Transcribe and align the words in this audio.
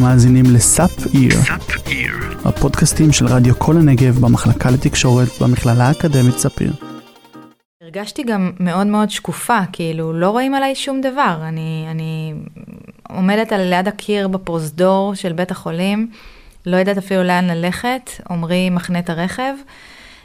אתם 0.00 0.08
מאזינים 0.08 0.44
לסאפ 0.54 1.14
איר, 1.14 1.34
הפודקאסטים 2.44 3.12
של 3.12 3.26
רדיו 3.26 3.58
כל 3.58 3.76
הנגב 3.76 4.18
במחלקה 4.18 4.70
לתקשורת 4.70 5.28
במכללה 5.40 5.84
האקדמית 5.84 6.38
ספיר. 6.38 6.72
הרגשתי 7.82 8.22
גם 8.22 8.52
מאוד 8.60 8.86
מאוד 8.86 9.10
שקופה, 9.10 9.58
כאילו 9.72 10.12
לא 10.12 10.30
רואים 10.30 10.54
עליי 10.54 10.74
שום 10.74 11.00
דבר. 11.00 11.36
אני, 11.42 11.86
אני 11.90 12.34
עומדת 13.08 13.52
על 13.52 13.60
ליד 13.60 13.88
הקיר 13.88 14.28
בפרוזדור 14.28 15.14
של 15.14 15.32
בית 15.32 15.50
החולים, 15.50 16.10
לא 16.66 16.76
יודעת 16.76 16.98
אפילו 16.98 17.22
לאן 17.22 17.44
ללכת, 17.44 18.10
עמרי 18.30 18.70
מחנה 18.70 18.98
את 18.98 19.10
הרכב, 19.10 19.54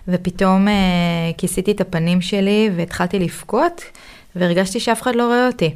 ופתאום 0.08 0.68
אה, 0.68 0.74
כיסיתי 1.38 1.72
את 1.72 1.82
הפנים 1.82 2.22
שלי 2.22 2.70
והתחלתי 2.76 3.20
לבכות, 3.20 3.82
והרגשתי 4.36 4.80
שאף 4.80 5.02
אחד 5.02 5.16
לא 5.16 5.26
רואה 5.26 5.48
אותי. 5.48 5.74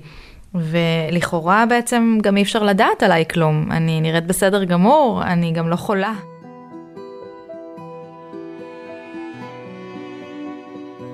ולכאורה 0.55 1.65
בעצם 1.65 2.17
גם 2.21 2.37
אי 2.37 2.41
אפשר 2.41 2.63
לדעת 2.63 3.03
עליי 3.03 3.25
כלום. 3.33 3.71
אני 3.71 4.01
נראית 4.01 4.27
בסדר 4.27 4.63
גמור, 4.63 5.23
אני 5.23 5.51
גם 5.51 5.69
לא 5.69 5.75
חולה. 5.75 6.13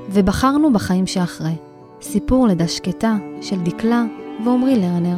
ובחרנו 0.10 0.74
בחיים 0.74 1.08
שאחרי. 1.08 1.56
סיפור 2.02 2.48
לידה 2.48 2.68
שקטה 2.68 3.16
של 3.42 3.62
דקלה 3.62 4.04
ועמרי 4.46 4.76
לרנר. 4.76 5.18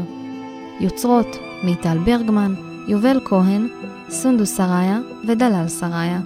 יוצרות 0.79 1.37
מיטל 1.63 1.97
ברגמן, 1.97 2.53
יובל 2.87 3.19
כהן, 3.25 3.67
סונדוס 4.09 4.55
סראיה 4.55 4.99
ודלל 5.27 5.67
סראיה. 5.67 6.19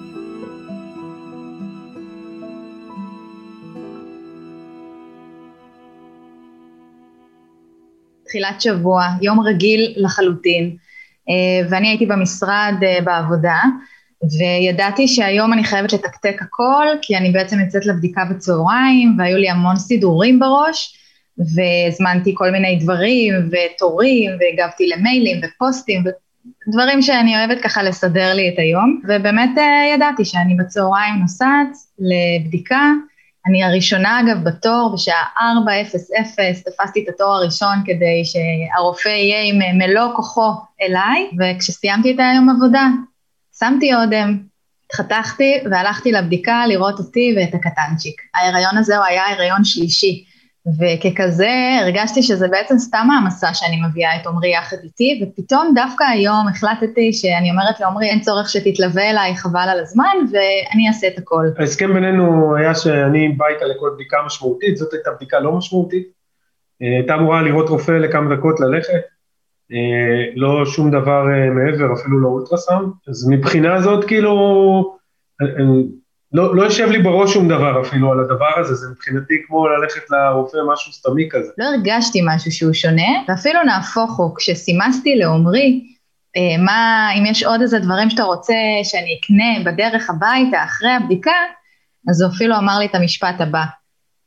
תחילת 8.31 8.61
שבוע, 8.61 9.07
יום 9.21 9.39
רגיל 9.39 9.93
לחלוטין, 9.97 10.75
אה, 11.29 11.69
ואני 11.69 11.87
הייתי 11.87 12.05
במשרד 12.05 12.73
אה, 12.83 12.97
בעבודה, 13.03 13.59
וידעתי 14.39 15.07
שהיום 15.07 15.53
אני 15.53 15.63
חייבת 15.63 15.93
לתקתק 15.93 16.41
הכל, 16.41 16.85
כי 17.01 17.17
אני 17.17 17.31
בעצם 17.31 17.59
יוצאת 17.59 17.85
לבדיקה 17.85 18.25
בצהריים, 18.25 19.15
והיו 19.17 19.37
לי 19.37 19.49
המון 19.49 19.75
סידורים 19.75 20.39
בראש, 20.39 20.97
והזמנתי 21.37 22.33
כל 22.37 22.51
מיני 22.51 22.79
דברים, 22.81 23.33
ותורים, 23.51 24.31
והגבתי 24.39 24.87
למיילים 24.87 25.41
ופוסטים, 25.43 26.03
דברים 26.67 27.01
שאני 27.01 27.37
אוהבת 27.37 27.61
ככה 27.63 27.83
לסדר 27.83 28.33
לי 28.33 28.49
את 28.49 28.59
היום, 28.59 29.01
ובאמת 29.03 29.57
אה, 29.57 29.93
ידעתי 29.95 30.25
שאני 30.25 30.55
בצהריים 30.55 31.15
נוסעת 31.21 31.69
לבדיקה, 31.99 32.91
אני 33.47 33.63
הראשונה 33.63 34.19
אגב 34.19 34.43
בתור, 34.43 34.91
בשעה 34.93 35.25
4:00 35.37 36.63
תפסתי 36.65 37.03
את 37.03 37.13
התור 37.13 37.33
הראשון 37.33 37.75
כדי 37.85 38.23
שהרופא 38.25 39.09
יהיה 39.09 39.41
עם 39.43 39.77
מלוא 39.77 40.15
כוחו 40.15 40.51
אליי, 40.81 41.29
וכשסיימתי 41.39 42.11
את 42.11 42.19
היום 42.19 42.49
עבודה, 42.49 42.87
שמתי 43.59 43.95
אודם, 43.95 44.37
התחתכתי 44.85 45.57
והלכתי 45.71 46.11
לבדיקה 46.11 46.63
לראות 46.67 46.99
אותי 46.99 47.35
ואת 47.37 47.53
הקטנצ'יק. 47.53 48.21
ההיריון 48.35 48.77
הזה 48.77 48.97
הוא 48.97 49.05
היה 49.05 49.29
הריון 49.29 49.63
שלישי, 49.63 50.25
וככזה 50.67 51.49
הרגשתי 51.81 52.23
שזה 52.23 52.47
בעצם 52.47 52.77
סתם 52.77 53.07
העמסה 53.13 53.53
שאני 53.53 53.81
מביאה 53.87 54.15
את 54.21 54.27
עמרי 54.27 54.53
יחד 54.53 54.77
איתי, 54.83 55.23
ופתאום 55.23 55.71
דווקא 55.75 56.03
היום 56.03 56.47
החלטתי 56.47 57.13
שאני 57.13 57.51
אומרת 57.51 57.79
לעמרי 57.79 58.09
אין 58.09 58.19
צורך 58.19 58.49
שתתלווה 58.49 59.09
אליי, 59.09 59.35
חבל 59.35 59.67
על 59.71 59.79
הזמן, 59.79 60.15
ואני 60.31 60.87
אעשה 60.87 61.07
את 61.07 61.17
הכל. 61.17 61.45
ההסכם 61.57 61.93
בינינו 61.93 62.55
היה 62.55 62.75
שאני 62.75 63.29
בא 63.29 63.45
איתה 63.47 63.65
לכל 63.65 63.91
בדיקה 63.95 64.17
משמעותית, 64.25 64.77
זאת 64.77 64.93
הייתה 64.93 65.11
בדיקה 65.11 65.39
לא 65.39 65.51
משמעותית. 65.51 66.07
אה, 66.81 66.97
הייתה 66.97 67.15
אמורה 67.15 67.41
לראות 67.41 67.69
רופא 67.69 67.91
לכמה 67.91 68.35
דקות 68.35 68.59
ללכת, 68.59 69.01
אה, 69.71 70.33
לא 70.35 70.65
שום 70.65 70.91
דבר 70.91 71.25
אה, 71.29 71.49
מעבר, 71.49 71.93
אפילו 71.93 72.19
לא 72.19 72.27
אולטרסאונד, 72.27 72.93
אז 73.07 73.29
מבחינה 73.29 73.81
זאת 73.81 74.05
כאילו, 74.05 74.95
לא, 76.33 76.55
לא 76.55 76.63
יושב 76.63 76.87
לי 76.89 76.99
בראש 76.99 77.33
שום 77.33 77.47
דבר 77.47 77.81
אפילו 77.81 78.11
על 78.11 78.19
הדבר 78.19 78.59
הזה, 78.59 78.75
זה 78.75 78.87
מבחינתי 78.91 79.33
כמו 79.47 79.67
ללכת 79.67 80.01
לרופא 80.09 80.57
משהו 80.73 80.91
סתמי 80.91 81.27
כזה. 81.31 81.51
לא 81.57 81.65
הרגשתי 81.65 82.21
משהו 82.25 82.51
שהוא 82.51 82.73
שונה, 82.73 83.11
ואפילו 83.27 83.63
נהפוך 83.63 84.17
הוא, 84.17 84.35
כשסימסתי 84.35 85.15
לעומרי, 85.15 85.81
אה, 86.37 86.63
מה, 86.63 87.09
אם 87.17 87.25
יש 87.25 87.43
עוד 87.43 87.61
איזה 87.61 87.79
דברים 87.79 88.09
שאתה 88.09 88.23
רוצה 88.23 88.53
שאני 88.83 89.19
אקנה 89.19 89.71
בדרך 89.71 90.09
הביתה 90.09 90.63
אחרי 90.63 90.91
הבדיקה, 90.91 91.31
אז 92.09 92.21
הוא 92.21 92.31
אפילו 92.31 92.57
אמר 92.57 92.79
לי 92.79 92.85
את 92.85 92.95
המשפט 92.95 93.35
הבא, 93.41 93.63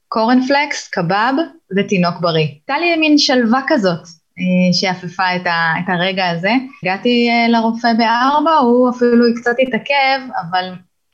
קורנפלקס, 0.09 0.89
קבב 0.89 1.33
ותינוק 1.77 2.15
בריא. 2.21 2.47
הייתה 2.47 2.79
לי 2.79 2.97
מין 2.97 3.19
שלווה 3.19 3.61
כזאת, 3.67 4.03
אה, 4.39 5.37
את, 5.37 5.47
את 5.47 5.89
הרגע 5.89 6.31
הזה. 6.31 6.53
הגעתי 6.83 7.29
אה, 7.31 7.49
לרופא 7.49 7.93
בארבע, 7.99 8.55
הוא 8.55 8.91
אפילו 8.91 9.25
קצת 9.37 9.55
התעכב, 9.59 10.21
אבל 10.41 10.71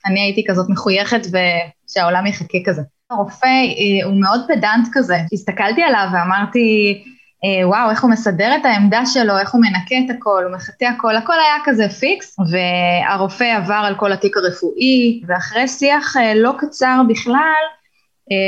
אני 0.06 0.20
הייתי 0.20 0.44
כזאת 0.48 0.68
מחויכת 0.68 1.20
ושהעולם 1.26 2.26
יחכה 2.26 2.58
כזה. 2.64 2.82
הרופא 3.10 3.46
אה, 3.46 4.06
הוא 4.06 4.20
מאוד 4.20 4.40
פדנט 4.48 4.88
כזה, 4.92 5.16
הסתכלתי 5.32 5.82
עליו 5.82 6.06
ואמרתי, 6.12 6.98
אה, 7.44 7.68
וואו, 7.68 7.90
איך 7.90 8.02
הוא 8.02 8.10
מסדר 8.10 8.56
את 8.56 8.64
העמדה 8.64 9.06
שלו, 9.06 9.38
איך 9.38 9.54
הוא 9.54 9.60
מנקה 9.60 9.94
את 10.04 10.16
הכל, 10.16 10.44
הוא 10.44 10.54
מחטא 10.54 10.84
הכל, 10.84 11.16
הכל 11.16 11.32
היה 11.32 11.64
כזה 11.64 11.88
פיקס, 11.88 12.36
והרופא 12.50 13.56
עבר 13.56 13.82
על 13.86 13.94
כל 13.94 14.12
התיק 14.12 14.36
הרפואי, 14.36 15.22
ואחרי 15.26 15.68
שיח 15.68 16.16
אה, 16.16 16.34
לא 16.34 16.52
קצר 16.58 17.00
בכלל, 17.08 17.62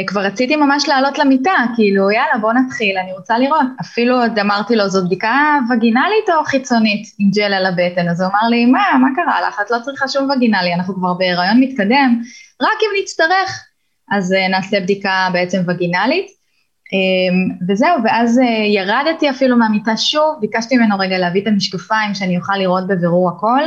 כבר 0.06 0.20
רציתי 0.20 0.56
ממש 0.56 0.88
לעלות 0.88 1.19
למיטה, 1.19 1.53
כאילו 1.75 2.10
יאללה 2.10 2.38
בוא 2.41 2.53
נתחיל, 2.53 2.98
אני 2.98 3.12
רוצה 3.12 3.38
לראות. 3.38 3.66
אפילו 3.81 4.20
עוד 4.22 4.38
אמרתי 4.38 4.76
לו, 4.76 4.88
זו 4.88 5.06
בדיקה 5.06 5.59
וגינלית 5.70 6.31
או 6.38 6.44
חיצונית 6.44 7.06
עם 7.19 7.31
ג'ל 7.31 7.54
על 7.54 7.66
הבטן? 7.66 8.09
אז 8.09 8.20
הוא 8.20 8.31
אמר 8.31 8.48
לי, 8.50 8.66
מה, 8.66 8.82
מה 9.00 9.09
קרה 9.16 9.48
לך? 9.48 9.60
את 9.66 9.70
לא 9.70 9.76
צריכה 9.82 10.09
שום 10.09 10.31
וגינלי, 10.31 10.75
אנחנו 10.75 10.94
כבר 10.94 11.15
בהיריון 11.15 11.60
מתקדם, 11.60 12.20
רק 12.62 12.78
אם 12.82 13.03
נצטרך. 13.03 13.65
אז 14.10 14.32
uh, 14.32 14.50
נעשה 14.50 14.81
בדיקה 14.81 15.28
בעצם 15.32 15.62
וגינלית. 15.69 16.26
Um, 16.26 17.64
וזהו, 17.69 17.97
ואז 18.04 18.38
uh, 18.38 18.43
ירדתי 18.66 19.31
אפילו 19.31 19.56
מהמיטה 19.56 19.97
שוב, 19.97 20.37
ביקשתי 20.41 20.76
ממנו 20.76 20.99
רגע 20.99 21.19
להביא 21.19 21.43
את 21.43 21.47
המשקפיים 21.47 22.14
שאני 22.14 22.37
אוכל 22.37 22.56
לראות 22.56 22.87
בבירור 22.87 23.31
הכל. 23.31 23.62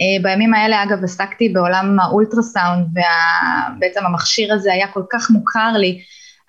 אה, 0.00 0.22
בימים 0.22 0.54
האלה 0.54 0.82
אגב 0.82 1.04
עסקתי 1.04 1.48
בעולם 1.48 2.00
האולטרסאונד 2.00 2.86
ובעצם 2.90 4.06
המכשיר 4.06 4.54
הזה 4.54 4.72
היה 4.72 4.86
כל 4.86 5.02
כך 5.10 5.30
מוכר 5.30 5.72
לי, 5.72 6.00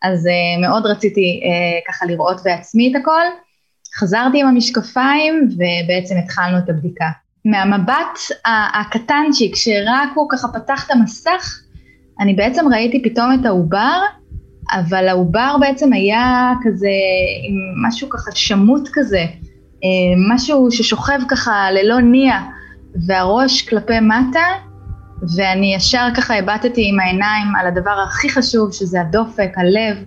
אז 0.04 0.28
אה, 0.28 0.68
מאוד 0.68 0.86
רציתי 0.86 1.42
אה, 1.44 1.80
ככה 1.88 2.06
לראות 2.06 2.42
בעצמי 2.44 2.92
את 2.92 3.02
הכל. 3.02 3.22
חזרתי 3.96 4.42
עם 4.42 4.48
המשקפיים 4.48 5.50
ובעצם 5.52 6.16
התחלנו 6.24 6.58
את 6.58 6.70
הבדיקה. 6.70 7.06
מהמבט 7.46 8.20
הקטנצ'יק 8.46 9.56
שרק 9.56 10.10
הוא 10.16 10.30
ככה 10.32 10.48
פתח 10.48 10.86
את 10.86 10.92
המסך, 10.92 11.60
אני 12.20 12.34
בעצם 12.34 12.66
ראיתי 12.74 13.04
פתאום 13.04 13.38
את 13.40 13.46
העובר, 13.46 14.02
אבל 14.72 15.08
העובר 15.08 15.56
בעצם 15.60 15.94
היה 15.94 16.54
כזה 16.64 16.90
עם 17.48 17.88
משהו 17.88 18.10
ככה 18.10 18.32
שמוט 18.34 18.90
כזה, 18.94 19.26
משהו 20.30 20.72
ששוכב 20.72 21.20
ככה 21.30 21.72
ללא 21.72 22.02
ניע. 22.02 22.40
והראש 23.08 23.62
כלפי 23.70 24.00
מטה, 24.00 24.48
ואני 25.36 25.76
ישר 25.76 26.08
ככה 26.16 26.36
הבטתי 26.36 26.90
עם 26.90 27.00
העיניים 27.00 27.56
על 27.60 27.68
הדבר 27.68 28.04
הכי 28.08 28.30
חשוב, 28.30 28.72
שזה 28.72 29.02
הדופק, 29.02 29.52
הלב, 29.58 29.98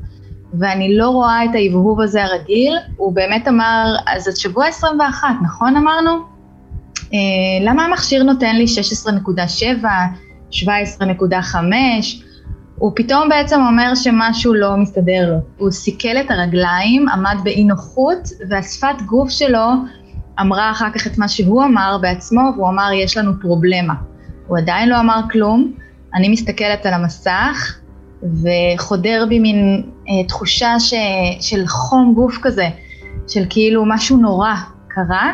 ואני 0.59 0.97
לא 0.97 1.09
רואה 1.09 1.45
את 1.45 1.51
ההבהוב 1.55 2.01
הזה 2.01 2.25
הרגיל. 2.25 2.77
הוא 2.97 3.13
באמת 3.13 3.49
אמר, 3.49 3.97
אז 4.07 4.29
את 4.29 4.37
שבוע 4.37 4.67
21, 4.67 5.29
נכון 5.43 5.77
אמרנו? 5.77 6.11
אה, 7.13 7.19
למה 7.61 7.85
המכשיר 7.85 8.23
נותן 8.23 8.57
לי 8.57 8.65
16.7, 9.81 9.85
17.5? 10.53 10.57
הוא 12.79 12.93
פתאום 12.97 13.29
בעצם 13.29 13.61
אומר 13.61 13.95
שמשהו 13.95 14.55
לא 14.55 14.77
מסתדר 14.77 15.31
לו. 15.31 15.39
הוא 15.59 15.71
סיכל 15.71 16.17
את 16.21 16.31
הרגליים, 16.31 17.09
עמד 17.09 17.37
באי 17.45 17.65
נוחות, 17.65 18.29
והשפת 18.49 19.03
גוף 19.07 19.31
שלו 19.31 19.69
אמרה 20.41 20.71
אחר 20.71 20.91
כך 20.95 21.07
את 21.07 21.19
מה 21.19 21.29
שהוא 21.29 21.65
אמר 21.65 21.99
בעצמו, 22.03 22.41
והוא 22.57 22.69
אמר, 22.69 22.91
יש 22.95 23.17
לנו 23.17 23.33
פרובלמה. 23.41 23.95
הוא 24.47 24.59
עדיין 24.59 24.89
לא 24.89 25.01
אמר 25.01 25.21
כלום, 25.31 25.73
אני 26.15 26.29
מסתכלת 26.29 26.87
על 26.87 26.95
המסך, 26.95 27.79
וחודר 28.23 29.27
בי 29.29 29.39
מין 29.39 29.83
אה, 30.09 30.29
תחושה 30.29 30.81
ש, 30.81 30.95
של 31.41 31.67
חום 31.67 32.15
גוף 32.15 32.39
כזה, 32.43 32.69
של 33.29 33.45
כאילו 33.51 33.85
משהו 33.87 34.17
נורא 34.17 34.55
קרה, 34.89 35.33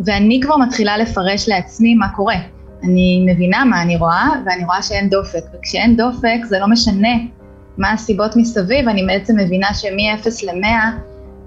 ואני 0.00 0.40
כבר 0.42 0.56
מתחילה 0.56 0.98
לפרש 0.98 1.48
לעצמי 1.48 1.94
מה 1.94 2.08
קורה. 2.08 2.36
אני 2.84 3.26
מבינה 3.28 3.64
מה 3.64 3.82
אני 3.82 3.96
רואה, 3.96 4.28
ואני 4.46 4.64
רואה 4.64 4.82
שאין 4.82 5.10
דופק, 5.10 5.44
וכשאין 5.54 5.96
דופק 5.96 6.44
זה 6.44 6.58
לא 6.58 6.66
משנה 6.66 7.08
מה 7.78 7.92
הסיבות 7.92 8.36
מסביב, 8.36 8.88
אני 8.88 9.06
בעצם 9.06 9.36
מבינה 9.36 9.74
שמ-0 9.74 10.46
ל-100, 10.46 10.66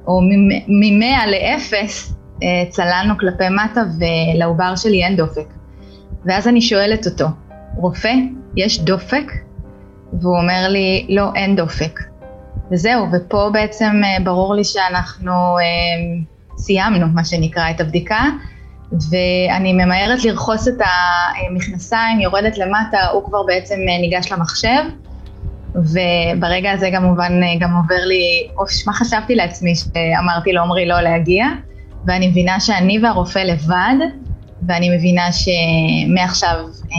או 0.08 0.22
מ-100 0.22 1.28
ל-0, 1.28 1.74
אה, 1.74 1.88
צללנו 2.70 3.18
כלפי 3.18 3.50
מטה 3.50 3.82
ולעובר 4.00 4.76
שלי 4.76 5.04
אין 5.04 5.16
דופק. 5.16 5.48
ואז 6.26 6.48
אני 6.48 6.62
שואלת 6.62 7.06
אותו, 7.06 7.26
רופא, 7.76 8.14
יש 8.56 8.82
דופק? 8.82 9.32
והוא 10.14 10.38
אומר 10.38 10.68
לי, 10.70 11.06
לא, 11.10 11.32
אין 11.36 11.56
דופק. 11.56 12.00
וזהו, 12.72 13.08
ופה 13.14 13.50
בעצם 13.54 14.02
אה, 14.04 14.24
ברור 14.24 14.56
לי 14.56 14.64
שאנחנו 14.64 15.32
אה, 15.32 16.24
סיימנו, 16.58 17.08
מה 17.08 17.26
שנקרא, 17.26 17.70
את 17.70 17.82
הבדיקה, 17.82 18.24
ואני 18.92 19.74
ממהרת 19.74 20.26
לרכוס 20.26 20.68
את 20.68 20.74
המכנסיים, 21.50 22.20
יורדת 22.20 22.58
למטה, 22.58 23.08
הוא 23.14 23.24
כבר 23.24 23.44
בעצם 23.44 23.76
ניגש 24.02 24.32
למחשב, 24.32 24.84
וברגע 25.76 26.72
הזה 26.72 26.90
כמובן 26.92 27.32
גם 27.60 27.76
עובר 27.76 28.06
לי, 28.06 28.48
אוף, 28.58 28.70
מה 28.88 28.94
חשבתי 28.94 29.36
לעצמי 29.36 29.74
שאמרתי 29.76 30.54
לעומרי 30.54 30.86
לא 30.86 31.02
להגיע, 31.02 31.46
ואני 32.08 32.28
מבינה 32.28 32.60
שאני 32.60 33.00
והרופא 33.04 33.40
לבד, 33.40 33.96
ואני 34.68 34.98
מבינה 34.98 35.28
שמעכשיו 35.32 36.56
אה, 36.92 36.98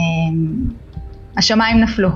השמיים 1.37 1.79
נפלו. 1.79 2.09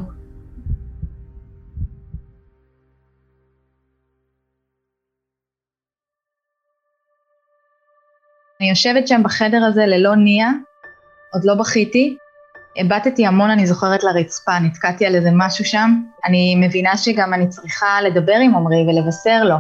אני 8.62 8.69
יושבת 8.69 9.07
שם 9.07 9.24
בחדר 9.24 9.63
הזה 9.63 9.86
ללא 9.86 10.16
ניע, 10.16 10.48
עוד 11.33 11.45
לא 11.45 11.56
בכיתי, 11.56 12.18
הבטתי 12.78 13.25
המון, 13.25 13.50
אני 13.50 13.68
זוכרת, 13.68 14.04
לרצפה, 14.04 14.60
נתקעתי 14.60 15.06
על 15.06 15.16
איזה 15.16 15.30
משהו 15.33 15.66
שם. 15.66 16.01
אני 16.25 16.56
מבינה 16.56 16.98
שגם 16.98 17.33
אני 17.33 17.48
צריכה 17.48 18.01
לדבר 18.01 18.36
עם 18.44 18.56
עמרי 18.56 18.86
ולבשר 18.88 19.44
לו. 19.44 19.56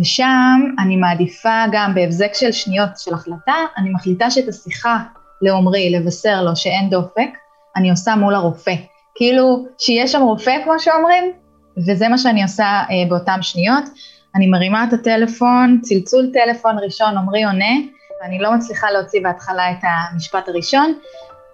ושם 0.00 0.60
אני 0.78 0.96
מעדיפה 0.96 1.64
גם 1.72 1.94
בהבזק 1.94 2.34
של 2.34 2.52
שניות 2.52 2.90
של 2.96 3.14
החלטה, 3.14 3.54
אני 3.76 3.90
מחליטה 3.90 4.30
שאת 4.30 4.48
השיחה 4.48 4.98
לעומרי, 5.42 5.90
לבשר 5.90 6.42
לו 6.42 6.56
שאין 6.56 6.90
דופק, 6.90 7.30
אני 7.76 7.90
עושה 7.90 8.16
מול 8.16 8.34
הרופא. 8.34 8.74
כאילו, 9.14 9.66
שיש 9.78 10.12
שם 10.12 10.22
רופא, 10.22 10.56
כמו 10.64 10.80
שאומרים, 10.80 11.32
וזה 11.76 12.08
מה 12.08 12.18
שאני 12.18 12.42
עושה 12.42 12.64
אה, 12.64 13.08
באותן 13.08 13.42
שניות. 13.42 13.84
אני 14.34 14.46
מרימה 14.46 14.84
את 14.84 14.92
הטלפון, 14.92 15.78
צלצול 15.82 16.30
טלפון 16.32 16.78
ראשון, 16.78 17.16
עומרי 17.16 17.44
עונה, 17.44 17.74
ואני 18.22 18.38
לא 18.38 18.54
מצליחה 18.54 18.90
להוציא 18.90 19.22
בהתחלה 19.22 19.70
את 19.70 19.78
המשפט 19.82 20.48
הראשון, 20.48 20.94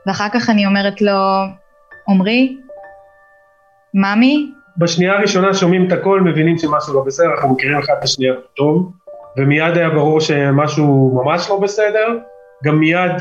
ואחר 0.06 0.28
כך 0.28 0.50
אני 0.50 0.66
אומרת 0.66 1.00
לו, 1.00 1.12
עומרי, 2.06 2.56
ממי? 3.94 4.52
בשנייה 4.78 5.18
הראשונה 5.18 5.54
שומעים 5.54 5.86
את 5.86 5.92
הכל, 5.92 6.20
מבינים 6.20 6.58
שמשהו 6.58 6.94
לא 6.94 7.04
בסדר, 7.06 7.26
אנחנו 7.34 7.48
מכירים 7.48 7.78
אחד 7.78 7.94
את 7.98 8.04
השנייה 8.04 8.34
טוב, 8.56 8.92
ומיד 9.36 9.76
היה 9.76 9.90
ברור 9.90 10.20
שמשהו 10.20 11.20
ממש 11.24 11.50
לא 11.50 11.60
בסדר, 11.60 12.18
גם 12.64 12.78
מיד 12.78 13.12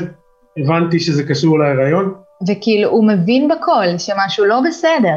הבנתי 0.58 1.00
שזה 1.00 1.24
קשור 1.24 1.58
להיריון. 1.58 2.14
וכאילו, 2.48 2.88
הוא 2.88 3.08
מבין 3.08 3.48
בכל 3.48 3.84
שמשהו 3.98 4.44
לא 4.44 4.60
בסדר. 4.68 5.16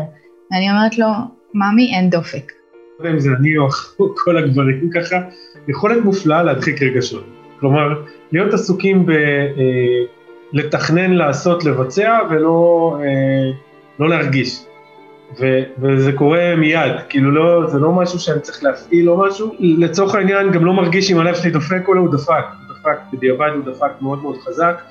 ואני 0.51 0.69
אומרת 0.71 0.97
לו, 0.97 1.07
ממי, 1.53 1.93
אין 1.95 2.09
דופק. 2.09 2.51
לא 2.99 3.05
יודע 3.05 3.15
אם 3.15 3.19
זה 3.19 3.29
אני 3.39 3.57
או 3.57 3.67
כל 4.23 4.37
הגברים 4.37 4.89
ככה, 4.89 5.15
יכולת 5.67 6.03
מופלאה 6.03 6.43
להדחיק 6.43 6.81
רגשות. 6.81 7.25
כלומר, 7.59 8.01
להיות 8.31 8.53
עסוקים 8.53 9.05
בלתכנן, 10.53 11.11
אה, 11.11 11.17
לעשות, 11.17 11.65
לבצע, 11.65 12.19
ולא 12.29 12.97
אה, 13.03 13.51
לא 13.99 14.09
להרגיש. 14.09 14.65
ו, 15.39 15.45
וזה 15.81 16.11
קורה 16.11 16.55
מיד, 16.55 16.91
כאילו 17.09 17.31
לא, 17.31 17.69
זה 17.69 17.79
לא 17.79 17.91
משהו 17.91 18.19
שאני 18.19 18.39
צריך 18.39 18.63
להפעיל 18.63 19.09
או 19.09 19.17
משהו, 19.17 19.55
לצורך 19.59 20.15
העניין 20.15 20.51
גם 20.51 20.65
לא 20.65 20.73
מרגיש 20.73 21.11
אם 21.11 21.19
הלב 21.19 21.35
שלי 21.35 21.51
דופק 21.51 21.87
או 21.87 21.93
לא, 21.93 22.01
הוא 22.01 22.11
דפק, 22.11 22.45
הוא 22.67 22.75
דפק, 22.75 22.99
בדיעבד 23.13 23.49
הוא 23.55 23.73
דפק 23.73 23.91
מאוד 24.01 24.21
מאוד 24.21 24.37
חזק, 24.37 24.81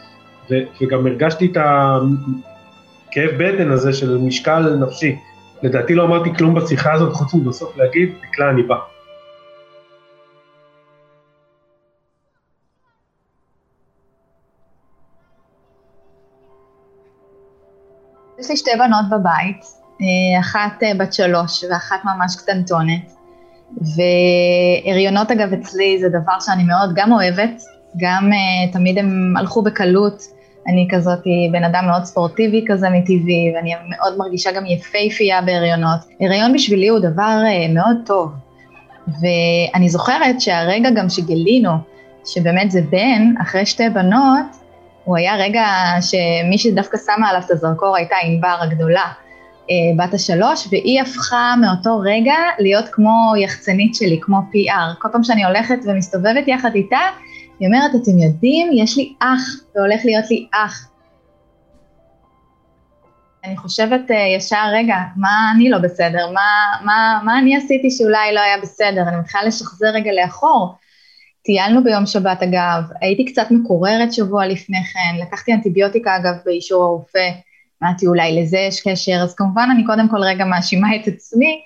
ו, 0.51 0.55
וגם 0.81 1.07
הרגשתי 1.07 1.53
את 1.53 1.57
הכאב 1.57 3.31
בטן 3.39 3.71
הזה 3.71 3.93
של 3.93 4.19
משקל 4.19 4.75
נפשי. 4.75 5.17
לדעתי 5.63 5.95
לא 5.95 6.05
אמרתי 6.05 6.35
כלום 6.39 6.55
בשיחה 6.55 6.93
הזאת, 6.93 7.13
חוץ 7.13 7.35
מבסוף 7.35 7.77
להגיד, 7.77 8.15
דקלה 8.23 8.51
אני 8.51 8.63
בא. 8.63 8.77
יש 18.39 18.51
לי 18.51 18.57
שתי 18.57 18.71
בנות 18.79 19.05
בבית, 19.11 19.80
אחת 20.41 20.83
אה, 20.83 20.93
בת 20.99 21.13
שלוש 21.13 21.65
ואחת 21.71 22.01
ממש 22.05 22.37
קטנטונת. 22.37 23.13
והריונות 23.81 25.31
אגב 25.31 25.53
אצלי 25.53 25.99
זה 26.01 26.09
דבר 26.09 26.41
שאני 26.41 26.65
מאוד 26.65 26.93
גם 26.95 27.13
אוהבת, 27.13 27.63
גם 27.97 28.31
uh, 28.33 28.73
תמיד 28.73 28.99
הם 28.99 29.35
הלכו 29.37 29.63
בקלות, 29.63 30.23
אני 30.69 30.89
כזאת 30.91 31.19
בן 31.53 31.65
אדם 31.65 31.87
מאוד 31.87 32.05
ספורטיבי 32.05 32.65
כזה 32.69 32.91
מטבעי, 32.91 33.53
ואני 33.55 33.75
מאוד 33.89 34.19
מרגישה 34.19 34.53
גם 34.53 34.67
יפייפייה 34.67 35.43
בהריונות. 35.43 36.01
הריון 36.21 36.53
בשבילי 36.53 36.89
הוא 36.89 36.99
דבר 36.99 37.39
מאוד 37.75 37.97
טוב, 38.07 38.33
ואני 39.09 39.89
זוכרת 39.89 40.41
שהרגע 40.41 40.91
גם 40.91 41.09
שגילינו 41.09 41.71
שבאמת 42.27 42.71
זה 42.71 42.81
בן, 42.91 43.35
אחרי 43.43 43.67
שתי 43.67 43.89
בנות, 43.89 44.47
הוא 45.05 45.17
היה 45.17 45.37
רגע 45.37 45.65
שמי 46.01 46.59
שדווקא 46.59 46.99
שמה 47.07 47.29
עליו 47.29 47.43
את 47.47 47.51
הזרקור 47.51 47.97
הייתה 47.97 48.17
ענבר 48.25 48.57
הגדולה. 48.61 49.05
אה, 49.71 50.05
בת 50.05 50.15
השלוש, 50.15 50.69
והיא 50.71 51.01
הפכה 51.03 51.55
מאותו 51.61 51.99
רגע 51.99 52.35
להיות 52.59 52.85
כמו 52.93 53.33
יחצנית 53.43 53.95
שלי, 53.95 54.19
כמו 54.23 54.37
PR. 54.39 54.99
כל 54.99 55.09
פעם 55.13 55.25
שאני 55.25 55.45
הולכת 55.45 55.79
ומסתובבת 55.85 56.49
יחד 56.49 56.71
איתה, 56.75 57.01
היא 57.61 57.69
אומרת, 57.69 57.91
אתם 58.03 58.19
יודעים, 58.19 58.71
יש 58.75 58.97
לי 58.97 59.15
אח, 59.21 59.41
והולך 59.77 60.01
להיות 60.05 60.31
לי 60.31 60.47
אח. 60.53 60.91
אני 63.45 63.57
חושבת 63.57 64.11
uh, 64.11 64.15
ישר, 64.37 64.65
רגע, 64.73 64.97
מה 65.17 65.53
אני 65.55 65.71
לא 65.71 65.79
בסדר? 65.79 66.31
מה, 66.31 66.41
מה, 66.85 67.21
מה 67.25 67.39
אני 67.39 67.57
עשיתי 67.57 67.91
שאולי 67.91 68.35
לא 68.35 68.41
היה 68.41 68.59
בסדר? 68.63 69.03
אני 69.09 69.17
מתחילה 69.17 69.45
לשחזר 69.45 69.87
רגע 69.87 70.13
לאחור. 70.13 70.75
טיילנו 71.45 71.85
ביום 71.85 72.07
שבת 72.07 72.43
אגב, 72.43 72.83
הייתי 73.01 73.25
קצת 73.25 73.47
מקוררת 73.51 74.13
שבוע 74.13 74.47
לפני 74.47 74.79
כן, 74.93 75.27
לקחתי 75.27 75.53
אנטיביוטיקה 75.53 76.17
אגב 76.17 76.35
באישור 76.45 76.83
הרופא, 76.83 77.29
אמרתי 77.83 78.07
אולי 78.07 78.43
לזה 78.43 78.59
יש 78.59 78.89
קשר, 78.89 79.21
אז 79.23 79.35
כמובן 79.35 79.69
אני 79.75 79.87
קודם 79.87 80.09
כל 80.09 80.23
רגע 80.23 80.45
מאשימה 80.45 80.97
את 80.97 81.09
עצמי 81.09 81.61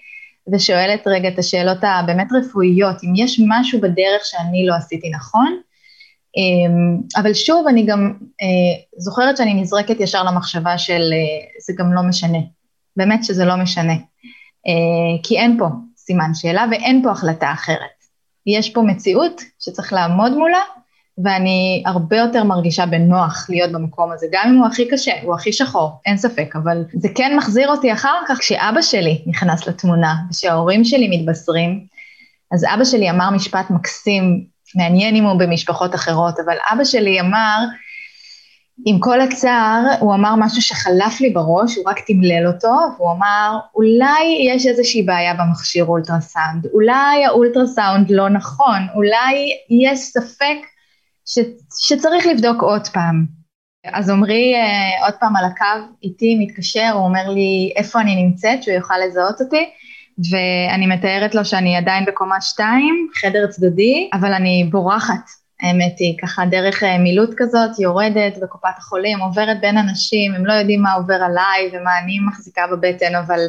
ושואלת 0.52 1.06
רגע 1.06 1.28
את 1.28 1.38
השאלות 1.38 1.78
הבאמת 1.82 2.26
רפואיות, 2.32 2.96
אם 3.04 3.12
יש 3.16 3.40
משהו 3.48 3.80
בדרך 3.80 4.24
שאני 4.24 4.66
לא 4.66 4.74
עשיתי 4.74 5.10
נכון, 5.10 5.60
אמ, 6.36 7.00
אבל 7.16 7.34
שוב 7.34 7.66
אני 7.68 7.86
גם 7.86 8.12
אה, 8.42 8.82
זוכרת 8.96 9.36
שאני 9.36 9.54
נזרקת 9.54 10.00
ישר 10.00 10.22
למחשבה 10.22 10.78
של 10.78 11.00
אה, 11.12 11.46
זה 11.66 11.72
גם 11.78 11.92
לא 11.92 12.02
משנה, 12.02 12.38
באמת 12.96 13.24
שזה 13.24 13.44
לא 13.44 13.56
משנה, 13.56 13.92
אה, 14.66 15.22
כי 15.22 15.38
אין 15.38 15.58
פה 15.58 15.66
סימן 15.96 16.30
שאלה 16.34 16.64
ואין 16.70 17.02
פה 17.02 17.10
החלטה 17.10 17.52
אחרת. 17.52 17.94
יש 18.46 18.70
פה 18.70 18.82
מציאות 18.82 19.42
שצריך 19.58 19.92
לעמוד 19.92 20.32
מולה 20.32 20.62
ואני 21.24 21.82
הרבה 21.86 22.16
יותר 22.16 22.44
מרגישה 22.44 22.86
בנוח 22.86 23.46
להיות 23.48 23.72
במקום 23.72 24.12
הזה, 24.12 24.26
גם 24.32 24.48
אם 24.48 24.58
הוא 24.58 24.66
הכי 24.66 24.88
קשה, 24.88 25.12
הוא 25.22 25.34
הכי 25.34 25.52
שחור, 25.52 26.00
אין 26.06 26.16
ספק, 26.16 26.56
אבל 26.56 26.84
זה 26.92 27.08
כן 27.14 27.36
מחזיר 27.36 27.68
אותי 27.68 27.92
אחר 27.92 28.14
כך 28.28 28.38
כשאבא 28.38 28.82
שלי 28.82 29.22
נכנס 29.26 29.66
לתמונה, 29.66 30.14
כשההורים 30.30 30.84
שלי 30.84 31.18
מתבשרים, 31.18 31.86
אז 32.52 32.64
אבא 32.74 32.84
שלי 32.84 33.10
אמר 33.10 33.30
משפט 33.30 33.70
מקסים, 33.70 34.44
מעניין 34.74 35.16
אם 35.16 35.24
הוא 35.24 35.38
במשפחות 35.38 35.94
אחרות, 35.94 36.34
אבל 36.44 36.54
אבא 36.72 36.84
שלי 36.84 37.20
אמר, 37.20 37.58
עם 38.86 38.98
כל 38.98 39.20
הצער, 39.20 39.80
הוא 40.00 40.14
אמר 40.14 40.34
משהו 40.38 40.62
שחלף 40.62 41.20
לי 41.20 41.30
בראש, 41.30 41.76
הוא 41.76 41.84
רק 41.86 42.00
תמלל 42.06 42.46
אותו, 42.46 42.74
והוא 42.96 43.12
אמר, 43.12 43.58
אולי 43.74 44.48
יש 44.54 44.66
איזושהי 44.66 45.02
בעיה 45.02 45.34
במכשיר 45.34 45.84
אולטרסאונד, 45.84 46.66
אולי 46.72 47.24
האולטרסאונד 47.24 48.10
לא 48.10 48.28
נכון, 48.28 48.86
אולי 48.94 49.50
יש 49.70 49.98
ספק 50.00 50.56
ש, 51.26 51.38
שצריך 51.78 52.26
לבדוק 52.26 52.62
עוד 52.62 52.88
פעם. 52.88 53.44
אז 53.84 54.10
עמרי 54.10 54.54
uh, 54.54 55.04
עוד 55.04 55.14
פעם 55.20 55.36
על 55.36 55.44
הקו 55.44 55.92
איתי 56.02 56.36
מתקשר, 56.40 56.90
הוא 56.94 57.04
אומר 57.04 57.28
לי 57.28 57.72
איפה 57.76 58.00
אני 58.00 58.22
נמצאת, 58.22 58.62
שהוא 58.62 58.74
יוכל 58.74 58.94
לזהות 59.06 59.40
אותי, 59.40 59.70
ואני 60.30 60.86
מתארת 60.86 61.34
לו 61.34 61.44
שאני 61.44 61.76
עדיין 61.76 62.04
בקומה 62.04 62.40
2, 62.40 63.08
חדר 63.14 63.46
צדדי, 63.46 64.10
אבל 64.12 64.32
אני 64.32 64.68
בורחת, 64.70 65.30
האמת 65.62 65.98
היא, 65.98 66.18
ככה 66.22 66.46
דרך 66.46 66.82
uh, 66.82 66.86
מילוט 66.98 67.30
כזאת, 67.36 67.78
יורדת 67.78 68.38
בקופת 68.42 68.74
החולים, 68.78 69.20
עוברת 69.20 69.60
בין 69.60 69.78
אנשים, 69.78 70.34
הם 70.34 70.46
לא 70.46 70.52
יודעים 70.52 70.82
מה 70.82 70.92
עובר 70.92 71.14
עליי 71.22 71.70
ומה 71.72 71.98
אני 71.98 72.18
מחזיקה 72.28 72.62
בבטן, 72.72 73.14
אבל 73.14 73.40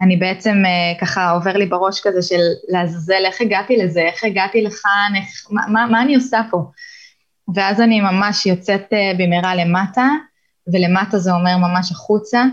אני 0.00 0.16
בעצם 0.16 0.54
uh, 0.64 1.00
ככה 1.00 1.30
עובר 1.30 1.52
לי 1.52 1.66
בראש 1.66 2.00
כזה 2.00 2.22
של 2.22 2.40
לעזאזל, 2.68 3.22
איך 3.26 3.40
הגעתי 3.40 3.76
לזה, 3.76 4.00
איך 4.00 4.24
הגעתי 4.24 4.62
לכאן, 4.62 5.12
איך, 5.16 5.46
מה, 5.50 5.62
מה, 5.68 5.86
מה 5.90 6.02
אני 6.02 6.14
עושה 6.14 6.40
פה? 6.50 6.58
ואז 7.54 7.80
אני 7.80 8.00
ממש 8.00 8.46
יוצאת 8.46 8.92
אה, 8.92 9.12
במהרה 9.18 9.54
למטה, 9.54 10.08
ולמטה 10.72 11.18
זה 11.18 11.32
אומר 11.32 11.56
ממש 11.56 11.92
החוצה, 11.92 12.44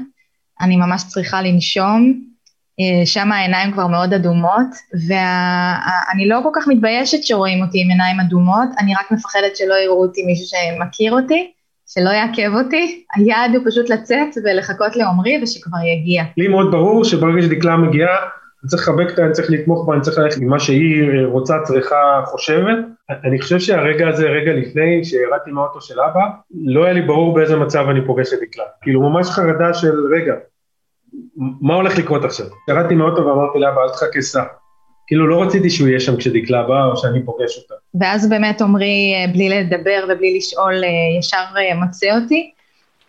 אני 0.61 0.77
ממש 0.77 1.03
צריכה 1.07 1.41
לנשום, 1.41 2.13
אה, 2.79 3.05
שם 3.05 3.31
העיניים 3.31 3.71
כבר 3.71 3.87
מאוד 3.87 4.13
אדומות, 4.13 4.67
ואני 5.07 6.27
לא 6.27 6.39
כל 6.43 6.49
כך 6.53 6.67
מתביישת 6.67 7.23
שרואים 7.23 7.61
אותי 7.61 7.81
עם 7.81 7.89
עיניים 7.89 8.19
אדומות, 8.19 8.69
אני 8.79 8.93
רק 8.93 9.11
מפחדת 9.11 9.55
שלא 9.55 9.73
יראו 9.83 10.01
אותי 10.01 10.23
מישהו 10.25 10.45
שמכיר 10.45 11.13
אותי, 11.13 11.51
שלא 11.93 12.09
יעכב 12.09 12.51
אותי, 12.53 13.03
היעד 13.15 13.55
הוא 13.55 13.63
פשוט 13.69 13.89
לצאת 13.89 14.27
ולחכות 14.43 14.95
לעומרי 14.95 15.39
ושכבר 15.43 15.77
יגיע. 15.93 16.23
לי 16.37 16.47
מאוד 16.47 16.71
ברור 16.71 17.05
שברגע 17.05 17.41
שדקלה 17.41 17.77
מגיעה, 17.77 18.15
צריך 18.67 18.81
לחבק 18.81 19.09
אותה, 19.09 19.25
אני 19.25 19.31
צריך 19.31 19.51
לתמוך 19.51 19.87
בה, 19.87 19.93
אני 19.93 20.01
צריך 20.01 20.17
ללכת 20.17 20.41
עם 20.41 20.47
מה 20.47 20.59
שהיא 20.59 21.03
רוצה, 21.25 21.55
צריכה, 21.63 22.21
חושבת. 22.25 22.77
אני 23.09 23.41
חושב 23.41 23.59
שהרגע 23.59 24.07
הזה, 24.07 24.27
רגע 24.27 24.53
לפני 24.53 25.05
שירדתי 25.05 25.51
מהאוטו 25.51 25.81
של 25.81 25.99
אבא, 25.99 26.21
לא 26.65 26.83
היה 26.83 26.93
לי 26.93 27.01
ברור 27.01 27.33
באיזה 27.33 27.55
מצב 27.55 27.85
אני 27.89 28.05
פוגש 28.05 28.33
את 28.33 28.39
דקלה. 28.41 28.63
כאילו 28.81 29.01
ממש 29.01 29.29
חרדה 29.29 29.73
של 29.73 29.93
רגע, 30.15 30.33
מה 31.61 31.75
הולך 31.75 31.97
לקרות 31.97 32.25
עכשיו? 32.25 32.45
ירדתי 32.69 32.95
מהאוטו 32.95 33.25
ואמרתי 33.25 33.59
לאבא, 33.59 33.83
אל 33.83 33.89
תחכה 33.89 34.21
סע. 34.21 34.43
כאילו 35.07 35.27
לא 35.27 35.43
רציתי 35.43 35.69
שהוא 35.69 35.87
יהיה 35.87 35.99
שם 35.99 36.17
כשדקלה 36.17 36.63
באה 36.63 36.85
או 36.85 36.97
שאני 36.97 37.25
פוגש 37.25 37.57
אותה. 37.57 37.73
ואז 37.99 38.29
באמת 38.29 38.61
עמרי, 38.61 39.13
אה, 39.15 39.33
בלי 39.33 39.49
לדבר 39.49 40.05
ובלי 40.09 40.37
לשאול, 40.37 40.73
אה, 40.83 40.89
ישר 41.19 41.43
אה, 41.57 41.75
מוצא 41.75 42.07
אותי, 42.15 42.51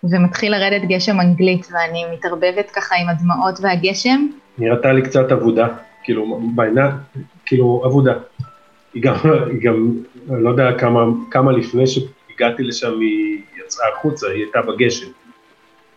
ומתחיל 0.05 0.53
לרדת 0.53 0.83
גשם 0.89 1.21
אנגלית, 1.21 1.67
ואני 1.73 2.05
מתערבבת 2.13 2.71
ככה 2.71 2.95
עם 2.97 3.09
הדמעות 3.09 3.59
והגשם. 3.63 4.27
נראתה 4.61 4.93
לי 4.93 5.03
קצת 5.03 5.33
אבודה, 5.33 5.69
כאילו 6.05 6.41
בעינה, 6.55 6.91
כאילו 7.47 7.83
אבודה. 7.87 8.13
היא 8.95 9.03
גם, 9.03 9.15
היא 9.51 9.61
גם, 9.63 9.93
אני 10.31 10.45
לא 10.45 10.51
יודע 10.51 10.79
כמה, 10.79 11.01
כמה 11.31 11.53
לפני 11.53 11.85
שהגעתי 11.87 12.63
לשם 12.63 13.01
היא 13.01 13.39
יצאה 13.65 13.87
החוצה, 13.99 14.27
היא 14.27 14.43
הייתה 14.43 14.59
בגשם. 14.63 15.07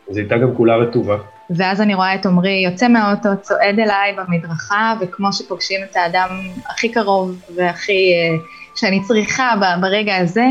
אז 0.10 0.18
היא 0.18 0.24
הייתה 0.24 0.38
גם 0.38 0.56
כולה 0.56 0.76
רטובה. 0.76 1.18
ואז 1.50 1.82
אני 1.82 1.94
רואה 1.94 2.16
את 2.16 2.26
עמרי 2.26 2.64
יוצא 2.66 2.88
מהאוטו, 2.88 3.30
צועד 3.42 3.80
אליי 3.80 4.16
במדרכה, 4.18 4.94
וכמו 5.02 5.34
שפוגשים 5.34 5.80
את 5.92 5.96
האדם 5.96 6.30
הכי 6.70 6.90
קרוב 6.90 7.42
והכי, 7.56 8.14
אה, 8.14 8.38
שאני 8.76 9.04
צריכה 9.04 9.54
ברגע 9.82 10.18
הזה, 10.18 10.46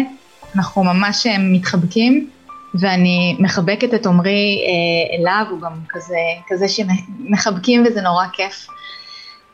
אנחנו 0.57 0.85
ממש 0.85 1.27
אה, 1.27 1.37
מתחבקים, 1.39 2.31
ואני 2.75 3.37
מחבקת 3.39 3.95
את 3.95 4.07
עמרי 4.07 4.65
אה, 4.67 5.19
אליו, 5.19 5.47
הוא 5.51 5.61
גם 5.61 5.73
כזה, 5.89 6.19
כזה 6.49 6.67
שמחבקים 6.69 7.85
וזה 7.87 8.01
נורא 8.01 8.25
כיף. 8.33 8.67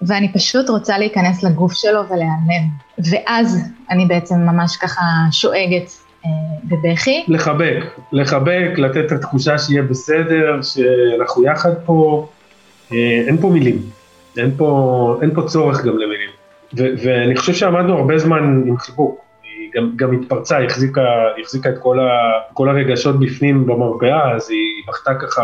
ואני 0.03 0.33
פשוט 0.33 0.69
רוצה 0.69 0.99
להיכנס 0.99 1.43
לגוף 1.43 1.73
שלו 1.73 2.01
ולהיעלם. 2.09 2.69
ואז 3.11 3.59
אני 3.91 4.07
בעצם 4.07 4.35
ממש 4.35 4.77
ככה 4.77 5.03
שואגת 5.33 5.93
בבכי. 6.65 7.25
לחבק, 7.29 7.85
לחבק, 8.13 8.71
לתת 8.77 9.07
את 9.07 9.13
התחושה 9.13 9.59
שיהיה 9.59 9.83
בסדר, 9.83 10.61
שאנחנו 10.63 11.45
יחד 11.45 11.75
פה, 11.87 12.29
אה, 12.93 13.23
אין 13.27 13.37
פה 13.41 13.49
מילים, 13.49 13.79
אין 14.37 14.51
פה, 14.57 15.19
אין 15.23 15.35
פה 15.35 15.43
צורך 15.43 15.85
גם 15.85 15.99
למילים. 15.99 16.31
ואני 16.75 17.37
חושב 17.37 17.55
שעמדנו 17.55 17.99
הרבה 17.99 18.19
זמן 18.19 18.63
עם 18.67 18.79
חיבוק, 18.79 19.21
גם, 19.79 19.93
גם 19.97 20.13
התפרצה, 20.13 20.65
החזיקה, 20.65 21.03
החזיקה 21.41 21.71
את 21.71 21.79
כל, 21.79 22.01
ה, 22.01 22.13
כל 22.53 22.69
הרגשות 22.69 23.21
בפנים 23.21 23.67
במרפאה, 23.67 24.37
אז 24.37 24.51
היא 24.51 24.85
בכתה 24.89 25.15
ככה, 25.15 25.43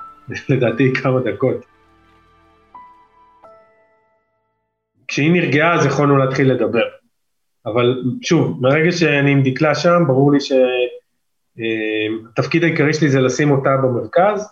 לדעתי, 0.48 0.92
כמה 1.02 1.20
דקות. 1.20 1.64
כשהיא 5.08 5.32
נרגעה 5.32 5.74
אז 5.74 5.86
יכולנו 5.86 6.16
להתחיל 6.16 6.52
לדבר. 6.52 6.84
אבל 7.66 8.02
שוב, 8.22 8.58
מרגע 8.60 8.92
שאני 8.92 9.32
עם 9.32 9.42
דקלה 9.42 9.74
שם, 9.74 10.02
ברור 10.06 10.32
לי 10.32 10.38
שהתפקיד 11.56 12.64
העיקרי 12.64 12.94
שלי 12.94 13.08
זה 13.08 13.20
לשים 13.20 13.50
אותה 13.50 13.76
במרכז, 13.76 14.48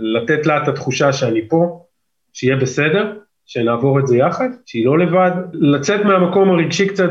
לתת 0.00 0.46
לה 0.46 0.62
את 0.62 0.68
התחושה 0.68 1.12
שאני 1.12 1.48
פה, 1.48 1.86
שיהיה 2.32 2.56
בסדר, 2.56 3.18
שנעבור 3.46 4.00
את 4.00 4.06
זה 4.06 4.16
יחד, 4.16 4.48
שהיא 4.66 4.86
לא 4.86 4.98
לבד, 4.98 5.30
לצאת 5.52 6.00
מהמקום 6.04 6.50
הרגשי 6.50 6.88
קצת 6.88 7.10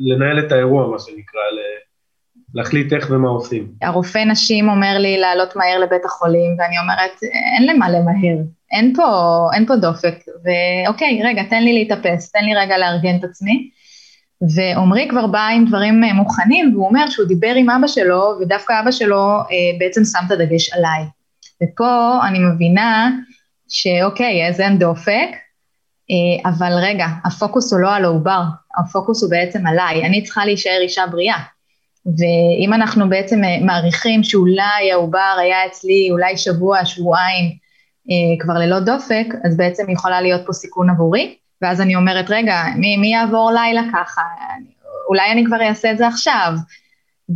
ולנהל 0.00 0.46
את 0.46 0.52
האירוע, 0.52 0.90
מה 0.90 0.98
שנקרא, 0.98 1.40
להחליט 2.54 2.92
איך 2.92 3.10
ומה 3.10 3.28
עושים. 3.28 3.68
הרופא 3.82 4.18
נשים 4.18 4.68
אומר 4.68 4.98
לי 4.98 5.18
לעלות 5.18 5.56
מהר 5.56 5.78
לבית 5.78 6.04
החולים, 6.04 6.56
ואני 6.58 6.78
אומרת, 6.78 7.22
אין 7.22 7.66
למה 7.66 7.90
למהר, 7.90 8.44
אין 8.72 8.94
פה, 8.96 9.46
אין 9.54 9.66
פה 9.66 9.76
דופק, 9.76 10.14
ואוקיי, 10.44 11.20
רגע, 11.24 11.42
תן 11.42 11.62
לי 11.62 11.72
להתאפס, 11.72 12.32
תן 12.32 12.44
לי 12.44 12.54
רגע 12.54 12.78
לארגן 12.78 13.16
את 13.16 13.24
עצמי. 13.24 13.70
ועמרי 14.54 15.08
כבר 15.10 15.26
בא 15.26 15.46
עם 15.46 15.64
דברים 15.64 16.04
אה, 16.04 16.12
מוכנים, 16.12 16.74
והוא 16.74 16.88
אומר 16.88 17.10
שהוא 17.10 17.28
דיבר 17.28 17.54
עם 17.56 17.70
אבא 17.70 17.86
שלו, 17.86 18.38
ודווקא 18.40 18.80
אבא 18.82 18.90
שלו 18.90 19.26
אה, 19.26 19.78
בעצם 19.78 20.04
שם 20.04 20.18
את 20.26 20.30
הדגש 20.30 20.72
עליי. 20.72 21.02
ופה 21.62 22.18
אני 22.28 22.38
מבינה 22.38 23.10
שאוקיי, 23.68 24.48
אז 24.48 24.60
אין 24.60 24.78
דופק, 24.78 25.28
אבל 26.44 26.72
רגע, 26.82 27.06
הפוקוס 27.24 27.72
הוא 27.72 27.80
לא 27.80 27.94
על 27.94 28.04
העובר, 28.04 28.42
הפוקוס 28.78 29.22
הוא 29.22 29.30
בעצם 29.30 29.66
עליי, 29.66 30.06
אני 30.06 30.22
צריכה 30.22 30.44
להישאר 30.44 30.78
אישה 30.80 31.06
בריאה. 31.10 31.38
ואם 32.06 32.72
אנחנו 32.74 33.08
בעצם 33.08 33.44
אה, 33.44 33.58
מעריכים 33.60 34.22
שאולי 34.24 34.92
העובר 34.92 35.36
היה 35.40 35.66
אצלי 35.66 36.08
אולי 36.10 36.36
שבוע, 36.36 36.84
שבועיים, 36.84 37.44
אה, 38.10 38.44
כבר 38.44 38.54
ללא 38.54 38.80
דופק, 38.80 39.26
אז 39.44 39.56
בעצם 39.56 39.90
יכולה 39.90 40.20
להיות 40.20 40.40
פה 40.46 40.52
סיכון 40.52 40.90
עבורי. 40.90 41.36
ואז 41.62 41.80
אני 41.80 41.96
אומרת, 41.96 42.30
רגע, 42.30 42.62
מי, 42.76 42.96
מי 42.96 43.12
יעבור 43.12 43.50
לילה 43.54 43.82
ככה? 43.92 44.22
אולי 45.08 45.32
אני 45.32 45.44
כבר 45.46 45.62
אעשה 45.62 45.92
את 45.92 45.98
זה 45.98 46.08
עכשיו. 46.08 46.52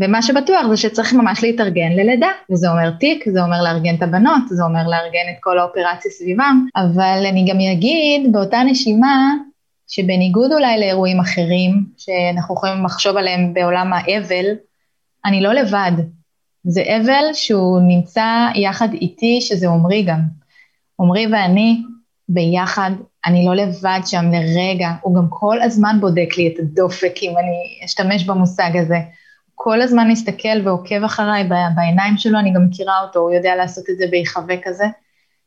ומה 0.00 0.22
שבטוח 0.22 0.66
זה 0.70 0.76
שצריך 0.76 1.12
ממש 1.12 1.42
להתארגן 1.42 1.92
ללידה, 1.92 2.28
וזה 2.50 2.70
אומר 2.70 2.90
תיק, 2.90 3.24
זה 3.28 3.42
אומר 3.42 3.62
לארגן 3.62 3.94
את 3.94 4.02
הבנות, 4.02 4.42
זה 4.48 4.64
אומר 4.64 4.82
לארגן 4.86 5.30
את 5.30 5.36
כל 5.40 5.58
האופרציה 5.58 6.10
סביבם, 6.10 6.66
אבל 6.76 7.24
אני 7.28 7.44
גם 7.48 7.56
אגיד 7.72 8.32
באותה 8.32 8.62
נשימה, 8.66 9.32
שבניגוד 9.88 10.52
אולי 10.52 10.80
לאירועים 10.80 11.20
אחרים, 11.20 11.84
שאנחנו 11.96 12.54
יכולים 12.54 12.84
לחשוב 12.84 13.16
עליהם 13.16 13.54
בעולם 13.54 13.92
האבל, 13.92 14.46
אני 15.24 15.40
לא 15.40 15.52
לבד. 15.52 15.92
זה 16.64 16.82
אבל 16.96 17.24
שהוא 17.32 17.80
נמצא 17.88 18.48
יחד 18.54 18.88
איתי, 18.92 19.40
שזה 19.40 19.68
עמרי 19.68 20.02
גם. 20.02 20.20
עמרי 21.00 21.26
ואני 21.26 21.82
ביחד, 22.28 22.90
אני 23.26 23.46
לא 23.46 23.54
לבד 23.54 24.00
שם 24.06 24.24
לרגע, 24.32 24.88
הוא 25.02 25.16
גם 25.16 25.26
כל 25.30 25.62
הזמן 25.62 25.96
בודק 26.00 26.28
לי 26.36 26.48
את 26.48 26.58
הדופק, 26.58 27.14
אם 27.22 27.34
אני 27.38 27.84
אשתמש 27.84 28.24
במושג 28.24 28.76
הזה. 28.76 28.98
כל 29.54 29.82
הזמן 29.82 30.11
מסתכל 30.11 30.58
ועוקב 30.64 31.04
אחריי 31.04 31.49
בעיניים 31.76 32.16
שלו, 32.16 32.38
אני 32.38 32.52
גם 32.52 32.66
מכירה 32.66 33.00
אותו, 33.02 33.20
הוא 33.20 33.30
יודע 33.30 33.56
לעשות 33.56 33.84
את 33.90 33.96
זה 33.96 34.04
בהיחווה 34.11 34.54
כזה, 34.62 34.84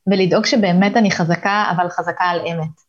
ולדאוג 0.08 0.46
שבאמת 0.46 0.98
אני 0.98 1.12
חזקה, 1.12 1.66
אבל 1.76 1.90
חזקה 1.90 2.24
על 2.24 2.40
אמת. 2.40 2.88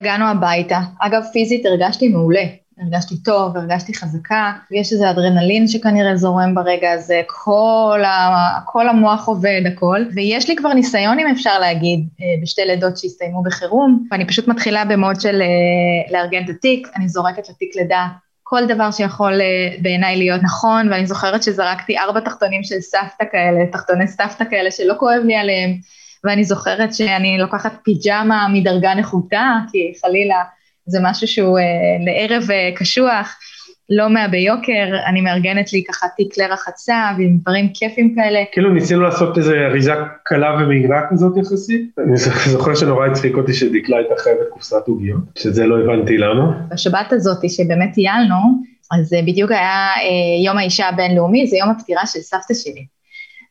הגענו 0.00 0.24
הביתה, 0.24 0.80
אגב 1.00 1.22
פיזית 1.32 1.66
הרגשתי 1.66 2.08
מעולה, 2.08 2.44
הרגשתי 2.80 3.22
טוב, 3.22 3.56
הרגשתי 3.56 3.94
חזקה, 3.94 4.52
ויש 4.70 4.92
איזה 4.92 5.10
אדרנלין 5.10 5.68
שכנראה 5.68 6.16
זורם 6.16 6.54
ברגע 6.54 6.92
הזה, 6.92 7.22
כל, 7.26 8.02
ה, 8.04 8.58
כל 8.64 8.88
המוח 8.88 9.28
עובד, 9.28 9.62
הכל, 9.72 10.04
ויש 10.14 10.48
לי 10.48 10.56
כבר 10.56 10.72
ניסיון, 10.72 11.18
אם 11.18 11.26
אפשר 11.26 11.58
להגיד, 11.58 12.08
אה, 12.20 12.42
בשתי 12.42 12.62
לידות 12.64 12.96
שהסתיימו 12.96 13.42
בחירום, 13.42 14.06
ואני 14.10 14.26
פשוט 14.26 14.48
מתחילה 14.48 14.84
במוד 14.84 15.20
של 15.20 15.42
אה, 15.42 16.12
לארגן 16.12 16.44
את 16.44 16.50
התיק, 16.50 16.88
אני 16.96 17.08
זורקת 17.08 17.48
לתיק 17.48 17.76
לידה 17.76 18.06
כל 18.50 18.66
דבר 18.66 18.90
שיכול 18.90 19.40
אה, 19.40 19.76
בעיניי 19.82 20.16
להיות 20.16 20.40
נכון, 20.42 20.92
ואני 20.92 21.06
זוכרת 21.06 21.42
שזרקתי 21.42 21.98
ארבע 21.98 22.20
תחתונים 22.20 22.64
של 22.64 22.80
סבתא 22.80 23.24
כאלה, 23.32 23.66
תחתוני 23.72 24.08
סבתא 24.08 24.44
כאלה 24.50 24.70
שלא 24.70 24.94
כואב 24.98 25.22
לי 25.24 25.36
עליהם, 25.36 25.76
ואני 26.24 26.44
זוכרת 26.44 26.94
שאני 26.94 27.38
לוקחת 27.38 27.72
פיג'מה 27.84 28.48
מדרגה 28.52 28.94
נחותה, 28.94 29.54
כי 29.72 29.92
חלילה 30.02 30.42
זה 30.86 30.98
משהו 31.02 31.28
שהוא 31.28 31.58
אה, 31.58 31.64
לערב 32.04 32.50
אה, 32.50 32.70
קשוח, 32.76 33.38
לא 33.90 34.10
מהביוקר, 34.10 34.88
אני 35.06 35.20
מארגנת 35.20 35.72
לי 35.72 35.84
ככה 35.88 36.06
תיק 36.16 36.34
כלי 36.34 36.46
רחצה 36.46 37.10
ועם 37.18 37.38
דברים 37.42 37.68
כיפים 37.74 38.14
כאלה. 38.14 38.40
כאילו 38.52 38.70
ניסינו 38.70 39.00
לעשות 39.00 39.38
איזו 39.38 39.52
אריזה 39.54 39.92
קלה 40.24 40.56
ומהירה 40.60 41.00
כזאת 41.10 41.36
יחסית. 41.36 41.98
אני 41.98 42.16
זוכר 42.46 42.74
שנורא 42.74 43.06
הצחיק 43.06 43.36
אותי 43.36 43.54
שדקלה 43.54 43.96
הייתה 43.96 44.14
חייבת 44.18 44.48
קופסת 44.50 44.86
עוגיות, 44.86 45.20
שזה 45.38 45.66
לא 45.66 45.78
הבנתי 45.78 46.18
למה. 46.18 46.52
בשבת 46.68 47.12
הזאת 47.12 47.50
שבאמת 47.50 47.92
טיילנו, 47.94 48.36
אז 48.92 49.14
בדיוק 49.26 49.50
היה 49.50 49.88
אה, 49.96 50.44
יום 50.44 50.58
האישה 50.58 50.88
הבינלאומי, 50.88 51.46
זה 51.46 51.56
יום 51.56 51.70
הפטירה 51.70 52.06
של 52.06 52.20
סבתא 52.20 52.54
שלי. 52.54 52.86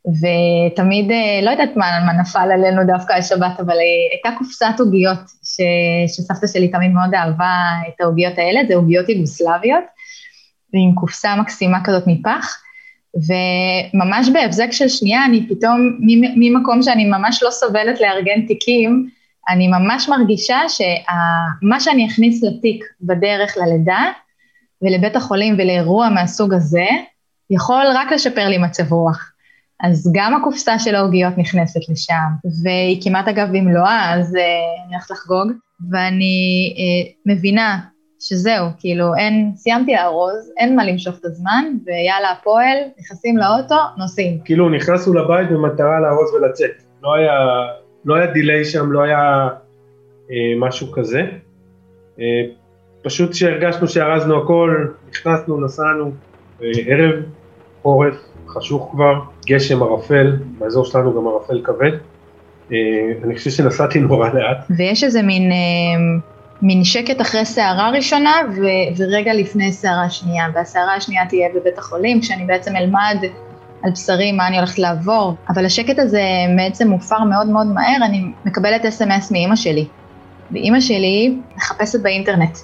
ותמיד, 0.06 1.10
אה, 1.10 1.40
לא 1.42 1.50
יודעת 1.50 1.76
מה, 1.76 1.86
מה 2.06 2.12
נפל 2.20 2.48
עלינו 2.52 2.82
דווקא 2.86 3.12
השבת, 3.12 3.60
אבל 3.60 3.74
אה, 3.74 4.12
הייתה 4.12 4.38
קופסת 4.38 4.74
עוגיות, 4.78 5.18
ש, 5.44 5.60
שסבתא 6.06 6.46
שלי 6.46 6.68
תמיד 6.68 6.90
מאוד 6.90 7.14
אהבה 7.14 7.54
את 7.88 8.00
העוגיות 8.00 8.38
האלה, 8.38 8.60
זה 8.68 8.74
עוגיות 8.74 9.08
יוגוסלביות, 9.08 9.84
עם 10.72 10.94
קופסה 10.94 11.36
מקסימה 11.36 11.84
כזאת 11.84 12.04
מפח, 12.06 12.62
וממש 13.14 14.28
בהבזק 14.28 14.72
של 14.72 14.88
שנייה, 14.88 15.24
אני 15.24 15.46
פתאום, 15.48 15.98
ממקום 16.36 16.82
שאני 16.82 17.04
ממש 17.04 17.42
לא 17.42 17.50
סובלת 17.50 18.00
לארגן 18.00 18.46
תיקים, 18.46 19.08
אני 19.48 19.68
ממש 19.68 20.08
מרגישה 20.08 20.58
שמה 20.68 21.80
שאני 21.80 22.06
אכניס 22.06 22.42
לתיק 22.42 22.84
בדרך 23.00 23.56
ללידה, 23.56 24.04
ולבית 24.82 25.16
החולים 25.16 25.54
ולאירוע 25.58 26.08
מהסוג 26.08 26.54
הזה, 26.54 26.86
יכול 27.50 27.84
רק 27.94 28.12
לשפר 28.12 28.48
לי 28.48 28.58
מצב 28.58 28.92
רוח. 28.92 29.32
אז 29.82 30.12
גם 30.14 30.34
הקופסה 30.34 30.78
של 30.78 30.94
העוגיות 30.94 31.38
נכנסת 31.38 31.88
לשם, 31.88 32.28
והיא 32.62 33.02
כמעט 33.04 33.28
אגב 33.28 33.48
במלואה, 33.48 34.14
אז 34.14 34.34
uh, 34.34 34.38
אני 34.86 34.94
הולכת 34.94 35.10
לחגוג, 35.10 35.52
ואני 35.90 36.74
uh, 36.76 37.12
מבינה 37.26 37.80
שזהו, 38.20 38.66
כאילו 38.78 39.14
אין, 39.14 39.52
סיימתי 39.56 39.92
לארוז, 39.92 40.52
אין 40.58 40.76
מה 40.76 40.84
למשוך 40.84 41.18
את 41.20 41.24
הזמן, 41.24 41.64
ויאללה 41.86 42.30
הפועל, 42.30 42.76
נכנסים 43.00 43.36
לאוטו, 43.36 43.74
נוסעים. 43.98 44.38
כאילו 44.44 44.68
נכנסנו 44.68 45.14
לבית 45.14 45.50
במטרה 45.50 46.00
לארוז 46.00 46.34
ולצאת, 46.34 46.70
לא 47.02 47.14
היה 47.14 47.32
לא 48.04 48.14
היה 48.14 48.26
דיליי 48.26 48.64
שם, 48.64 48.92
לא 48.92 49.02
היה 49.02 49.48
אה, 50.30 50.36
משהו 50.58 50.92
כזה. 50.92 51.22
אה, 52.20 52.24
פשוט 53.02 53.30
כשהרגשנו 53.30 53.88
שארזנו 53.88 54.42
הכל, 54.42 54.86
נכנסנו, 55.10 55.60
נסענו, 55.60 56.10
אה, 56.62 56.68
ערב, 56.86 57.14
חורף, 57.82 58.14
חשוך 58.48 58.88
כבר, 58.92 59.14
גשם 59.46 59.82
ערפל, 59.82 60.36
באזור 60.58 60.84
שלנו 60.84 61.14
גם 61.14 61.26
ערפל 61.28 61.60
כבד. 61.64 61.92
אה, 62.72 62.78
אני 63.24 63.36
חושב 63.36 63.50
שנסעתי 63.50 64.00
נורא 64.00 64.28
לאט. 64.28 64.66
ויש 64.76 65.04
איזה 65.04 65.22
מין, 65.22 65.52
אה, 65.52 65.56
מין 66.62 66.84
שקט 66.84 67.20
אחרי 67.20 67.44
סערה 67.44 67.90
ראשונה 67.90 68.34
ו, 68.56 68.62
ורגע 68.96 69.34
לפני 69.34 69.72
סערה 69.72 70.10
שנייה, 70.10 70.44
והסערה 70.54 70.94
השנייה 70.94 71.26
תהיה 71.26 71.48
בבית 71.54 71.78
החולים, 71.78 72.20
כשאני 72.20 72.44
בעצם 72.44 72.76
אלמד 72.76 73.16
על 73.82 73.90
בשרי 73.90 74.32
מה 74.32 74.46
אני 74.46 74.56
הולכת 74.56 74.78
לעבור, 74.78 75.34
אבל 75.48 75.66
השקט 75.66 75.98
הזה 75.98 76.22
בעצם 76.56 76.88
מופר 76.88 77.24
מאוד 77.24 77.46
מאוד 77.46 77.66
מהר, 77.66 78.04
אני 78.04 78.24
מקבלת 78.44 78.84
אס.אם.אס 78.84 79.32
מאימא 79.32 79.56
שלי. 79.56 79.86
ואימא 80.52 80.80
שלי 80.80 81.38
מחפשת 81.56 82.00
באינטרנט 82.02 82.58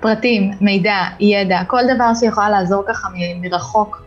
פרטים, 0.00 0.50
מידע, 0.60 0.96
ידע, 1.20 1.60
כל 1.66 1.82
דבר 1.94 2.14
שיכולה 2.14 2.50
לעזור 2.50 2.84
ככה 2.88 3.08
מ- 3.08 3.42
מרחוק, 3.42 4.02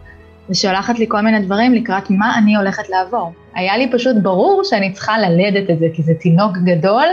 ושולחת 0.50 1.00
לי 1.00 1.06
כל 1.10 1.22
מיני 1.22 1.40
דברים 1.40 1.74
לקראת 1.74 2.10
מה 2.10 2.38
אני 2.38 2.56
הולכת 2.56 2.90
לעבור. 2.90 3.32
היה 3.56 3.78
לי 3.78 3.92
פשוט 3.92 4.16
ברור 4.22 4.62
שאני 4.64 4.92
צריכה 4.92 5.18
ללדת 5.18 5.70
את 5.70 5.80
זה, 5.80 5.86
כי 5.94 6.04
זה 6.04 6.14
תינוק 6.14 6.58
גדול, 6.58 7.06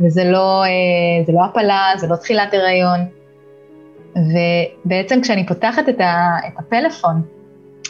וזה 0.00 0.24
לא, 0.24 0.62
אה, 0.64 1.24
זה 1.26 1.32
לא 1.32 1.44
הפלה, 1.44 1.92
זה 1.96 2.06
לא 2.06 2.16
תחילת 2.16 2.54
הריון. 2.54 3.00
ובעצם 4.16 5.20
כשאני 5.22 5.46
פותחת 5.46 5.88
את, 5.88 6.00
ה, 6.00 6.36
את 6.46 6.52
הפלאפון, 6.58 7.22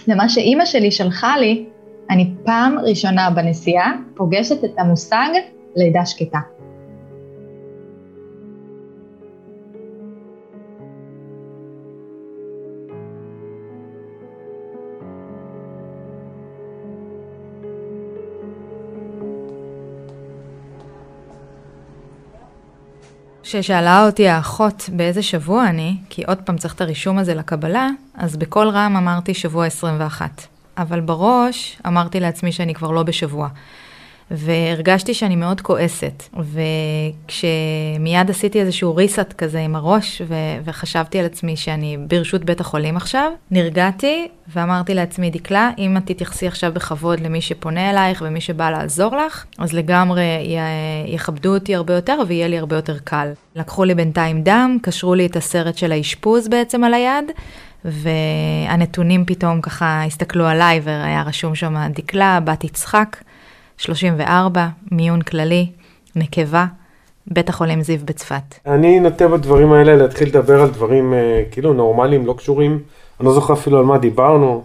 ומה 0.09 0.29
שאימא 0.29 0.65
שלי 0.65 0.91
שלחה 0.91 1.37
לי, 1.39 1.65
אני 2.11 2.31
פעם 2.45 2.79
ראשונה 2.79 3.31
בנסיעה 3.31 3.93
פוגשת 4.15 4.65
את 4.65 4.79
המושג 4.79 5.29
לידה 5.77 6.07
שקטה. 6.07 6.39
כששאלה 23.45 24.07
אותי 24.07 24.29
האחות 24.29 24.91
באיזה 24.93 25.23
שבוע 25.23 25.69
אני, 25.69 25.97
כי 26.11 26.25
עוד 26.25 26.39
פעם 26.39 26.59
צריך 26.59 26.75
את 26.75 26.81
הרישום 26.81 27.19
הזה 27.19 27.35
לקבלה, 27.35 27.89
אז 28.15 28.37
בקול 28.37 28.69
רם 28.69 28.97
אמרתי 28.97 29.35
שבוע 29.35 29.67
21. 29.67 30.47
אבל 30.79 31.01
בראש 31.01 31.79
אמרתי 31.87 32.21
לעצמי 32.21 32.53
שאני 32.53 32.75
כבר 32.75 32.91
לא 32.91 33.03
בשבוע. 33.03 33.49
והרגשתי 34.37 35.15
שאני 35.15 35.37
מאוד 35.37 35.61
כועסת, 35.61 36.23
וכשמיד 36.35 38.31
עשיתי 38.31 38.61
איזשהו 38.61 38.97
ריסט 38.97 39.33
כזה 39.39 39.61
עם 39.61 39.77
הראש, 39.77 40.23
ו- 40.29 40.35
וחשבתי 40.65 41.19
על 41.19 41.25
עצמי 41.25 41.57
שאני 41.57 41.97
ברשות 42.09 42.45
בית 42.45 42.61
החולים 42.61 42.97
עכשיו, 42.97 43.31
נרגעתי 43.51 44.29
ואמרתי 44.55 44.95
לעצמי, 44.95 45.31
דקלה, 45.31 45.71
אם 45.79 45.97
את 45.97 46.03
תתייחסי 46.07 46.47
עכשיו 46.47 46.73
בכבוד 46.75 47.21
למי 47.21 47.41
שפונה 47.41 47.91
אלייך 47.91 48.23
ומי 48.27 48.41
שבא 48.41 48.71
לעזור 48.71 49.17
לך, 49.17 49.45
אז 49.59 49.73
לגמרי 49.73 50.25
י- 50.25 51.15
יכבדו 51.15 51.55
אותי 51.55 51.75
הרבה 51.75 51.95
יותר 51.95 52.19
ויהיה 52.29 52.49
לי 52.49 52.59
הרבה 52.59 52.77
יותר 52.77 52.99
קל. 53.05 53.29
לקחו 53.57 53.85
לי 53.85 53.95
בינתיים 53.95 54.43
דם, 54.43 54.79
קשרו 54.83 55.15
לי 55.15 55.27
את 55.27 55.37
הסרט 55.37 55.77
של 55.77 55.93
האשפוז 55.93 56.49
בעצם 56.49 56.85
על 56.85 56.95
היד, 56.95 57.25
והנתונים 57.85 59.25
פתאום 59.27 59.61
ככה 59.61 60.05
הסתכלו 60.05 60.47
עליי 60.47 60.81
והיה 60.85 61.23
רשום 61.23 61.55
שם 61.55 61.77
דקלה, 61.95 62.41
בת 62.41 62.65
יצחק. 62.65 63.17
34, 63.79 64.69
מיון 64.93 65.23
כללי, 65.23 65.67
נקבה, 66.17 66.67
בית 67.27 67.49
החולים 67.49 67.83
זיו 67.83 67.99
בצפת. 68.05 68.55
אני 68.67 69.01
נוטה 69.01 69.29
בדברים 69.29 69.73
האלה 69.73 69.97
להתחיל 69.97 70.29
לדבר 70.29 70.63
על 70.63 70.71
דברים 70.71 71.15
אה, 71.15 71.43
כאילו 71.51 71.73
נורמליים, 71.73 72.27
לא 72.27 72.35
קשורים. 72.39 72.79
אני 73.21 73.27
לא 73.27 73.35
זוכר 73.35 73.55
אפילו 73.55 73.79
על 73.79 73.85
מה 73.85 73.99
דיברנו. 73.99 74.65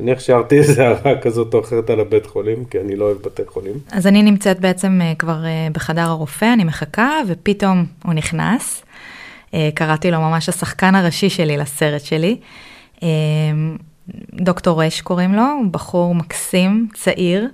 אני 0.00 0.12
השארתי 0.12 0.58
איזה 0.58 0.88
הערה 0.88 1.20
כזאת 1.20 1.54
או 1.54 1.60
אחרת 1.60 1.90
על 1.90 2.00
הבית 2.00 2.26
חולים, 2.26 2.64
כי 2.64 2.80
אני 2.80 2.96
לא 2.96 3.04
אוהב 3.04 3.16
בתי 3.16 3.42
חולים. 3.46 3.74
אז 3.92 4.06
אני 4.06 4.22
נמצאת 4.22 4.60
בעצם 4.60 5.00
אה, 5.02 5.12
כבר 5.18 5.44
אה, 5.44 5.68
בחדר 5.72 6.02
הרופא, 6.02 6.52
אני 6.54 6.64
מחכה, 6.64 7.10
ופתאום 7.28 7.84
הוא 8.04 8.14
נכנס. 8.14 8.82
קראתי 9.74 10.10
לו 10.10 10.20
ממש 10.20 10.48
השחקן 10.48 10.94
הראשי 10.94 11.30
שלי 11.30 11.56
לסרט 11.56 12.00
שלי. 12.00 12.36
דוקטור 14.34 14.82
רש 14.82 15.00
קוראים 15.00 15.34
לו, 15.34 15.42
הוא 15.42 15.72
בחור 15.72 16.14
מקסים, 16.14 16.88
צעיר. 16.94 17.48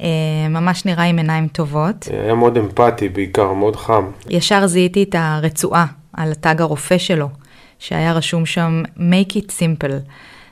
אה, 0.00 0.06
ממש 0.50 0.84
נראה 0.84 1.04
עם 1.04 1.18
עיניים 1.18 1.48
טובות. 1.48 2.08
היה 2.24 2.34
מאוד 2.34 2.58
אמפתי 2.58 3.08
בעיקר, 3.08 3.52
מאוד 3.52 3.76
חם. 3.76 4.04
ישר 4.30 4.66
זיהיתי 4.66 5.02
את 5.02 5.14
הרצועה 5.18 5.86
על 6.12 6.32
התג 6.32 6.60
הרופא 6.60 6.98
שלו, 6.98 7.28
שהיה 7.78 8.12
רשום 8.12 8.46
שם 8.46 8.82
make 8.96 9.32
it 9.32 9.50
simple. 9.50 9.92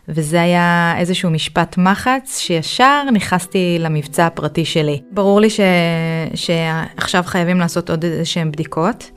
וזה 0.09 0.43
היה 0.43 0.95
איזשהו 0.99 1.31
משפט 1.31 1.79
מחץ 1.79 2.39
שישר 2.39 3.03
נכנסתי 3.13 3.77
למבצע 3.81 4.27
הפרטי 4.27 4.65
שלי. 4.65 5.01
ברור 5.11 5.41
לי 5.41 5.51
ש... 5.51 5.61
שעכשיו 6.35 7.23
חייבים 7.27 7.61
לעשות 7.61 7.91
עוד 7.91 8.05
איזה 8.05 8.25
שהן 8.25 8.53
בדיקות. 8.53 9.11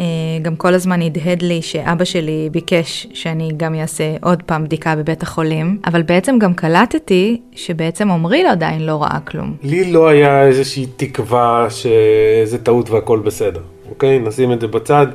אה, 0.00 0.04
גם 0.42 0.56
כל 0.56 0.74
הזמן 0.74 1.02
הדהד 1.02 1.42
לי 1.42 1.62
שאבא 1.62 2.04
שלי 2.04 2.48
ביקש 2.52 3.06
שאני 3.12 3.50
גם 3.56 3.74
אעשה 3.74 4.16
עוד 4.22 4.42
פעם 4.42 4.64
בדיקה 4.64 4.96
בבית 4.96 5.22
החולים, 5.22 5.78
אבל 5.86 6.02
בעצם 6.02 6.38
גם 6.38 6.54
קלטתי 6.54 7.40
שבעצם 7.52 8.10
עמרי 8.10 8.42
לא 8.42 8.50
עדיין 8.50 8.86
לא 8.86 9.02
ראה 9.02 9.20
כלום. 9.20 9.56
לי 9.62 9.92
לא 9.92 10.08
היה 10.08 10.46
איזושהי 10.46 10.86
תקווה 10.96 11.66
שזה 11.70 12.58
טעות 12.58 12.90
והכל 12.90 13.18
בסדר, 13.18 13.60
אוקיי? 13.90 14.18
נשים 14.18 14.52
את 14.52 14.60
זה 14.60 14.66
בצד. 14.66 15.06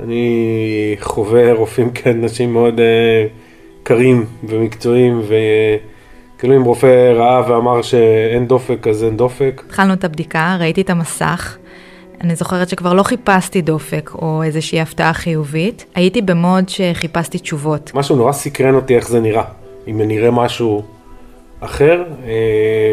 אני 0.00 0.96
חווה 1.00 1.52
רופאים 1.52 1.90
כאנשים 1.96 2.52
מאוד 2.52 2.80
אה, 2.80 3.26
קרים 3.82 4.24
ומקצועיים, 4.44 5.20
וכאילו 5.20 6.56
אם 6.56 6.62
רופא 6.62 7.12
ראה 7.16 7.50
ואמר 7.50 7.82
שאין 7.82 8.46
דופק 8.46 8.86
אז 8.86 9.04
אין 9.04 9.16
דופק. 9.16 9.62
התחלנו 9.66 9.92
את 9.92 10.04
הבדיקה, 10.04 10.56
ראיתי 10.60 10.80
את 10.80 10.90
המסך. 10.90 11.58
אני 12.22 12.36
זוכרת 12.36 12.68
שכבר 12.68 12.92
לא 12.92 13.02
חיפשתי 13.02 13.62
דופק 13.62 14.10
או 14.14 14.42
איזושהי 14.42 14.80
הפתעה 14.80 15.12
חיובית, 15.12 15.84
הייתי 15.94 16.22
במוד 16.22 16.68
שחיפשתי 16.68 17.38
תשובות. 17.38 17.90
משהו 17.94 18.16
נורא 18.16 18.32
סקרן 18.32 18.74
אותי 18.74 18.96
איך 18.96 19.08
זה 19.08 19.20
נראה. 19.20 19.44
אם 19.90 20.00
נראה 20.00 20.30
משהו 20.30 20.82
אחר, 21.60 22.04
אה, 22.24 22.92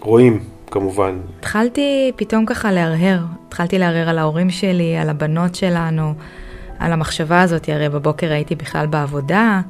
רואים 0.00 0.40
כמובן. 0.70 1.18
התחלתי 1.38 2.12
פתאום 2.16 2.46
ככה 2.46 2.72
להרהר, 2.72 3.18
התחלתי 3.48 3.78
להרהר 3.78 4.08
על 4.08 4.18
ההורים 4.18 4.50
שלי, 4.50 4.96
על 4.96 5.08
הבנות 5.08 5.54
שלנו, 5.54 6.14
על 6.78 6.92
המחשבה 6.92 7.42
הזאת, 7.42 7.68
הרי 7.68 7.88
בבוקר 7.88 8.32
הייתי 8.32 8.54
בכלל 8.54 8.86
בעבודה, 8.86 9.60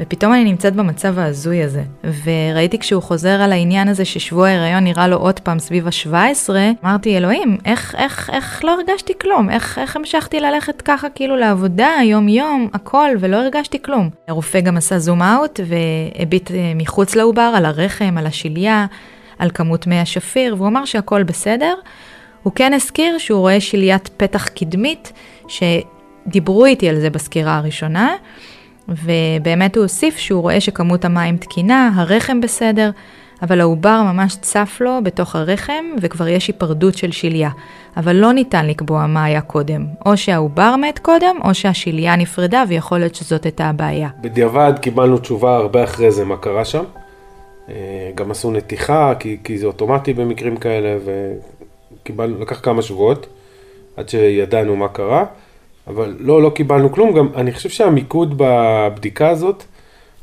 ופתאום 0.00 0.32
אני 0.32 0.44
נמצאת 0.44 0.74
במצב 0.74 1.18
ההזוי 1.18 1.62
הזה. 1.62 1.82
וראיתי 2.24 2.78
כשהוא 2.78 3.02
חוזר 3.02 3.42
על 3.42 3.52
העניין 3.52 3.88
הזה 3.88 4.04
ששבוע 4.04 4.48
ההיריון 4.48 4.84
נראה 4.84 5.08
לו 5.08 5.16
עוד 5.16 5.40
פעם 5.40 5.58
סביב 5.58 5.86
ה-17, 5.86 6.50
אמרתי, 6.84 7.16
אלוהים, 7.16 7.58
איך, 7.64 7.94
איך, 7.98 8.30
איך 8.32 8.64
לא 8.64 8.74
הרגשתי 8.74 9.12
כלום? 9.20 9.50
איך, 9.50 9.78
איך 9.78 9.96
המשכתי 9.96 10.40
ללכת 10.40 10.82
ככה 10.82 11.08
כאילו 11.08 11.36
לעבודה, 11.36 11.90
יום-יום, 12.04 12.68
הכל, 12.74 13.08
ולא 13.20 13.36
הרגשתי 13.36 13.82
כלום. 13.82 14.10
הרופא 14.28 14.60
גם 14.60 14.76
עשה 14.76 14.98
זום 14.98 15.22
אאוט 15.22 15.60
והביט 15.66 16.50
אה, 16.50 16.72
מחוץ 16.74 17.14
לעובר, 17.14 17.52
על 17.56 17.64
הרחם, 17.64 18.14
על 18.18 18.26
השליה, 18.26 18.86
על 19.38 19.50
כמות 19.54 19.86
מי 19.86 20.00
השפיר, 20.00 20.54
והוא 20.54 20.68
אמר 20.68 20.84
שהכל 20.84 21.22
בסדר. 21.22 21.74
הוא 22.42 22.52
כן 22.52 22.72
הזכיר 22.72 23.18
שהוא 23.18 23.40
רואה 23.40 23.60
שליית 23.60 24.08
פתח 24.16 24.48
קדמית, 24.48 25.12
שדיברו 25.48 26.64
איתי 26.64 26.88
על 26.88 27.00
זה 27.00 27.10
בסקירה 27.10 27.56
הראשונה. 27.56 28.14
ובאמת 28.88 29.76
הוא 29.76 29.82
הוסיף 29.82 30.16
שהוא 30.16 30.42
רואה 30.42 30.60
שכמות 30.60 31.04
המים 31.04 31.36
תקינה, 31.36 31.90
הרחם 31.94 32.40
בסדר, 32.40 32.90
אבל 33.42 33.60
העובר 33.60 34.02
ממש 34.02 34.36
צף 34.40 34.76
לו 34.80 34.98
בתוך 35.02 35.36
הרחם 35.36 35.84
וכבר 36.00 36.28
יש 36.28 36.46
היפרדות 36.46 36.94
של 36.94 37.12
שליה. 37.12 37.50
אבל 37.96 38.16
לא 38.16 38.32
ניתן 38.32 38.66
לקבוע 38.66 39.06
מה 39.06 39.24
היה 39.24 39.40
קודם, 39.40 39.86
או 40.06 40.16
שהעובר 40.16 40.76
מת 40.76 40.98
קודם, 40.98 41.36
או 41.44 41.54
שהשליה 41.54 42.16
נפרדה 42.16 42.64
ויכול 42.68 42.98
להיות 42.98 43.14
שזאת 43.14 43.44
הייתה 43.44 43.64
הבעיה. 43.64 44.08
בדיעבד 44.20 44.72
קיבלנו 44.80 45.18
תשובה 45.18 45.56
הרבה 45.56 45.84
אחרי 45.84 46.10
זה 46.10 46.24
מה 46.24 46.36
קרה 46.36 46.64
שם. 46.64 46.84
אה, 47.68 48.10
גם 48.14 48.30
עשו 48.30 48.50
נתיחה, 48.50 49.12
כי, 49.18 49.36
כי 49.44 49.58
זה 49.58 49.66
אוטומטי 49.66 50.12
במקרים 50.12 50.56
כאלה, 50.56 50.98
וקיבלנו, 52.02 52.40
לקח 52.40 52.60
כמה 52.60 52.82
שבועות 52.82 53.26
עד 53.96 54.08
שידענו 54.08 54.76
מה 54.76 54.88
קרה. 54.88 55.24
אבל 55.86 56.16
לא, 56.20 56.42
לא 56.42 56.50
קיבלנו 56.50 56.92
כלום, 56.92 57.12
גם 57.12 57.28
אני 57.34 57.52
חושב 57.52 57.68
שהמיקוד 57.68 58.34
בבדיקה 58.36 59.28
הזאת, 59.28 59.64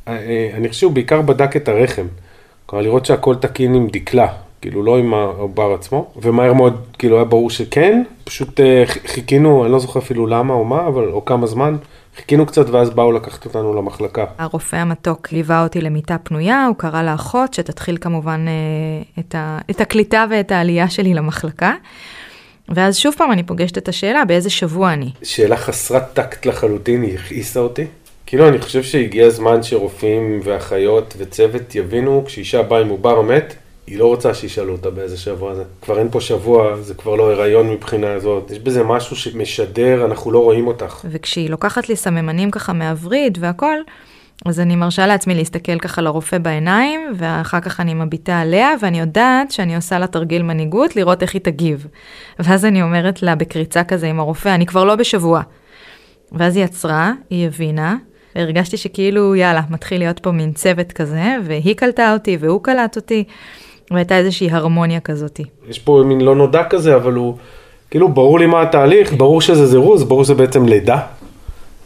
אה, 0.07 0.49
אני 0.53 0.69
חושב 0.69 0.79
שהוא 0.79 0.91
בעיקר 0.91 1.21
בדק 1.21 1.55
את 1.55 1.67
הרחם. 1.67 2.05
כלומר, 2.65 2.83
לראות 2.85 3.05
שהכל 3.05 3.35
תקין 3.35 3.75
עם 3.75 3.87
דקלה, 3.91 4.27
כאילו 4.61 4.83
לא 4.83 4.97
עם 4.97 5.13
העובר 5.13 5.73
עצמו, 5.73 6.11
ומהר 6.21 6.53
מאוד 6.53 6.81
כאילו 6.97 7.15
היה 7.15 7.25
ברור 7.25 7.49
שכן, 7.49 8.03
פשוט 8.23 8.59
אה, 8.59 8.83
חיכינו, 8.85 9.63
אני 9.63 9.71
לא 9.71 9.79
זוכר 9.79 9.99
אפילו 9.99 10.27
למה 10.27 10.53
או 10.53 10.65
מה, 10.65 10.87
אבל 10.87 11.09
או 11.09 11.25
כמה 11.25 11.47
זמן, 11.47 11.75
חיכינו 12.15 12.45
קצת 12.45 12.69
ואז 12.69 12.89
באו 12.89 13.11
לקחת 13.11 13.45
אותנו 13.45 13.73
למחלקה. 13.73 14.25
הרופא 14.37 14.75
המתוק 14.75 15.31
ליווה 15.31 15.63
אותי 15.63 15.81
למיטה 15.81 16.17
פנויה, 16.17 16.65
הוא 16.65 16.75
קרא 16.75 17.03
לאחות 17.03 17.53
שתתחיל 17.53 17.97
כמובן 18.01 18.45
אה, 18.47 18.53
את, 19.19 19.35
ה, 19.35 19.59
את 19.69 19.81
הקליטה 19.81 20.25
ואת 20.29 20.51
העלייה 20.51 20.89
שלי 20.89 21.13
למחלקה. 21.13 21.73
ואז 22.69 22.97
שוב 22.97 23.13
פעם 23.17 23.31
אני 23.31 23.43
פוגשת 23.43 23.77
את 23.77 23.87
השאלה 23.87 24.25
באיזה 24.25 24.49
שבוע 24.49 24.93
אני. 24.93 25.11
שאלה 25.23 25.57
חסרת 25.57 26.13
טקט 26.13 26.45
לחלוטין, 26.45 27.01
היא 27.01 27.15
הכעיסה 27.15 27.59
אותי. 27.59 27.85
כאילו, 28.25 28.47
אני 28.47 28.59
חושב 28.59 28.83
שהגיע 28.83 29.25
הזמן 29.25 29.63
שרופאים 29.63 30.39
ואחיות 30.43 31.13
וצוות 31.17 31.75
יבינו, 31.75 32.23
כשאישה 32.25 32.61
באה 32.61 32.79
עם 32.79 32.89
עובר 32.89 33.21
מת, 33.21 33.55
היא 33.87 33.99
לא 33.99 34.05
רוצה 34.05 34.33
שישאלו 34.33 34.71
אותה 34.71 34.89
באיזה 34.89 35.17
שבוע 35.17 35.55
זה. 35.55 35.63
כבר 35.81 35.99
אין 35.99 36.07
פה 36.11 36.21
שבוע, 36.21 36.75
זה 36.81 36.93
כבר 36.93 37.15
לא 37.15 37.31
הריון 37.31 37.69
מבחינה 37.69 38.13
הזאת. 38.13 38.51
יש 38.51 38.59
בזה 38.59 38.83
משהו 38.83 39.15
שמשדר, 39.15 40.05
אנחנו 40.05 40.31
לא 40.31 40.39
רואים 40.39 40.67
אותך. 40.67 41.05
וכשהיא 41.11 41.49
לוקחת 41.49 41.89
לי 41.89 41.95
סממנים 41.95 42.51
ככה 42.51 42.73
מהווריד 42.73 43.37
והכל, 43.41 43.77
אז 44.45 44.59
אני 44.59 44.75
מרשה 44.75 45.07
לעצמי 45.07 45.35
להסתכל 45.35 45.79
ככה 45.79 46.01
לרופא 46.01 46.37
בעיניים, 46.37 47.13
ואחר 47.15 47.59
כך 47.59 47.79
אני 47.79 47.93
מביטה 47.93 48.39
עליה, 48.39 48.69
ואני 48.81 48.99
יודעת 48.99 49.51
שאני 49.51 49.75
עושה 49.75 49.99
לה 49.99 50.07
תרגיל 50.07 50.43
מנהיגות, 50.43 50.95
לראות 50.95 51.21
איך 51.21 51.33
היא 51.33 51.41
תגיב. 51.41 51.87
ואז 52.39 52.65
אני 52.65 52.81
אומרת 52.81 53.23
לה 53.23 53.35
בקריצה 53.35 53.83
כזה 53.83 54.07
עם 54.07 54.19
הרופא, 54.19 54.49
אני 54.49 54.65
כבר 54.65 54.83
לא 54.83 54.95
בשבוע. 54.95 55.41
ואז 56.31 56.55
היא 56.55 56.63
עצרה, 56.63 57.11
היא 57.29 57.47
הבינה, 57.47 57.95
והרגשתי 58.35 58.77
שכאילו, 58.77 59.35
יאללה, 59.35 59.61
מתחיל 59.69 59.99
להיות 59.99 60.19
פה 60.19 60.31
מין 60.31 60.51
צוות 60.51 60.91
כזה, 60.91 61.35
והיא 61.43 61.75
קלטה 61.75 62.13
אותי 62.13 62.37
והוא 62.39 62.63
קלט 62.63 62.95
אותי, 62.95 63.23
והייתה 63.91 64.17
איזושהי 64.17 64.51
הרמוניה 64.51 64.99
כזאת. 64.99 65.39
יש 65.69 65.79
פה 65.79 66.03
מין 66.05 66.21
לא 66.21 66.35
נודע 66.35 66.63
כזה, 66.63 66.95
אבל 66.95 67.13
הוא, 67.13 67.37
כאילו, 67.89 68.09
ברור 68.09 68.39
לי 68.39 68.45
מה 68.45 68.61
התהליך, 68.61 69.13
ברור 69.13 69.41
שזה 69.41 69.65
זירוז, 69.65 70.03
ברור 70.03 70.23
שזה 70.23 70.33
בעצם 70.33 70.65
לידה. 70.65 70.99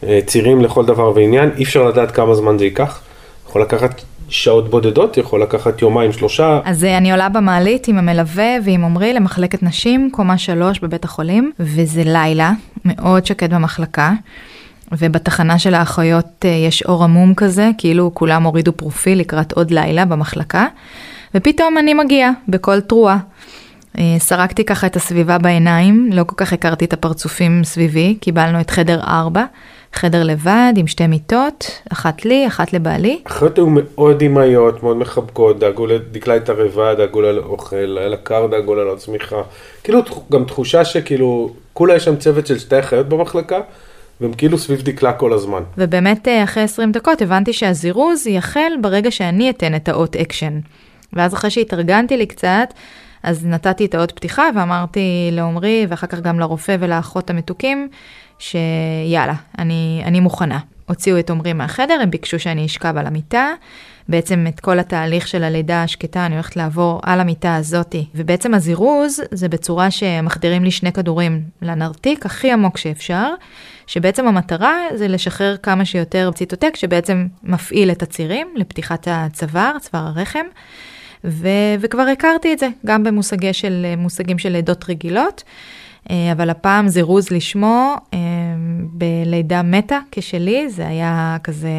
אה, 0.04 0.20
צירים 0.26 0.62
לכל 0.62 0.86
דבר 0.86 1.12
ועניין, 1.16 1.50
אי 1.58 1.64
אפשר 1.64 1.84
לדעת 1.84 2.12
כמה 2.12 2.36
זמן 2.36 2.58
זה 2.58 2.66
ייקח. 2.66 3.02
יכול 3.50 3.62
לקחת 3.62 4.02
שעות 4.30 4.70
בודדות, 4.70 5.18
יכול 5.18 5.42
לקחת 5.42 5.82
יומיים, 5.82 6.12
שלושה. 6.12 6.60
אז 6.66 6.84
אה, 6.84 6.98
אני 6.98 7.12
עולה 7.12 7.30
במעלית 7.30 7.88
עם 7.88 7.98
המלווה 7.98 8.56
ועם 8.66 8.86
עמרי 8.86 9.14
למחלקת 9.14 9.64
נשים, 9.64 10.10
קומה 10.12 10.38
שלוש 10.38 10.80
בבית 10.80 11.06
החולים, 11.06 11.52
וזה 11.60 12.02
לילה, 12.06 12.52
מאוד 12.86 13.26
שקט 13.26 13.50
במחלקה. 13.50 14.14
ובתחנה 14.92 15.60
של 15.60 15.74
האחיות 15.74 16.46
אה, 16.46 16.50
יש 16.50 16.84
אור 16.84 17.04
עמום 17.04 17.34
כזה, 17.34 17.70
כאילו 17.78 18.12
כולם 18.14 18.44
הורידו 18.44 18.72
פרופיל 18.72 19.20
לקראת 19.20 19.52
עוד 19.52 19.72
לילה 19.72 20.06
במחלקה, 20.06 20.66
ופתאום 21.36 21.78
אני 21.78 21.94
מגיעה 21.94 22.32
בקול 22.48 22.80
תרועה. 22.80 23.18
סרקתי 24.18 24.66
ככה 24.66 24.88
את 24.88 24.96
הסביבה 24.96 25.38
בעיניים, 25.38 26.10
לא 26.14 26.24
כל 26.24 26.36
כך 26.38 26.54
הכרתי 26.54 26.86
את 26.86 26.94
הפרצופים 26.94 27.64
סביבי, 27.64 28.18
קיבלנו 28.22 28.62
את 28.62 28.70
חדר 28.70 29.00
4, 29.08 29.46
חדר 29.98 30.24
לבד 30.24 30.74
עם 30.76 30.88
שתי 30.88 31.08
מיטות, 31.08 31.82
אחת 31.92 32.26
לי, 32.26 32.48
אחת 32.48 32.74
לבעלי. 32.74 33.20
אחיות 33.24 33.58
היו 33.58 33.68
מאוד 33.70 34.22
אמהיות, 34.22 34.84
מאוד 34.84 34.98
מחבקות, 34.98 35.60
דאגו 35.60 35.88
לדקלה 35.88 36.38
את 36.38 36.50
הרבע, 36.50 36.94
דאגו 36.94 37.22
לאוכל, 37.22 37.98
היה 38.00 38.10
לה 38.10 38.18
קר, 38.18 38.48
דאגו 38.48 38.76
לה 38.76 38.94
לשמיכה. 38.94 39.42
כאילו 39.84 40.02
גם 40.32 40.44
תחושה 40.44 40.86
שכאילו, 40.86 41.54
כולה 41.74 41.96
יש 41.96 42.06
שם 42.06 42.16
צוות 42.16 42.48
של 42.48 42.60
שתי 42.60 42.80
אחיות 42.80 43.10
במחלקה. 43.10 43.60
והם 44.22 44.34
כאילו 44.34 44.58
סביב 44.58 44.82
דקלה 44.82 45.14
כל 45.14 45.34
הזמן. 45.34 45.64
ובאמת 45.78 46.28
אה, 46.28 46.44
אחרי 46.44 46.64
20 46.64 46.92
דקות 46.92 47.22
הבנתי 47.22 47.54
שהזירוז 47.54 48.28
יחל 48.28 48.72
ברגע 48.82 49.12
שאני 49.12 49.50
אתן 49.50 49.76
את 49.76 49.90
האות 49.90 50.16
אקשן. 50.16 50.60
ואז 51.14 51.34
אחרי 51.34 51.50
שהתארגנתי 51.50 52.18
לי 52.18 52.26
קצת, 52.26 52.74
אז 53.24 53.46
נתתי 53.46 53.86
את 53.86 53.96
האות 53.96 54.12
פתיחה 54.12 54.50
ואמרתי 54.56 55.30
לעומרי 55.32 55.86
ואחר 55.90 56.08
כך 56.08 56.20
גם 56.20 56.40
לרופא 56.40 56.76
ולאחות 56.80 57.30
המתוקים, 57.30 57.90
שיאללה, 58.40 59.34
אני, 59.58 60.02
אני 60.06 60.20
מוכנה. 60.20 60.60
הוציאו 60.86 61.20
את 61.20 61.30
עומרי 61.30 61.54
מהחדר, 61.54 62.00
הם 62.02 62.12
ביקשו 62.12 62.40
שאני 62.40 62.66
אשכב 62.66 62.98
על 62.98 63.08
המיטה. 63.08 63.50
בעצם 64.10 64.46
את 64.48 64.60
כל 64.60 64.80
התהליך 64.80 65.28
של 65.28 65.44
הלידה 65.44 65.84
השקטה 65.84 66.26
אני 66.26 66.36
הולכת 66.36 66.56
לעבור 66.56 67.00
על 67.04 67.20
המיטה 67.20 67.56
הזאתי. 67.56 68.06
ובעצם 68.16 68.54
הזירוז 68.54 69.22
זה 69.32 69.50
בצורה 69.50 69.92
שמחדירים 69.92 70.64
לי 70.64 70.72
שני 70.72 70.92
כדורים 70.92 71.42
לנרתיק 71.62 72.26
הכי 72.26 72.52
עמוק 72.52 72.78
שאפשר, 72.78 73.30
שבעצם 73.88 74.28
המטרה 74.28 74.78
זה 74.96 75.08
לשחרר 75.08 75.58
כמה 75.58 75.86
שיותר 75.86 76.32
ציטוטק 76.32 76.76
שבעצם 76.76 77.28
מפעיל 77.44 77.92
את 77.92 78.04
הצירים 78.04 78.48
לפתיחת 78.56 79.08
הצוואר, 79.12 79.80
צוואר 79.80 80.08
הרחם. 80.08 80.46
ו- 81.24 81.76
וכבר 81.80 82.02
הכרתי 82.02 82.54
את 82.54 82.60
זה, 82.60 82.70
גם 82.86 83.04
במושגים 83.04 84.38
של, 84.38 84.50
לידות 84.50 84.90
רגילות. 84.90 85.44
אה, 86.10 86.32
אבל 86.32 86.50
הפעם 86.50 86.88
זירוז 86.88 87.32
לשמו 87.32 87.96
אה, 88.14 88.20
בלידה 88.92 89.62
מתה 89.62 90.00
כשלי, 90.12 90.70
זה 90.70 90.88
היה 90.88 91.38
כזה 91.44 91.70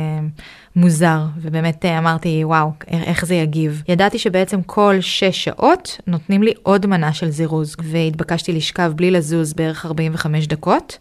מוזר, 0.77 1.21
ובאמת 1.37 1.85
אה, 1.85 1.99
אמרתי, 1.99 2.45
וואו, 2.45 2.71
איך 2.91 3.25
זה 3.25 3.35
יגיב. 3.35 3.83
ידעתי 3.89 4.19
שבעצם 4.19 4.63
כל 4.63 4.97
שש 5.01 5.45
שעות 5.45 6.01
נותנים 6.07 6.43
לי 6.43 6.53
עוד 6.63 6.87
מנה 6.87 7.13
של 7.13 7.31
זירוז, 7.31 7.77
והתבקשתי 7.83 8.53
לשכב 8.53 8.93
בלי 8.97 9.11
לזוז 9.11 9.53
בערך 9.53 9.87
45 9.87 10.47
דקות, 10.47 10.99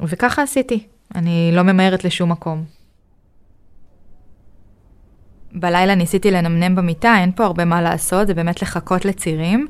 וככה 0.00 0.42
עשיתי. 0.42 0.86
אני 1.14 1.50
לא 1.54 1.62
ממהרת 1.62 2.04
לשום 2.04 2.32
מקום. 2.32 2.64
בלילה 5.52 5.94
ניסיתי 5.94 6.30
לנמנם 6.30 6.76
במיטה, 6.76 7.14
אין 7.18 7.32
פה 7.36 7.44
הרבה 7.44 7.64
מה 7.64 7.82
לעשות, 7.82 8.26
זה 8.26 8.34
באמת 8.34 8.62
לחכות 8.62 9.04
לצירים. 9.04 9.66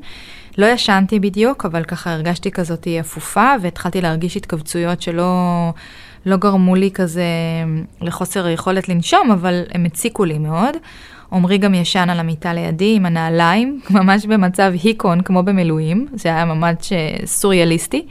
לא 0.57 0.65
ישנתי 0.65 1.19
בדיוק, 1.19 1.65
אבל 1.65 1.83
ככה 1.83 2.13
הרגשתי 2.13 2.51
כזאת 2.51 2.87
אפופה, 2.99 3.53
והתחלתי 3.61 4.01
להרגיש 4.01 4.37
התכווצויות 4.37 5.01
שלא 5.01 5.33
לא 6.25 6.37
גרמו 6.37 6.75
לי 6.75 6.91
כזה 6.93 7.23
לחוסר 8.01 8.45
היכולת 8.45 8.89
לנשום, 8.89 9.31
אבל 9.31 9.63
הם 9.71 9.85
הציקו 9.85 10.25
לי 10.25 10.37
מאוד. 10.37 10.75
עמרי 11.31 11.57
גם 11.57 11.73
ישן 11.73 12.09
על 12.09 12.19
המיטה 12.19 12.53
לידי 12.53 12.95
עם 12.95 13.05
הנעליים, 13.05 13.81
ממש 13.89 14.25
במצב 14.25 14.71
היקון 14.83 15.21
כמו 15.21 15.43
במילואים, 15.43 16.07
זה 16.13 16.29
היה 16.29 16.45
ממש 16.45 16.93
אה, 16.93 17.25
סוריאליסטי. 17.25 18.05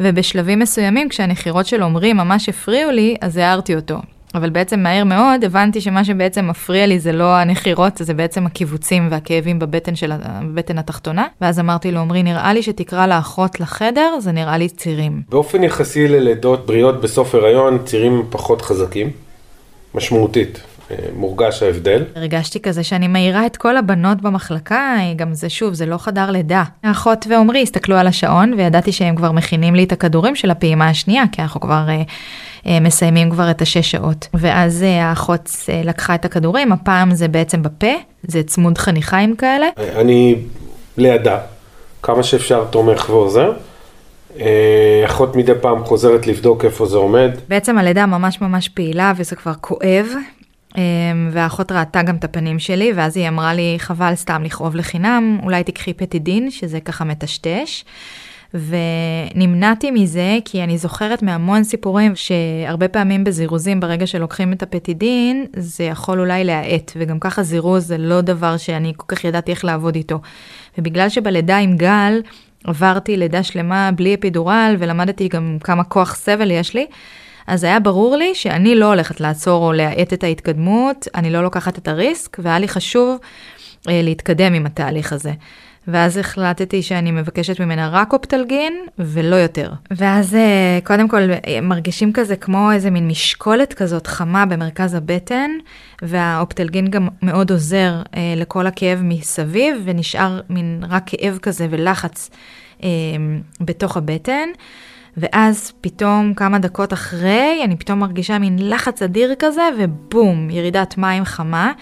ובשלבים 0.00 0.58
מסוימים, 0.58 1.08
כשהנחירות 1.08 1.66
של 1.66 1.82
עמרי 1.82 2.12
ממש 2.12 2.48
הפריעו 2.48 2.90
לי, 2.90 3.16
אז 3.20 3.36
הערתי 3.36 3.76
אותו. 3.76 3.98
אבל 4.34 4.50
בעצם 4.50 4.80
מהר 4.80 5.04
מאוד 5.04 5.44
הבנתי 5.44 5.80
שמה 5.80 6.04
שבעצם 6.04 6.48
מפריע 6.48 6.86
לי 6.86 6.98
זה 6.98 7.12
לא 7.12 7.36
הנחירות, 7.36 7.92
זה 7.98 8.14
בעצם 8.14 8.46
הקיבוצים 8.46 9.08
והכאבים 9.10 9.58
בבטן 9.58 9.94
של 9.94 10.12
הבטן 10.12 10.78
התחתונה. 10.78 11.26
ואז 11.40 11.60
אמרתי 11.60 11.92
לו, 11.92 12.00
עמרי, 12.00 12.22
נראה 12.22 12.52
לי 12.52 12.62
שתקרא 12.62 13.06
לאחות 13.06 13.60
לחדר, 13.60 14.20
זה 14.20 14.32
נראה 14.32 14.58
לי 14.58 14.68
צירים. 14.68 15.22
באופן 15.28 15.64
יחסי 15.64 16.08
ללידות 16.08 16.66
בריאות 16.66 17.00
בסוף 17.00 17.34
הריון, 17.34 17.78
צירים 17.84 18.22
פחות 18.30 18.62
חזקים, 18.62 19.10
משמעותית. 19.94 20.60
אה, 20.90 20.96
מורגש 21.16 21.62
ההבדל. 21.62 22.04
הרגשתי 22.16 22.60
כזה 22.60 22.84
שאני 22.84 23.08
מעירה 23.08 23.46
את 23.46 23.56
כל 23.56 23.76
הבנות 23.76 24.20
במחלקה, 24.20 24.96
גם 25.16 25.34
זה 25.34 25.48
שוב, 25.48 25.74
זה 25.74 25.86
לא 25.86 25.98
חדר 25.98 26.30
לידה. 26.30 26.64
האחות 26.82 27.26
ועמרי 27.30 27.62
הסתכלו 27.62 27.96
על 27.96 28.06
השעון 28.06 28.54
וידעתי 28.54 28.92
שהם 28.92 29.16
כבר 29.16 29.32
מכינים 29.32 29.74
לי 29.74 29.84
את 29.84 29.92
הכדורים 29.92 30.36
של 30.36 30.50
הפעימה 30.50 30.88
השנייה, 30.88 31.24
כי 31.32 31.42
אנחנו 31.42 31.60
כבר 31.60 31.86
uh, 31.86 32.08
uh, 32.64 32.68
מסיימים 32.80 33.30
כבר 33.30 33.50
את 33.50 33.62
השש 33.62 33.90
שעות. 33.90 34.28
ואז 34.34 34.82
uh, 34.82 35.02
האחות 35.02 35.46
uh, 35.46 35.86
לקחה 35.86 36.14
את 36.14 36.24
הכדורים, 36.24 36.72
הפעם 36.72 37.14
זה 37.14 37.28
בעצם 37.28 37.62
בפה, 37.62 37.92
זה 38.22 38.42
צמוד 38.42 38.78
חניכיים 38.78 39.36
כאלה. 39.36 39.66
אני 39.96 40.36
לידה, 40.96 41.38
כמה 42.02 42.22
שאפשר 42.22 42.64
תומך 42.64 43.10
ועוזר. 43.10 43.52
אחות 45.06 45.36
מדי 45.36 45.52
פעם 45.60 45.84
חוזרת 45.84 46.26
לבדוק 46.26 46.64
איפה 46.64 46.86
זה 46.86 46.96
עומד. 46.96 47.30
בעצם 47.48 47.78
הלידה 47.78 48.06
ממש 48.06 48.40
ממש 48.40 48.68
פעילה 48.68 49.12
וזה 49.16 49.36
כבר 49.36 49.52
כואב, 49.60 50.06
והאחות 51.30 51.72
ראתה 51.72 52.02
גם 52.02 52.16
את 52.16 52.24
הפנים 52.24 52.58
שלי, 52.58 52.92
ואז 52.96 53.16
היא 53.16 53.28
אמרה 53.28 53.54
לי, 53.54 53.74
חבל 53.78 54.14
סתם 54.14 54.42
לכאוב 54.44 54.76
לחינם, 54.76 55.38
אולי 55.42 55.64
תקחי 55.64 55.92
פטידין, 55.94 56.50
שזה 56.50 56.80
ככה 56.80 57.04
מטשטש. 57.04 57.84
ונמנעתי 58.54 59.90
מזה 59.90 60.38
כי 60.44 60.64
אני 60.64 60.78
זוכרת 60.78 61.22
מהמון 61.22 61.64
סיפורים 61.64 62.12
שהרבה 62.16 62.88
פעמים 62.88 63.24
בזירוזים 63.24 63.80
ברגע 63.80 64.06
שלוקחים 64.06 64.52
את 64.52 64.62
הפטידין 64.62 65.46
זה 65.56 65.84
יכול 65.84 66.20
אולי 66.20 66.44
להאט 66.44 66.92
וגם 66.96 67.20
ככה 67.20 67.42
זירוז 67.42 67.86
זה 67.86 67.98
לא 67.98 68.20
דבר 68.20 68.56
שאני 68.56 68.92
כל 68.96 69.16
כך 69.16 69.24
ידעתי 69.24 69.50
איך 69.50 69.64
לעבוד 69.64 69.94
איתו. 69.94 70.20
ובגלל 70.78 71.08
שבלידה 71.08 71.56
עם 71.56 71.76
גל 71.76 72.20
עברתי 72.64 73.16
לידה 73.16 73.42
שלמה 73.42 73.90
בלי 73.94 74.14
אפידורל 74.14 74.76
ולמדתי 74.78 75.28
גם 75.28 75.58
כמה 75.64 75.84
כוח 75.84 76.14
סבל 76.14 76.50
יש 76.50 76.74
לי, 76.74 76.86
אז 77.46 77.64
היה 77.64 77.80
ברור 77.80 78.16
לי 78.16 78.34
שאני 78.34 78.74
לא 78.74 78.86
הולכת 78.86 79.20
לעצור 79.20 79.66
או 79.66 79.72
להאט 79.72 80.12
את 80.12 80.24
ההתקדמות, 80.24 81.08
אני 81.14 81.30
לא 81.30 81.42
לוקחת 81.42 81.78
את 81.78 81.88
הריסק, 81.88 82.36
והיה 82.42 82.58
לי 82.58 82.68
חשוב 82.68 83.18
אה, 83.88 84.00
להתקדם 84.02 84.54
עם 84.54 84.66
התהליך 84.66 85.12
הזה. 85.12 85.32
ואז 85.88 86.16
החלטתי 86.16 86.82
שאני 86.82 87.10
מבקשת 87.10 87.60
ממנה 87.60 87.88
רק 87.92 88.12
אופטלגין 88.12 88.74
ולא 88.98 89.36
יותר. 89.36 89.72
ואז 89.90 90.34
אה, 90.34 90.78
קודם 90.84 91.08
כל 91.08 91.20
אה, 91.46 91.60
מרגישים 91.62 92.12
כזה 92.12 92.36
כמו 92.36 92.72
איזה 92.72 92.90
מין 92.90 93.08
משקולת 93.08 93.74
כזאת 93.74 94.06
חמה 94.06 94.46
במרכז 94.46 94.94
הבטן, 94.94 95.50
והאופטלגין 96.02 96.88
גם 96.88 97.08
מאוד 97.22 97.50
עוזר 97.50 98.02
אה, 98.16 98.34
לכל 98.36 98.66
הכאב 98.66 99.00
מסביב, 99.02 99.76
ונשאר 99.84 100.40
מין 100.48 100.84
רק 100.88 101.02
כאב 101.06 101.38
כזה 101.42 101.66
ולחץ 101.70 102.30
אה, 102.82 102.88
בתוך 103.60 103.96
הבטן. 103.96 104.48
ואז 105.16 105.72
פתאום 105.80 106.34
כמה 106.34 106.58
דקות 106.58 106.92
אחרי, 106.92 107.60
אני 107.64 107.76
פתאום 107.76 107.98
מרגישה 107.98 108.38
מין 108.38 108.70
לחץ 108.70 109.02
אדיר 109.02 109.34
כזה, 109.38 109.62
ובום, 109.78 110.50
ירידת 110.50 110.98
מים 110.98 111.24
חמה. 111.24 111.72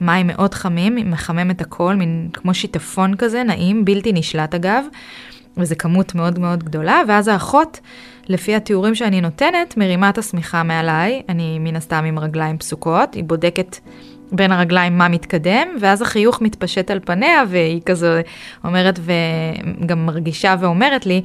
מים 0.00 0.26
מאוד 0.26 0.54
חמים, 0.54 0.94
מחמם 1.10 1.50
את 1.50 1.60
הכל, 1.60 1.94
מין 1.94 2.28
כמו 2.32 2.54
שיטפון 2.54 3.16
כזה, 3.16 3.42
נעים, 3.42 3.84
בלתי 3.84 4.12
נשלט 4.12 4.54
אגב, 4.54 4.84
וזו 5.56 5.74
כמות 5.78 6.14
מאוד 6.14 6.38
מאוד 6.38 6.64
גדולה, 6.64 7.00
ואז 7.08 7.28
האחות, 7.28 7.80
לפי 8.28 8.54
התיאורים 8.54 8.94
שאני 8.94 9.20
נותנת, 9.20 9.76
מרימה 9.76 10.08
את 10.08 10.18
השמיכה 10.18 10.62
מעליי, 10.62 11.22
אני 11.28 11.58
מן 11.58 11.76
הסתם 11.76 12.04
עם 12.04 12.18
רגליים 12.18 12.58
פסוקות, 12.58 13.14
היא 13.14 13.24
בודקת 13.24 13.76
בין 14.32 14.52
הרגליים 14.52 14.98
מה 14.98 15.08
מתקדם, 15.08 15.68
ואז 15.80 16.02
החיוך 16.02 16.42
מתפשט 16.42 16.90
על 16.90 17.00
פניה, 17.04 17.42
והיא 17.48 17.80
כזה 17.86 18.22
אומרת 18.64 18.98
וגם 19.04 20.06
מרגישה 20.06 20.56
ואומרת 20.60 21.06
לי, 21.06 21.22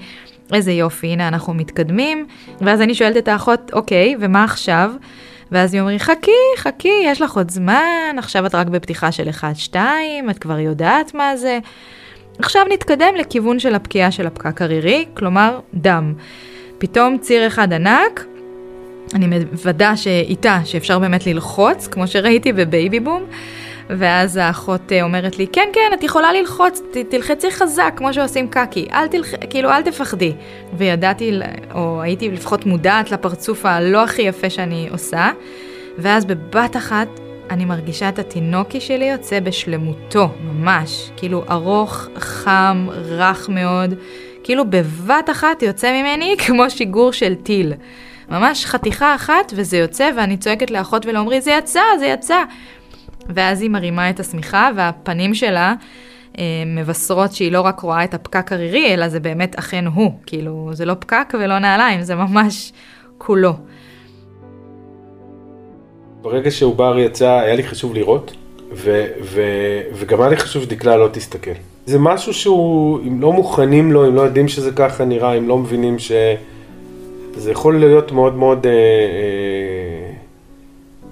איזה 0.54 0.72
יופי, 0.72 1.08
הנה 1.08 1.28
אנחנו 1.28 1.54
מתקדמים, 1.54 2.26
ואז 2.62 2.82
אני 2.82 2.96
שואלת 2.96 3.18
את 3.18 3.28
האחות, 3.28 3.72
אוקיי, 3.74 4.16
ומה 4.20 4.44
עכשיו? 4.44 4.92
ואז 5.52 5.74
היא 5.74 5.82
אומרת, 5.82 6.02
חכי, 6.02 6.32
חכי, 6.58 7.02
יש 7.06 7.22
לך 7.22 7.38
עוד 7.38 7.52
זמן, 7.52 8.16
עכשיו 8.18 8.46
את 8.46 8.56
רק 8.56 8.68
בפתיחה 8.68 9.12
של 9.12 9.30
1-2, 9.74 9.76
את 10.30 10.40
כבר 10.40 10.60
יודעת 10.60 11.14
מה 11.14 11.38
זה. 11.38 11.60
עכשיו 12.40 12.66
נתקדם 12.74 13.16
לכיוון 13.18 13.60
של 13.60 13.76
הפקיעה 13.76 14.12
של 14.12 14.28
הפקק 14.28 14.62
הרירי, 14.62 15.06
כלומר 15.14 15.60
דם. 15.74 16.14
פתאום 16.78 17.18
ציר 17.18 17.48
אחד 17.48 17.74
ענק, 17.74 18.26
אני 19.14 19.28
מוודא 19.28 19.96
שאיתה, 19.96 20.60
שאפשר 20.66 21.00
באמת 21.00 21.26
ללחוץ, 21.28 21.88
כמו 21.88 22.08
שראיתי 22.08 22.54
בבייבי 22.54 23.00
בום, 23.00 23.24
ואז 23.90 24.38
האחות 24.38 24.92
אה, 24.92 25.04
אומרת 25.04 25.38
לי, 25.38 25.48
כן, 25.48 25.70
כן, 25.74 25.92
את 25.94 26.04
יכולה 26.04 26.34
ללחוץ, 26.34 26.82
ת, 26.92 26.98
תלחצי 26.98 27.52
חזק, 27.52 27.94
כמו 27.96 28.14
שעושים 28.14 28.48
קקי, 28.48 28.88
אל 28.94 29.08
תלח... 29.08 29.28
כאילו, 29.50 29.70
אל 29.70 29.82
תפחדי. 29.82 30.34
וידעתי, 30.74 31.40
או 31.74 32.02
הייתי 32.02 32.32
לפחות 32.32 32.66
מודעת 32.66 33.12
לפרצוף 33.12 33.66
הלא 33.66 34.04
הכי 34.04 34.22
יפה 34.22 34.50
שאני 34.50 34.88
עושה, 34.92 35.30
ואז 35.98 36.26
בבת 36.26 36.78
אחת 36.78 37.08
אני 37.50 37.66
מרגישה 37.66 38.10
את 38.10 38.20
התינוקי 38.20 38.82
שלי 38.82 39.06
יוצא 39.06 39.40
בשלמותו, 39.40 40.30
ממש. 40.44 41.12
כאילו, 41.18 41.44
ארוך, 41.50 42.08
חם, 42.18 42.88
רך 42.92 43.50
מאוד, 43.50 43.94
כאילו 44.44 44.66
בבת 44.70 45.30
אחת 45.32 45.64
יוצא 45.64 45.92
ממני 45.92 46.36
כמו 46.46 46.70
שיגור 46.70 47.14
של 47.14 47.36
טיל. 47.36 47.74
ממש 48.30 48.66
חתיכה 48.66 49.16
אחת 49.16 49.54
וזה 49.56 49.78
יוצא, 49.78 50.10
ואני 50.18 50.38
צועקת 50.38 50.72
לאחות 50.72 51.06
ולעומרי, 51.06 51.42
זה 51.42 51.52
יצא, 51.52 51.82
זה 52.00 52.06
יצא. 52.06 52.44
ואז 53.30 53.62
היא 53.62 53.70
מרימה 53.70 54.10
את 54.10 54.20
השמיכה, 54.20 54.70
והפנים 54.76 55.34
שלה 55.34 55.74
אה, 56.40 56.44
מבשרות 56.66 57.32
שהיא 57.32 57.52
לא 57.52 57.62
רק 57.62 57.80
רואה 57.80 58.04
את 58.04 58.14
הפקק 58.14 58.52
הרירי, 58.52 58.94
אלא 58.94 59.10
זה 59.10 59.20
באמת 59.20 59.56
אכן 59.60 59.86
הוא. 59.86 60.12
כאילו, 60.26 60.70
זה 60.74 60.86
לא 60.86 60.94
פקק 61.00 61.34
ולא 61.40 61.60
נעליים, 61.60 62.02
זה 62.02 62.16
ממש 62.16 62.74
כולו. 63.18 63.54
ברגע 66.22 66.52
שעובר 66.52 67.00
יצא, 67.00 67.30
היה 67.30 67.56
לי 67.56 67.64
חשוב 67.64 67.94
לראות, 67.94 68.36
ו- 68.72 69.08
ו- 69.22 69.82
וגם 69.94 70.22
היה 70.22 70.30
לי 70.30 70.38
חשוב 70.38 70.64
שדקלה 70.64 70.98
לא 70.98 71.08
תסתכל. 71.12 71.52
זה 71.86 72.00
משהו 72.00 72.34
שהוא, 72.34 73.00
אם 73.08 73.22
לא 73.22 73.34
מוכנים 73.34 73.92
לו, 73.92 74.08
אם 74.08 74.16
לא 74.16 74.22
יודעים 74.22 74.48
שזה 74.48 74.72
ככה 74.72 75.06
נראה, 75.06 75.34
אם 75.34 75.48
לא 75.48 75.58
מבינים 75.58 76.00
ש... 76.00 76.12
זה 77.36 77.52
יכול 77.52 77.80
להיות 77.80 78.12
מאוד 78.12 78.36
מאוד 78.36 78.66
אה, 78.66 78.72
אה, 78.72 80.12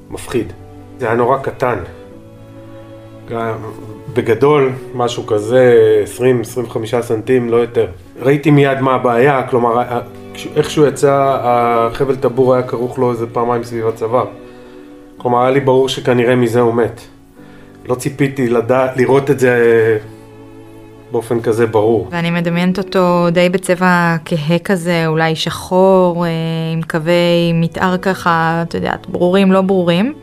מפחיד. 0.09 0.53
זה 0.99 1.05
היה 1.05 1.15
נורא 1.15 1.37
קטן. 1.37 1.79
בגדול, 4.13 4.71
משהו 4.95 5.25
כזה, 5.25 5.73
20-25 6.73 7.01
סנטים, 7.01 7.49
לא 7.49 7.57
יותר. 7.57 7.87
ראיתי 8.19 8.51
מיד 8.51 8.79
מה 8.79 8.95
הבעיה, 8.95 9.47
כלומר, 9.49 9.83
איכשהו 10.55 10.85
יצא, 10.85 11.37
החבל 11.41 12.15
טבור 12.15 12.53
היה 12.53 12.63
כרוך 12.63 12.99
לו 12.99 13.11
איזה 13.11 13.27
פעמיים 13.27 13.63
סביב 13.63 13.87
הצוואר. 13.87 14.25
כלומר, 15.17 15.41
היה 15.41 15.51
לי 15.51 15.59
ברור 15.59 15.89
שכנראה 15.89 16.35
מזה 16.35 16.59
הוא 16.59 16.73
מת. 16.73 17.01
לא 17.85 17.95
ציפיתי 17.95 18.49
לדע, 18.49 18.87
לראות 18.95 19.31
את 19.31 19.39
זה 19.39 19.57
באופן 21.11 21.41
כזה 21.41 21.65
ברור. 21.65 22.07
ואני 22.11 22.31
מדמיינת 22.31 22.77
אותו 22.77 23.27
די 23.31 23.49
בצבע 23.49 24.15
כהה 24.25 24.59
כזה, 24.59 25.07
אולי 25.07 25.35
שחור, 25.35 26.25
אה, 26.25 26.31
עם 26.73 26.81
קווי 26.81 27.53
מתאר 27.53 27.97
ככה, 27.97 28.63
את 28.67 28.73
יודעת, 28.73 29.09
ברורים, 29.09 29.51
לא 29.51 29.61
ברורים. 29.61 30.13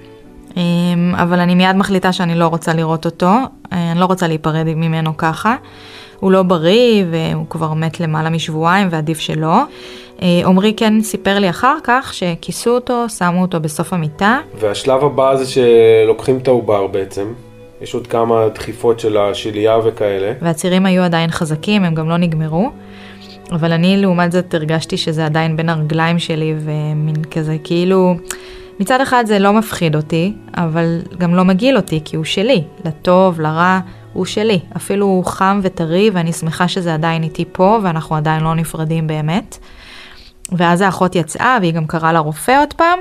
אמ, 0.56 1.14
אבל 1.14 1.40
אני 1.40 1.54
מיד 1.54 1.76
מחליטה 1.76 2.12
שאני 2.12 2.34
לא 2.34 2.46
רוצה 2.46 2.74
לראות 2.74 3.04
אותו, 3.04 3.26
אה, 3.72 3.92
אני 3.92 4.00
לא 4.00 4.04
רוצה 4.04 4.26
להיפרד 4.26 4.64
ממנו 4.66 5.16
ככה. 5.16 5.56
הוא 6.20 6.32
לא 6.32 6.42
בריא 6.42 7.04
והוא 7.10 7.46
כבר 7.50 7.72
מת 7.72 8.00
למעלה 8.00 8.30
משבועיים 8.30 8.88
ועדיף 8.90 9.18
שלא. 9.18 9.62
אה, 10.22 10.40
עמרי 10.46 10.74
כן 10.76 11.02
סיפר 11.02 11.38
לי 11.38 11.50
אחר 11.50 11.76
כך 11.84 12.14
שכיסו 12.14 12.70
אותו, 12.70 13.08
שמו 13.08 13.42
אותו 13.42 13.60
בסוף 13.60 13.92
המיטה. 13.92 14.38
והשלב 14.60 15.04
הבא 15.04 15.36
זה 15.36 15.46
שלוקחים 15.46 16.38
את 16.38 16.48
העובר 16.48 16.86
בעצם. 16.86 17.32
יש 17.84 17.94
עוד 17.94 18.06
כמה 18.06 18.48
דחיפות 18.54 19.00
של 19.00 19.16
השלייה 19.16 19.78
וכאלה. 19.78 20.32
והצירים 20.40 20.86
היו 20.86 21.02
עדיין 21.02 21.30
חזקים, 21.30 21.84
הם 21.84 21.94
גם 21.94 22.08
לא 22.08 22.16
נגמרו. 22.16 22.70
אבל 23.52 23.72
אני 23.72 23.96
לעומת 23.96 24.32
זאת 24.32 24.54
הרגשתי 24.54 24.96
שזה 24.96 25.26
עדיין 25.26 25.56
בין 25.56 25.68
הרגליים 25.68 26.18
שלי 26.18 26.54
ומין 26.58 27.24
כזה 27.30 27.56
כאילו... 27.64 28.14
מצד 28.80 29.00
אחד 29.00 29.24
זה 29.26 29.38
לא 29.38 29.52
מפחיד 29.52 29.96
אותי, 29.96 30.32
אבל 30.56 31.00
גם 31.18 31.34
לא 31.34 31.44
מגעיל 31.44 31.76
אותי, 31.76 32.00
כי 32.04 32.16
הוא 32.16 32.24
שלי, 32.24 32.64
לטוב, 32.84 33.40
לרע, 33.40 33.80
הוא 34.12 34.24
שלי. 34.24 34.60
אפילו 34.76 35.06
הוא 35.06 35.24
חם 35.24 35.60
וטרי, 35.62 36.10
ואני 36.12 36.32
שמחה 36.32 36.68
שזה 36.68 36.94
עדיין 36.94 37.22
איתי 37.22 37.44
פה, 37.52 37.78
ואנחנו 37.82 38.16
עדיין 38.16 38.42
לא 38.42 38.54
נפרדים 38.54 39.06
באמת. 39.06 39.58
ואז 40.52 40.80
האחות 40.80 41.16
יצאה, 41.16 41.58
והיא 41.60 41.72
גם 41.72 41.86
קראה 41.86 42.12
לרופא 42.12 42.60
עוד 42.60 42.72
פעם, 42.72 42.98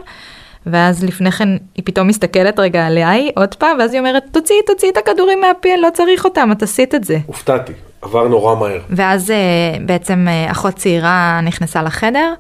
ואז 0.66 1.04
לפני 1.04 1.32
כן 1.32 1.50
היא 1.76 1.86
פתאום 1.86 2.08
מסתכלת 2.08 2.60
רגע 2.60 2.88
עליי 2.88 3.32
עוד 3.36 3.56
פעם, 3.56 3.78
ואז 3.80 3.94
היא 3.94 4.00
אומרת, 4.00 4.24
תוציאי, 4.32 4.60
תוציאי 4.68 4.92
את 4.92 4.98
הכדורים 4.98 5.42
מהפי, 5.42 5.74
אני 5.74 5.82
לא 5.82 5.90
צריך 5.94 6.26
אותם, 6.26 6.50
את 6.52 6.64
עשית 6.64 6.96
את 6.96 7.04
זה. 7.04 7.18
הופתעתי, 7.26 7.74
עבר 8.02 8.28
נורא 8.28 8.56
מהר. 8.56 8.80
ואז 8.90 9.32
אה, 9.32 9.38
בעצם 9.86 10.28
אה, 10.28 10.52
אחות 10.52 10.74
צעירה 10.74 11.40
נכנסה 11.44 11.84
לחדר, 11.84 12.34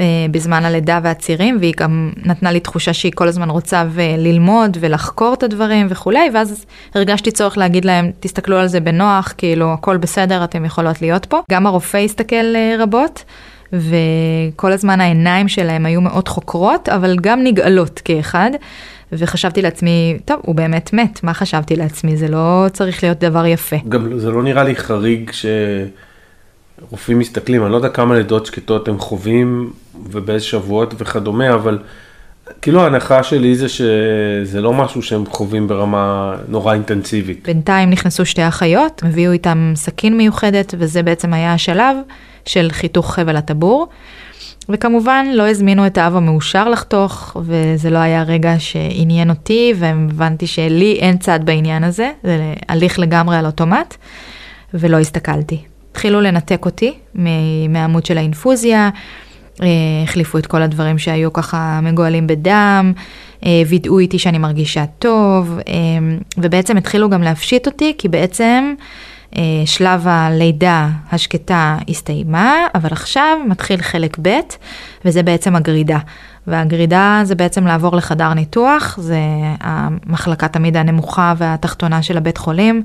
אה, 0.00 0.04
בזמן 0.30 0.64
הלידה 0.64 1.00
והצירים, 1.02 1.56
והיא 1.60 1.74
גם 1.76 2.12
נתנה 2.24 2.52
לי 2.52 2.60
תחושה 2.60 2.92
שהיא 2.92 3.12
כל 3.14 3.28
הזמן 3.28 3.50
רוצה 3.50 3.84
ללמוד 4.18 4.76
ולחקור 4.80 5.34
את 5.34 5.42
הדברים 5.42 5.86
וכולי, 5.90 6.30
ואז 6.34 6.66
הרגשתי 6.94 7.30
צורך 7.30 7.58
להגיד 7.58 7.84
להם, 7.84 8.10
תסתכלו 8.20 8.56
על 8.56 8.66
זה 8.66 8.80
בנוח, 8.80 9.34
כאילו 9.38 9.72
הכל 9.72 9.96
בסדר, 9.96 10.44
אתם 10.44 10.64
יכולות 10.64 11.02
להיות 11.02 11.26
פה. 11.26 11.40
גם 11.50 11.66
הרופא 11.66 11.96
הסתכל 11.96 12.54
רבות. 12.78 13.24
וכל 13.72 14.72
הזמן 14.72 15.00
העיניים 15.00 15.48
שלהם 15.48 15.86
היו 15.86 16.00
מאוד 16.00 16.28
חוקרות, 16.28 16.88
אבל 16.88 17.16
גם 17.20 17.44
נגאלות 17.44 18.00
כאחד. 18.04 18.50
וחשבתי 19.12 19.62
לעצמי, 19.62 20.18
טוב, 20.24 20.40
הוא 20.42 20.54
באמת 20.54 20.92
מת, 20.92 21.24
מה 21.24 21.34
חשבתי 21.34 21.76
לעצמי? 21.76 22.16
זה 22.16 22.28
לא 22.28 22.66
צריך 22.72 23.02
להיות 23.02 23.18
דבר 23.18 23.46
יפה. 23.46 23.76
גם 23.88 24.18
זה 24.18 24.30
לא 24.30 24.42
נראה 24.42 24.64
לי 24.64 24.76
חריג 24.76 25.30
ש... 25.32 25.46
רופאים 26.90 27.18
מסתכלים, 27.18 27.62
אני 27.62 27.72
לא 27.72 27.76
יודע 27.76 27.88
כמה 27.88 28.14
לידות 28.14 28.46
שקטות 28.46 28.88
הם 28.88 28.98
חווים 28.98 29.70
ובאיזה 30.10 30.44
שבועות 30.44 30.94
וכדומה, 30.98 31.54
אבל 31.54 31.78
כאילו 32.62 32.82
ההנחה 32.82 33.22
שלי 33.22 33.54
זה 33.54 33.68
שזה 33.68 34.60
לא 34.60 34.72
משהו 34.72 35.02
שהם 35.02 35.26
חווים 35.26 35.68
ברמה 35.68 36.34
נורא 36.48 36.72
אינטנסיבית. 36.74 37.42
בינתיים 37.44 37.90
נכנסו 37.90 38.26
שתי 38.26 38.48
אחיות, 38.48 39.02
הביאו 39.04 39.32
איתם 39.32 39.72
סכין 39.76 40.16
מיוחדת, 40.16 40.74
וזה 40.78 41.02
בעצם 41.02 41.32
היה 41.32 41.54
השלב 41.54 41.96
של 42.44 42.68
חיתוך 42.72 43.14
חבל 43.14 43.36
הטבור. 43.36 43.88
וכמובן 44.68 45.26
לא 45.34 45.48
הזמינו 45.48 45.86
את 45.86 45.98
האב 45.98 46.16
המאושר 46.16 46.68
לחתוך, 46.68 47.36
וזה 47.40 47.90
לא 47.90 47.98
היה 47.98 48.22
רגע 48.22 48.54
שעניין 48.58 49.30
אותי, 49.30 49.74
והבנתי 49.76 50.46
שלי 50.46 50.98
אין 51.00 51.18
צד 51.18 51.40
בעניין 51.44 51.84
הזה, 51.84 52.10
זה 52.22 52.54
הליך 52.68 52.98
לגמרי 52.98 53.36
על 53.36 53.46
אוטומט, 53.46 53.94
ולא 54.74 54.98
הסתכלתי. 54.98 55.62
התחילו 55.90 56.20
לנתק 56.20 56.64
אותי 56.64 56.94
מהעמוד 57.68 58.06
של 58.06 58.18
האינפוזיה, 58.18 58.90
החליפו 60.04 60.38
את 60.38 60.46
כל 60.46 60.62
הדברים 60.62 60.98
שהיו 60.98 61.32
ככה 61.32 61.80
מגואלים 61.82 62.26
בדם, 62.26 62.92
אה, 63.46 63.62
וידאו 63.68 63.98
איתי 63.98 64.18
שאני 64.18 64.38
מרגישה 64.38 64.84
טוב, 64.98 65.58
אה, 65.68 65.74
ובעצם 66.38 66.76
התחילו 66.76 67.10
גם 67.10 67.22
להפשיט 67.22 67.66
אותי, 67.66 67.94
כי 67.98 68.08
בעצם 68.08 68.74
שלב 69.64 70.02
הלידה 70.04 70.88
השקטה 71.12 71.78
הסתיימה, 71.88 72.54
אבל 72.74 72.88
עכשיו 72.92 73.38
מתחיל 73.48 73.82
חלק 73.82 74.16
ב', 74.22 74.38
וזה 75.04 75.22
בעצם 75.22 75.56
הגרידה. 75.56 75.98
והגרידה 76.48 77.20
זה 77.24 77.34
בעצם 77.34 77.66
לעבור 77.66 77.96
לחדר 77.96 78.34
ניתוח, 78.34 78.98
זה 79.00 79.18
המחלקה 79.60 80.48
תמיד 80.48 80.76
הנמוכה 80.76 81.34
והתחתונה 81.38 82.02
של 82.02 82.16
הבית 82.16 82.38
חולים. 82.38 82.82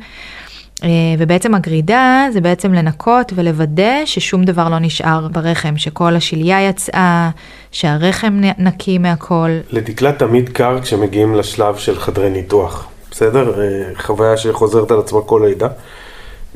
אה, 0.83 0.89
ובעצם 1.17 1.55
הגרידה 1.55 2.27
זה 2.33 2.41
בעצם 2.41 2.73
לנקות 2.73 3.33
ולוודא 3.35 4.05
ששום 4.05 4.43
דבר 4.43 4.69
לא 4.69 4.79
נשאר 4.79 5.27
ברחם, 5.31 5.77
שכל 5.77 6.15
השליה 6.15 6.67
יצאה, 6.69 7.29
שהרחם 7.71 8.41
נקי 8.57 8.97
מהכל. 8.97 9.49
לדקלה 9.69 10.11
תמיד 10.11 10.49
קר 10.49 10.81
כשמגיעים 10.81 11.35
לשלב 11.35 11.77
של 11.77 11.99
חדרי 11.99 12.29
ניתוח, 12.29 12.87
בסדר? 13.11 13.61
אה, 13.61 13.83
חוויה 13.95 14.37
שחוזרת 14.37 14.91
על 14.91 14.99
עצמה 14.99 15.21
כל 15.21 15.41
לידה. 15.45 15.67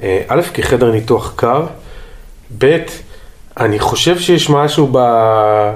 אה, 0.03 0.21
א', 0.27 0.41
כי 0.53 0.63
חדר 0.63 0.91
ניתוח 0.91 1.33
קר, 1.35 1.65
ב', 2.57 2.77
אני 3.59 3.79
חושב 3.79 4.19
שיש 4.19 4.49
משהו 4.49 4.87
ב... 4.91 4.97
אה, 4.97 5.71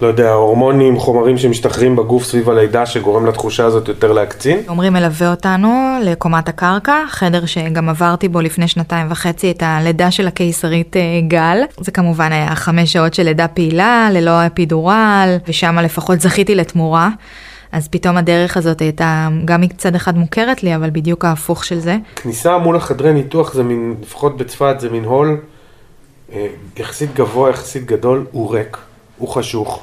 לא 0.00 0.06
יודע, 0.06 0.32
הורמונים, 0.32 0.98
חומרים 0.98 1.38
שמשתחררים 1.38 1.96
בגוף 1.96 2.24
סביב 2.24 2.50
הלידה 2.50 2.86
שגורם 2.86 3.26
לתחושה 3.26 3.64
הזאת 3.64 3.88
יותר 3.88 4.12
להקצין. 4.12 4.60
עמרי 4.68 4.90
מלווה 4.90 5.30
אותנו 5.30 5.98
לקומת 6.02 6.48
הקרקע, 6.48 6.94
חדר 7.08 7.46
שגם 7.46 7.88
עברתי 7.88 8.28
בו 8.28 8.40
לפני 8.40 8.68
שנתיים 8.68 9.06
וחצי 9.10 9.50
את 9.50 9.62
הלידה 9.66 10.10
של 10.10 10.26
הקיסרית 10.26 10.96
אה, 10.96 11.20
גל. 11.28 11.58
זה 11.80 11.90
כמובן 11.90 12.32
היה 12.32 12.54
חמש 12.54 12.92
שעות 12.92 13.14
של 13.14 13.22
לידה 13.22 13.48
פעילה, 13.48 14.08
ללא 14.12 14.46
אפידורל, 14.46 15.36
ושם 15.48 15.78
לפחות 15.78 16.20
זכיתי 16.20 16.54
לתמורה. 16.54 17.10
אז 17.72 17.88
פתאום 17.88 18.16
הדרך 18.16 18.56
הזאת 18.56 18.80
הייתה 18.80 19.28
גם 19.44 19.60
מצד 19.60 19.94
אחד 19.94 20.18
מוכרת 20.18 20.62
לי, 20.62 20.76
אבל 20.76 20.90
בדיוק 20.90 21.24
ההפוך 21.24 21.64
של 21.64 21.78
זה. 21.78 21.96
כניסה 22.16 22.58
מול 22.58 22.76
החדרי 22.76 23.12
ניתוח 23.12 23.54
זה 23.54 23.62
מין, 23.62 23.94
לפחות 24.02 24.36
בצפת 24.36 24.76
זה 24.78 24.90
מין 24.90 25.04
הול 25.04 25.38
יחסית 26.76 27.14
גבוה, 27.14 27.50
יחסית 27.50 27.84
גדול, 27.84 28.26
הוא 28.32 28.52
ריק, 28.52 28.76
הוא 29.18 29.28
חשוך. 29.28 29.82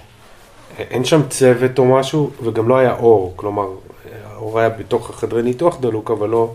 אה, 0.80 0.84
אין 0.90 1.06
שם 1.06 1.22
צוות 1.30 1.80
או 1.80 1.86
משהו, 1.86 2.32
וגם 2.44 2.70
לא 2.70 2.78
היה 2.78 2.94
אור, 2.94 3.34
כלומר, 3.36 3.64
אה, 3.64 4.12
האור 4.34 4.60
היה 4.60 4.70
בתוך 4.70 5.10
החדרי 5.10 5.44
ניתוח 5.44 5.78
דלוק, 5.82 6.12
אבל 6.12 6.30
לא, 6.30 6.54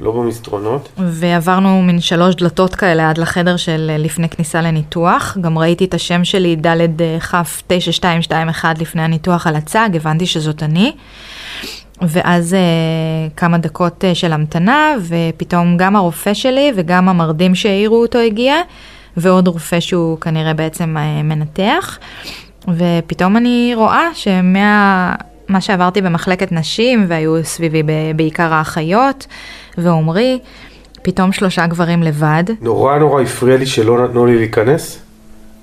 לא 0.00 0.12
במסדרונות. 0.12 0.88
ועברנו 0.98 1.82
מין 1.82 2.00
שלוש 2.00 2.34
דלתות 2.34 2.74
כאלה 2.74 3.10
עד 3.10 3.18
לחדר 3.18 3.56
של 3.56 3.90
אה, 3.90 3.98
לפני 3.98 4.28
כניסה 4.28 4.62
לניתוח. 4.62 5.36
גם 5.40 5.58
ראיתי 5.58 5.84
את 5.84 5.94
השם 5.94 6.24
שלי, 6.24 6.56
ד' 6.56 7.20
כ' 7.20 7.34
9221 7.66 8.78
לפני 8.78 9.02
הניתוח 9.02 9.46
על 9.46 9.56
הצג, 9.56 9.90
הבנתי 9.94 10.26
שזאת 10.26 10.62
אני. 10.62 10.92
ואז 12.02 12.54
אה, 12.54 13.28
כמה 13.36 13.58
דקות 13.58 14.04
אה, 14.04 14.14
של 14.14 14.32
המתנה, 14.32 14.94
ופתאום 15.00 15.76
גם 15.76 15.96
הרופא 15.96 16.34
שלי 16.34 16.72
וגם 16.76 17.08
המרדים 17.08 17.54
שהעירו 17.54 18.02
אותו 18.02 18.18
הגיע, 18.18 18.54
ועוד 19.20 19.48
רופא 19.48 19.80
שהוא 19.80 20.20
כנראה 20.20 20.54
בעצם 20.54 20.96
אה, 20.96 21.22
מנתח. 21.22 21.98
ופתאום 22.68 23.36
אני 23.36 23.72
רואה 23.74 24.08
שמה... 24.14 25.14
מה 25.48 25.60
שעברתי 25.60 26.02
במחלקת 26.02 26.52
נשים, 26.52 27.04
והיו 27.08 27.44
סביבי 27.44 27.82
בעיקר 28.16 28.52
האחיות, 28.52 29.26
ועומרי, 29.78 30.38
פתאום 31.02 31.32
שלושה 31.32 31.66
גברים 31.66 32.02
לבד. 32.02 32.44
נורא 32.60 32.98
נורא 32.98 33.22
הפריע 33.22 33.56
לי 33.56 33.66
שלא 33.66 34.04
נתנו 34.04 34.26
לי 34.26 34.36
להיכנס. 34.36 34.98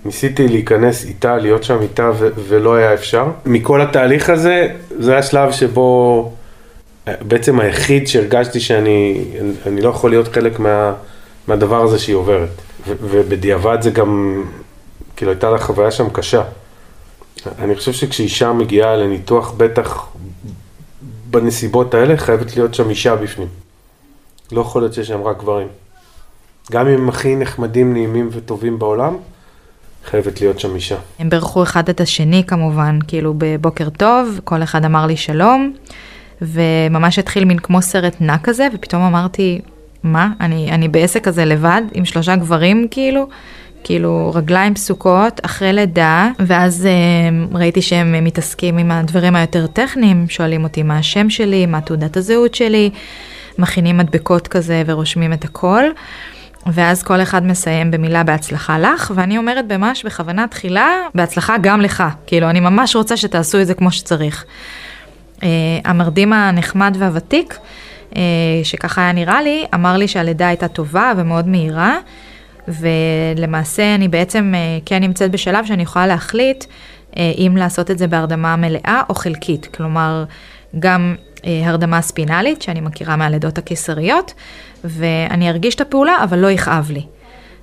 ניסיתי 0.06 0.48
להיכנס 0.48 1.06
איתה, 1.06 1.38
להיות 1.38 1.64
שם 1.64 1.82
איתה, 1.82 2.12
ו- 2.20 2.30
ולא 2.48 2.76
היה 2.76 2.94
אפשר. 2.94 3.28
מכל 3.46 3.82
התהליך 3.82 4.30
הזה, 4.30 4.68
זה 5.00 5.12
היה 5.12 5.24
שלב 5.24 5.52
שבו 5.52 6.32
אה, 7.08 7.14
בעצם 7.22 7.60
היחיד 7.60 8.08
שהרגשתי 8.08 8.60
שאני 8.60 9.22
אני 9.66 9.82
לא 9.82 9.90
יכול 9.90 10.10
להיות 10.10 10.28
חלק 10.28 10.60
מה, 10.60 10.94
מהדבר 11.48 11.82
הזה 11.82 12.00
שהיא 12.00 12.16
עוברת. 12.16 12.62
ובדיעבד 12.88 13.78
זה 13.82 13.92
גם, 13.92 14.44
כאילו 15.16 15.32
הייתה 15.32 15.50
לה 15.50 15.58
חוויה 15.58 15.92
שם 15.92 16.10
קשה. 16.10 16.44
אני 17.60 17.76
חושב 17.76 17.94
שכשאישה 17.94 18.54
מגיעה 18.54 18.96
לניתוח, 18.96 19.52
בטח 19.58 20.08
בנסיבות 21.30 21.94
האלה, 21.94 22.18
חייבת 22.18 22.56
להיות 22.56 22.74
שם 22.74 22.90
אישה 22.90 23.16
בפנים. 23.16 23.48
לא 24.52 24.62
יכול 24.62 24.82
להיות 24.82 24.94
שיש 24.94 25.08
שם 25.08 25.24
רק 25.24 25.38
גברים. 25.40 25.68
גם 26.72 26.88
אם 26.88 26.94
הם 26.94 27.10
הכי 27.10 27.36
נחמדים, 27.36 27.94
נעימים 27.94 28.30
וטובים 28.32 28.80
בעולם, 28.80 29.18
חייבת 30.06 30.42
להיות 30.42 30.60
שם 30.60 30.76
אישה. 30.76 30.98
הם 31.20 31.30
בירכו 31.30 31.64
אחד 31.64 31.90
את 31.90 32.02
השני 32.02 32.44
כמובן, 32.48 33.00
כאילו 33.08 33.34
בבוקר 33.38 33.90
טוב, 33.90 34.40
כל 34.44 34.64
אחד 34.64 34.86
אמר 34.86 35.06
לי 35.06 35.18
שלום, 35.18 35.74
וממש 36.42 37.20
התחיל 37.20 37.46
מין 37.46 37.60
כמו 37.60 37.82
סרט 37.82 38.16
נע 38.20 38.38
כזה, 38.38 38.68
ופתאום 38.74 39.02
אמרתי, 39.02 39.62
מה, 40.06 40.30
אני, 40.42 40.72
אני 40.72 40.88
בעסק 40.88 41.24
כזה 41.24 41.46
לבד, 41.46 41.82
עם 41.94 42.06
שלושה 42.06 42.36
גברים 42.36 42.88
כאילו, 42.92 43.28
כאילו 43.84 44.32
רגליים 44.36 44.74
פסוקות, 44.74 45.40
אחרי 45.46 45.74
לידה, 45.74 46.30
ואז 46.40 46.86
אה, 46.86 47.58
ראיתי 47.60 47.82
שהם 47.82 48.24
מתעסקים 48.24 48.78
עם 48.78 48.92
הדברים 48.92 49.36
היותר 49.36 49.68
טכניים, 49.68 50.26
שואלים 50.30 50.64
אותי 50.64 50.84
מה 50.84 50.98
השם 50.98 51.30
שלי, 51.30 51.66
מה 51.66 51.82
תעודת 51.82 52.18
הזהות 52.18 52.56
שלי, 52.56 52.90
מכינים 53.58 53.98
מדבקות 53.98 54.48
כזה 54.48 54.84
ורושמים 54.86 55.34
את 55.34 55.44
הכל. 55.44 55.84
ואז 56.68 57.04
כל 57.04 57.22
אחד 57.22 57.46
מסיים 57.46 57.92
במילה 57.92 58.24
בהצלחה 58.24 58.80
לך, 58.80 59.14
ואני 59.16 59.38
אומרת 59.38 59.72
ממש 59.72 60.06
בכוונה 60.06 60.48
תחילה, 60.48 60.90
בהצלחה 61.16 61.56
גם 61.62 61.82
לך. 61.82 62.04
כאילו, 62.28 62.50
אני 62.50 62.60
ממש 62.60 62.96
רוצה 62.96 63.18
שתעשו 63.18 63.62
את 63.62 63.68
זה 63.68 63.74
כמו 63.74 63.92
שצריך. 63.92 64.46
Uh, 65.36 65.42
המרדים 65.86 66.34
הנחמד 66.34 66.96
והוותיק, 67.00 67.58
שככה 68.64 69.02
היה 69.02 69.12
נראה 69.12 69.42
לי, 69.42 69.66
אמר 69.74 69.98
לי 69.98 70.08
שהלידה 70.08 70.48
הייתה 70.48 70.68
טובה 70.68 71.14
ומאוד 71.18 71.48
מהירה, 71.48 71.98
ולמעשה 72.68 73.96
אני 73.96 74.08
בעצם 74.08 74.54
uh, 74.54 74.84
כן 74.86 75.04
נמצאת 75.04 75.32
בשלב 75.32 75.66
שאני 75.66 75.84
יכולה 75.84 76.08
להחליט 76.08 76.64
uh, 76.64 77.18
אם 77.38 77.58
לעשות 77.58 77.92
את 77.92 77.98
זה 77.98 78.08
בהרדמה 78.08 78.56
מלאה 78.56 79.02
או 79.10 79.16
חלקית. 79.16 79.66
כלומר, 79.66 80.24
גם 80.80 81.16
הרדמה 81.44 82.02
ספינלית, 82.02 82.62
שאני 82.62 82.82
מכירה 82.82 83.16
מהלידות 83.16 83.58
הקיסריות, 83.58 84.34
ואני 84.84 85.50
ארגיש 85.50 85.76
את 85.76 85.82
הפעולה, 85.82 86.16
אבל 86.24 86.40
לא 86.40 86.52
יכאב 86.52 86.92
לי. 86.92 87.06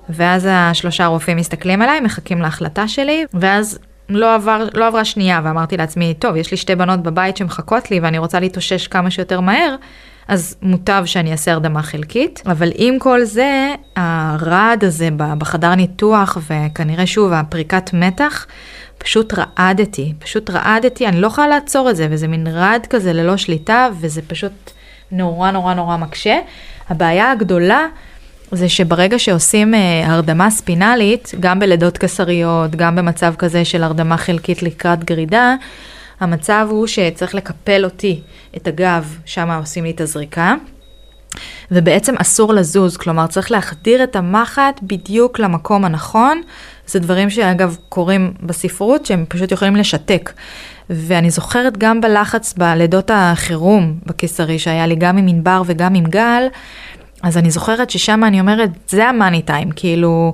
ואז 0.09 0.47
השלושה 0.51 1.05
רופאים 1.05 1.37
מסתכלים 1.37 1.81
עליי, 1.81 1.99
מחכים 1.99 2.41
להחלטה 2.41 2.87
שלי, 2.87 3.25
ואז 3.33 3.79
לא, 4.09 4.35
עבר, 4.35 4.67
לא 4.73 4.87
עברה 4.87 5.05
שנייה, 5.05 5.41
ואמרתי 5.43 5.77
לעצמי, 5.77 6.13
טוב, 6.19 6.35
יש 6.35 6.51
לי 6.51 6.57
שתי 6.57 6.75
בנות 6.75 7.03
בבית 7.03 7.37
שמחכות 7.37 7.91
לי, 7.91 7.99
ואני 7.99 8.17
רוצה 8.17 8.39
להתאושש 8.39 8.87
כמה 8.87 9.11
שיותר 9.11 9.39
מהר, 9.39 9.75
אז 10.27 10.55
מוטב 10.61 11.03
שאני 11.05 11.31
אעשה 11.31 11.51
הרדמה 11.51 11.83
חלקית. 11.83 12.41
אבל 12.45 12.71
עם 12.75 12.99
כל 12.99 13.23
זה, 13.23 13.75
הרעד 13.95 14.83
הזה 14.83 15.09
בחדר 15.17 15.75
ניתוח, 15.75 16.37
וכנראה 16.47 17.05
שוב, 17.05 17.33
הפריקת 17.33 17.89
מתח, 17.93 18.45
פשוט 18.97 19.33
רעדתי, 19.33 20.13
פשוט 20.19 20.49
רעדתי, 20.49 21.07
אני 21.07 21.21
לא 21.21 21.27
יכולה 21.27 21.47
לעצור 21.47 21.89
את 21.89 21.95
זה, 21.95 22.07
וזה 22.11 22.27
מין 22.27 22.47
רעד 22.47 22.85
כזה 22.85 23.13
ללא 23.13 23.37
שליטה, 23.37 23.87
וזה 23.99 24.21
פשוט 24.27 24.71
נורא 25.11 25.51
נורא 25.51 25.73
נורא 25.73 25.97
מקשה. 25.97 26.39
הבעיה 26.89 27.31
הגדולה 27.31 27.87
זה 28.51 28.69
שברגע 28.69 29.19
שעושים 29.19 29.73
אה, 29.73 30.03
הרדמה 30.05 30.49
ספינלית, 30.49 31.31
גם 31.39 31.59
בלידות 31.59 31.97
קיסריות, 31.97 32.75
גם 32.75 32.95
במצב 32.95 33.33
כזה 33.37 33.65
של 33.65 33.83
הרדמה 33.83 34.17
חלקית 34.17 34.63
לקראת 34.63 35.03
גרידה, 35.03 35.55
המצב 36.19 36.67
הוא 36.69 36.87
שצריך 36.87 37.35
לקפל 37.35 37.85
אותי, 37.85 38.21
את 38.57 38.67
הגב, 38.67 39.17
שם 39.25 39.51
עושים 39.51 39.83
לי 39.83 39.91
את 39.91 40.01
הזריקה. 40.01 40.55
ובעצם 41.71 42.15
אסור 42.17 42.53
לזוז, 42.53 42.97
כלומר 42.97 43.27
צריך 43.27 43.51
להחדיר 43.51 44.03
את 44.03 44.15
המחט 44.15 44.79
בדיוק 44.83 45.39
למקום 45.39 45.85
הנכון. 45.85 46.41
זה 46.87 46.99
דברים 46.99 47.29
שאגב 47.29 47.77
קורים 47.89 48.33
בספרות 48.41 49.05
שהם 49.05 49.25
פשוט 49.29 49.51
יכולים 49.51 49.75
לשתק. 49.75 50.31
ואני 50.89 51.29
זוכרת 51.29 51.77
גם 51.77 52.01
בלחץ 52.01 52.53
בלידות 52.57 53.11
החירום 53.13 53.99
בקיסרי 54.05 54.59
שהיה 54.59 54.87
לי 54.87 54.95
גם 54.95 55.17
עם 55.17 55.27
ענבר 55.27 55.61
וגם 55.65 55.95
עם 55.95 56.03
גל, 56.03 56.47
אז 57.23 57.37
אני 57.37 57.51
זוכרת 57.51 57.89
ששם 57.89 58.23
אני 58.23 58.39
אומרת, 58.39 58.69
זה 58.87 59.09
המאני 59.09 59.41
טיים, 59.41 59.71
כאילו, 59.71 60.33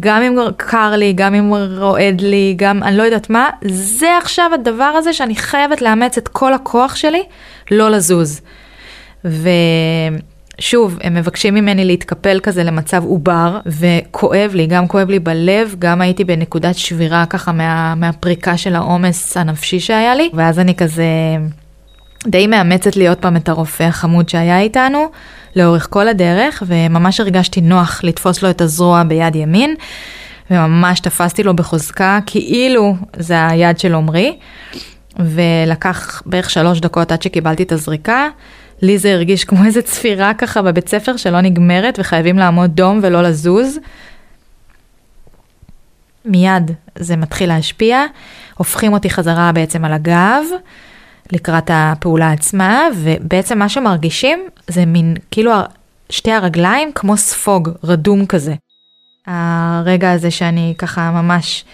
גם 0.00 0.22
אם 0.22 0.36
קר 0.56 0.92
לי, 0.96 1.12
גם 1.12 1.34
אם 1.34 1.52
רועד 1.78 2.20
לי, 2.20 2.54
גם 2.56 2.82
אני 2.82 2.96
לא 2.96 3.02
יודעת 3.02 3.30
מה, 3.30 3.50
זה 3.68 4.18
עכשיו 4.18 4.50
הדבר 4.54 4.84
הזה 4.84 5.12
שאני 5.12 5.36
חייבת 5.36 5.82
לאמץ 5.82 6.18
את 6.18 6.28
כל 6.28 6.54
הכוח 6.54 6.96
שלי, 6.96 7.22
לא 7.70 7.90
לזוז. 7.90 8.40
ושוב, 9.24 10.98
הם 11.02 11.14
מבקשים 11.14 11.54
ממני 11.54 11.84
להתקפל 11.84 12.40
כזה 12.42 12.64
למצב 12.64 13.04
עובר, 13.04 13.58
וכואב 13.66 14.50
לי, 14.54 14.66
גם 14.66 14.88
כואב 14.88 15.10
לי 15.10 15.18
בלב, 15.18 15.74
גם 15.78 16.00
הייתי 16.00 16.24
בנקודת 16.24 16.74
שבירה 16.74 17.26
ככה 17.26 17.52
מה, 17.52 17.94
מהפריקה 17.94 18.56
של 18.56 18.74
העומס 18.74 19.36
הנפשי 19.36 19.80
שהיה 19.80 20.14
לי, 20.14 20.30
ואז 20.34 20.58
אני 20.58 20.74
כזה 20.74 21.04
די 22.26 22.46
מאמצת 22.46 22.96
לי 22.96 23.08
עוד 23.08 23.18
פעם 23.18 23.36
את 23.36 23.48
הרופא 23.48 23.82
החמוד 23.82 24.28
שהיה 24.28 24.60
איתנו. 24.60 25.10
לאורך 25.56 25.86
כל 25.90 26.08
הדרך, 26.08 26.62
וממש 26.66 27.20
הרגשתי 27.20 27.60
נוח 27.60 28.00
לתפוס 28.04 28.42
לו 28.42 28.50
את 28.50 28.60
הזרוע 28.60 29.02
ביד 29.02 29.36
ימין, 29.36 29.74
וממש 30.50 31.00
תפסתי 31.00 31.42
לו 31.42 31.56
בחוזקה, 31.56 32.18
כאילו 32.26 32.96
זה 33.16 33.46
היד 33.46 33.78
של 33.78 33.94
עמרי, 33.94 34.38
ולקח 35.18 36.22
בערך 36.26 36.50
שלוש 36.50 36.80
דקות 36.80 37.12
עד 37.12 37.22
שקיבלתי 37.22 37.62
את 37.62 37.72
הזריקה. 37.72 38.28
לי 38.82 38.98
זה 38.98 39.12
הרגיש 39.12 39.44
כמו 39.44 39.64
איזה 39.64 39.82
צפירה 39.82 40.34
ככה 40.34 40.62
בבית 40.62 40.88
ספר 40.88 41.16
שלא 41.16 41.40
נגמרת 41.40 41.98
וחייבים 41.98 42.38
לעמוד 42.38 42.70
דום 42.70 43.00
ולא 43.02 43.22
לזוז. 43.22 43.78
מיד 46.24 46.70
זה 46.94 47.16
מתחיל 47.16 47.48
להשפיע, 47.48 48.04
הופכים 48.54 48.92
אותי 48.92 49.10
חזרה 49.10 49.52
בעצם 49.52 49.84
על 49.84 49.92
הגב. 49.92 50.42
לקראת 51.32 51.70
הפעולה 51.72 52.32
עצמה, 52.32 52.82
ובעצם 52.96 53.58
מה 53.58 53.68
שמרגישים 53.68 54.38
זה 54.68 54.86
מין, 54.86 55.16
כאילו 55.30 55.52
שתי 56.10 56.32
הרגליים 56.32 56.92
כמו 56.94 57.16
ספוג, 57.16 57.70
רדום 57.84 58.26
כזה. 58.26 58.54
הרגע 59.26 60.12
הזה 60.12 60.30
שאני 60.30 60.74
ככה 60.78 61.10
ממש 61.10 61.64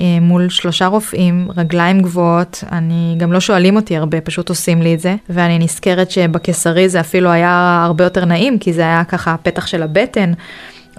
אה, 0.00 0.18
מול 0.20 0.48
שלושה 0.48 0.86
רופאים, 0.86 1.48
רגליים 1.56 2.02
גבוהות, 2.02 2.64
אני 2.72 3.14
גם 3.18 3.32
לא 3.32 3.40
שואלים 3.40 3.76
אותי 3.76 3.96
הרבה, 3.96 4.20
פשוט 4.20 4.48
עושים 4.48 4.82
לי 4.82 4.94
את 4.94 5.00
זה, 5.00 5.16
ואני 5.28 5.58
נזכרת 5.58 6.10
שבקיסרי 6.10 6.88
זה 6.88 7.00
אפילו 7.00 7.30
היה 7.30 7.82
הרבה 7.84 8.04
יותר 8.04 8.24
נעים, 8.24 8.58
כי 8.58 8.72
זה 8.72 8.82
היה 8.82 9.04
ככה 9.04 9.32
הפתח 9.32 9.66
של 9.66 9.82
הבטן, 9.82 10.32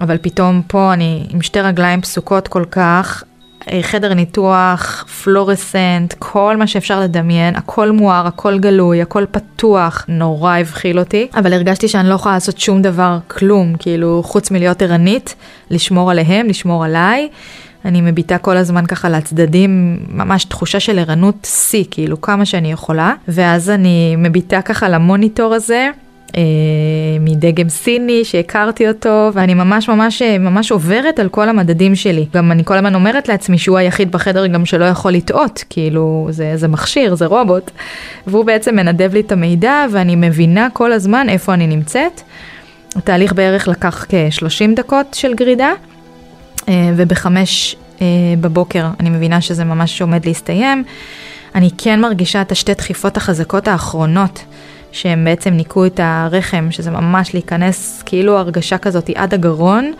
אבל 0.00 0.18
פתאום 0.22 0.62
פה 0.66 0.92
אני 0.92 1.26
עם 1.28 1.42
שתי 1.42 1.60
רגליים 1.60 2.00
פסוקות 2.00 2.48
כל 2.48 2.64
כך, 2.70 3.24
חדר 3.82 4.14
ניתוח, 4.14 5.04
פלורסנט, 5.24 6.14
כל 6.18 6.56
מה 6.56 6.66
שאפשר 6.66 7.00
לדמיין, 7.00 7.56
הכל 7.56 7.90
מואר, 7.90 8.26
הכל 8.26 8.58
גלוי, 8.58 9.02
הכל 9.02 9.24
פתוח, 9.30 10.04
נורא 10.08 10.56
הבחיל 10.56 10.98
אותי, 10.98 11.28
אבל 11.34 11.52
הרגשתי 11.52 11.88
שאני 11.88 12.08
לא 12.08 12.14
יכולה 12.14 12.34
לעשות 12.34 12.58
שום 12.58 12.82
דבר, 12.82 13.18
כלום, 13.26 13.74
כאילו, 13.78 14.22
חוץ 14.24 14.50
מלהיות 14.50 14.82
ערנית, 14.82 15.34
לשמור 15.70 16.10
עליהם, 16.10 16.46
לשמור 16.46 16.84
עליי. 16.84 17.28
אני 17.84 18.00
מביטה 18.00 18.38
כל 18.38 18.56
הזמן 18.56 18.86
ככה 18.86 19.08
לצדדים, 19.08 19.98
ממש 20.08 20.44
תחושה 20.44 20.80
של 20.80 20.98
ערנות 20.98 21.34
שיא, 21.44 21.84
כאילו 21.90 22.20
כמה 22.20 22.44
שאני 22.44 22.72
יכולה, 22.72 23.14
ואז 23.28 23.70
אני 23.70 24.16
מביטה 24.18 24.62
ככה 24.62 24.88
למוניטור 24.88 25.54
הזה. 25.54 25.90
אה, 26.36 26.42
מדגם 27.20 27.68
סיני 27.68 28.24
שהכרתי 28.24 28.88
אותו 28.88 29.30
ואני 29.32 29.54
ממש 29.54 29.88
ממש 29.88 30.22
ממש 30.22 30.72
עוברת 30.72 31.18
על 31.18 31.28
כל 31.28 31.48
המדדים 31.48 31.94
שלי. 31.94 32.26
גם 32.34 32.52
אני 32.52 32.64
כל 32.64 32.74
הזמן 32.74 32.94
אומרת 32.94 33.28
לעצמי 33.28 33.58
שהוא 33.58 33.78
היחיד 33.78 34.12
בחדר 34.12 34.46
גם 34.46 34.66
שלא 34.66 34.84
יכול 34.84 35.12
לטעות, 35.12 35.64
כאילו 35.70 36.28
זה, 36.30 36.52
זה 36.56 36.68
מכשיר, 36.68 37.14
זה 37.14 37.26
רובוט. 37.26 37.70
והוא 38.26 38.44
בעצם 38.44 38.76
מנדב 38.76 39.10
לי 39.14 39.20
את 39.20 39.32
המידע 39.32 39.86
ואני 39.92 40.16
מבינה 40.16 40.68
כל 40.72 40.92
הזמן 40.92 41.26
איפה 41.28 41.54
אני 41.54 41.66
נמצאת. 41.66 42.20
התהליך 42.96 43.32
בערך 43.32 43.68
לקח 43.68 44.06
כ-30 44.08 44.76
דקות 44.76 45.06
של 45.14 45.34
גרידה. 45.34 45.72
אה, 46.68 46.92
ובחמש 46.96 47.76
אה, 48.00 48.06
בבוקר 48.40 48.86
אני 49.00 49.10
מבינה 49.10 49.40
שזה 49.40 49.64
ממש 49.64 50.02
עומד 50.02 50.26
להסתיים. 50.26 50.84
אני 51.54 51.70
כן 51.78 52.00
מרגישה 52.00 52.40
את 52.40 52.52
השתי 52.52 52.74
דחיפות 52.74 53.16
החזקות 53.16 53.68
האחרונות, 53.68 54.44
שהם 54.92 55.24
בעצם 55.24 55.50
ניקו 55.50 55.86
את 55.86 56.00
הרחם, 56.02 56.66
שזה 56.70 56.90
ממש 56.90 57.34
להיכנס 57.34 58.02
כאילו 58.06 58.38
הרגשה 58.38 58.78
כזאת 58.78 59.10
עד 59.14 59.34
הגרון, 59.34 59.92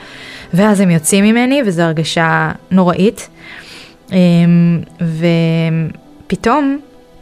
ואז 0.54 0.80
הם 0.80 0.90
יוצאים 0.90 1.24
ממני, 1.24 1.62
וזו 1.66 1.82
הרגשה 1.82 2.52
נוראית. 2.70 3.28
אה, 4.12 4.16
ופתאום, 6.26 6.78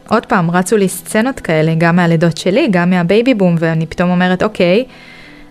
עוד 0.09 0.25
פעם, 0.25 0.51
רצו 0.51 0.77
לי 0.77 0.89
סצנות 0.89 1.39
כאלה, 1.39 1.73
גם 1.77 1.95
מהלידות 1.95 2.37
שלי, 2.37 2.67
גם 2.71 2.89
מהבייבי 2.89 3.33
בום, 3.33 3.55
ואני 3.59 3.85
פתאום 3.85 4.09
אומרת, 4.09 4.43
אוקיי, 4.43 4.85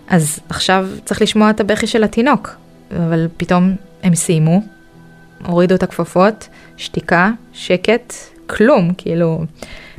אז 0.07 0.39
עכשיו 0.49 0.87
צריך 1.05 1.21
לשמוע 1.21 1.49
את 1.49 1.59
הבכי 1.59 1.87
של 1.87 2.03
התינוק. 2.03 2.55
אבל 2.91 3.27
פתאום 3.37 3.75
הם 4.03 4.15
סיימו, 4.15 4.61
הורידו 5.45 5.75
את 5.75 5.83
הכפפות, 5.83 6.47
שתיקה, 6.77 7.31
שקט, 7.53 8.13
כלום, 8.47 8.91
כאילו, 8.97 9.43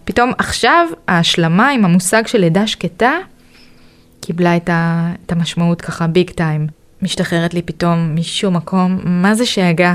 פתאום 0.09 0.33
עכשיו 0.39 0.87
ההשלמה 1.09 1.69
עם 1.71 1.85
המושג 1.85 2.27
של 2.27 2.39
לידה 2.39 2.67
שקטה 2.67 3.13
קיבלה 4.21 4.57
את, 4.57 4.69
ה, 4.69 5.13
את 5.27 5.33
המשמעות 5.33 5.81
ככה 5.81 6.07
big 6.07 6.31
time. 6.31 6.67
משתחררת 7.03 7.55
לי 7.55 7.63
פתאום 7.63 8.17
משום 8.17 8.57
מקום, 8.57 9.01
מה 9.05 9.35
זה 9.35 9.47
שאגה? 9.47 9.95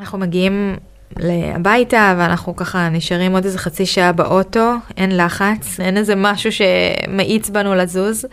אנחנו 0.00 0.18
מגיעים 0.18 0.76
הביתה 1.54 2.14
ואנחנו 2.18 2.56
ככה 2.56 2.88
נשארים 2.88 3.32
עוד 3.32 3.44
איזה 3.44 3.58
חצי 3.58 3.86
שעה 3.86 4.12
באוטו, 4.12 4.74
אין 4.96 5.16
לחץ, 5.16 5.80
אין 5.80 5.96
איזה 5.96 6.14
משהו 6.16 6.50
שמאיץ 6.52 7.50
בנו 7.50 7.74
לזוז. 7.74 8.26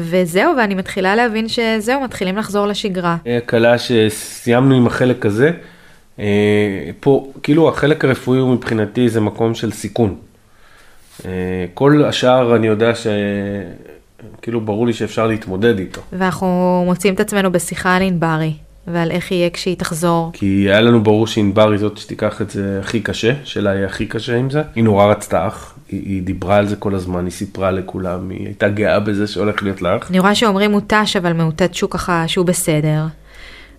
וזהו, 0.00 0.56
ואני 0.56 0.74
מתחילה 0.74 1.16
להבין 1.16 1.48
שזהו, 1.48 2.00
מתחילים 2.00 2.36
לחזור 2.36 2.66
לשגרה. 2.66 3.16
קלה 3.46 3.78
שסיימנו 3.78 4.74
עם 4.74 4.86
החלק 4.86 5.26
הזה. 5.26 5.50
אה, 6.18 6.90
פה, 7.00 7.32
כאילו 7.42 7.68
החלק 7.68 8.04
הרפואי 8.04 8.38
הוא 8.38 8.54
מבחינתי 8.54 9.08
זה 9.08 9.20
מקום 9.20 9.54
של 9.54 9.70
סיכון. 9.72 10.14
אה, 11.24 11.30
כל 11.74 12.04
השאר 12.04 12.56
אני 12.56 12.66
יודע 12.66 12.94
ש... 12.94 13.06
כאילו 14.42 14.60
ברור 14.60 14.86
לי 14.86 14.92
שאפשר 14.92 15.26
להתמודד 15.26 15.78
איתו. 15.78 16.00
ואנחנו 16.12 16.82
מוצאים 16.86 17.14
את 17.14 17.20
עצמנו 17.20 17.52
בשיחה 17.52 17.96
על 17.96 18.02
ענברי. 18.02 18.52
ועל 18.86 19.10
איך 19.10 19.32
יהיה 19.32 19.50
כשהיא 19.50 19.76
תחזור. 19.76 20.30
כי 20.32 20.46
היה 20.46 20.80
לנו 20.80 21.02
ברור 21.02 21.26
שענבר 21.26 21.70
היא 21.70 21.78
זאת 21.78 21.98
שתיקח 21.98 22.42
את 22.42 22.50
זה 22.50 22.78
הכי 22.80 23.00
קשה, 23.00 23.32
שלה 23.44 23.74
יהיה 23.74 23.86
הכי 23.86 24.06
קשה 24.06 24.36
עם 24.36 24.50
זה. 24.50 24.62
היא 24.74 24.84
נורא 24.84 25.06
רצתה 25.06 25.46
אח, 25.46 25.74
היא, 25.92 26.22
דיברה 26.22 26.56
על 26.56 26.66
זה 26.68 26.76
כל 26.76 26.94
הזמן, 26.94 27.24
היא 27.24 27.32
סיפרה 27.32 27.70
לכולם, 27.70 28.30
היא 28.30 28.46
הייתה 28.46 28.68
גאה 28.68 29.00
בזה 29.00 29.26
שהולך 29.26 29.62
להיות 29.62 29.82
לאח. 29.82 30.10
אני 30.10 30.18
רואה 30.18 30.34
שאומרים 30.34 30.70
מותש, 30.70 31.16
אבל 31.16 31.32
מאותת 31.32 31.74
שהוא 31.74 31.90
ככה, 31.90 32.28
שהוא 32.28 32.46
בסדר. 32.46 33.04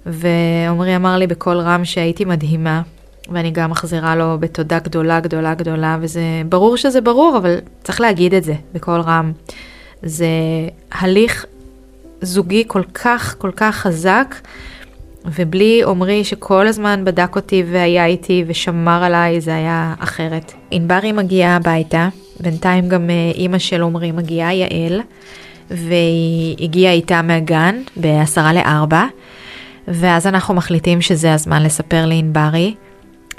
ועמרי 0.05 0.95
אמר 0.95 1.17
לי 1.17 1.27
בקול 1.27 1.57
רם 1.57 1.85
שהייתי 1.85 2.25
מדהימה, 2.25 2.81
ואני 3.29 3.51
גם 3.51 3.71
מחזירה 3.71 4.15
לו 4.15 4.37
בתודה 4.39 4.79
גדולה 4.79 5.19
גדולה 5.19 5.53
גדולה, 5.53 5.97
וזה 6.01 6.21
ברור 6.49 6.77
שזה 6.77 7.01
ברור, 7.01 7.37
אבל 7.37 7.57
צריך 7.83 8.01
להגיד 8.01 8.33
את 8.33 8.43
זה 8.43 8.53
בקול 8.73 9.01
רם. 9.01 9.31
זה 10.03 10.27
הליך 10.91 11.45
זוגי 12.21 12.63
כל 12.67 12.83
כך 12.93 13.35
כל 13.37 13.51
כך 13.55 13.75
חזק. 13.75 14.35
ובלי 15.25 15.81
עמרי 15.87 16.23
שכל 16.23 16.67
הזמן 16.67 17.01
בדק 17.05 17.35
אותי 17.35 17.63
והיה 17.71 18.05
איתי 18.05 18.43
ושמר 18.47 19.03
עליי, 19.03 19.41
זה 19.41 19.55
היה 19.55 19.93
אחרת. 19.99 20.53
ענברי 20.71 21.11
מגיעה 21.11 21.55
הביתה, 21.55 22.09
בינתיים 22.39 22.89
גם 22.89 23.09
אה, 23.09 23.31
אימא 23.35 23.57
של 23.57 23.81
עמרי 23.81 24.11
מגיעה, 24.11 24.53
יעל, 24.53 25.01
והיא 25.71 26.55
הגיעה 26.59 26.93
איתה 26.93 27.21
מהגן 27.21 27.81
בעשרה 27.95 28.53
לארבע, 28.53 29.05
ואז 29.87 30.27
אנחנו 30.27 30.53
מחליטים 30.53 31.01
שזה 31.01 31.33
הזמן 31.33 31.63
לספר 31.63 32.05
לענברי. 32.05 32.73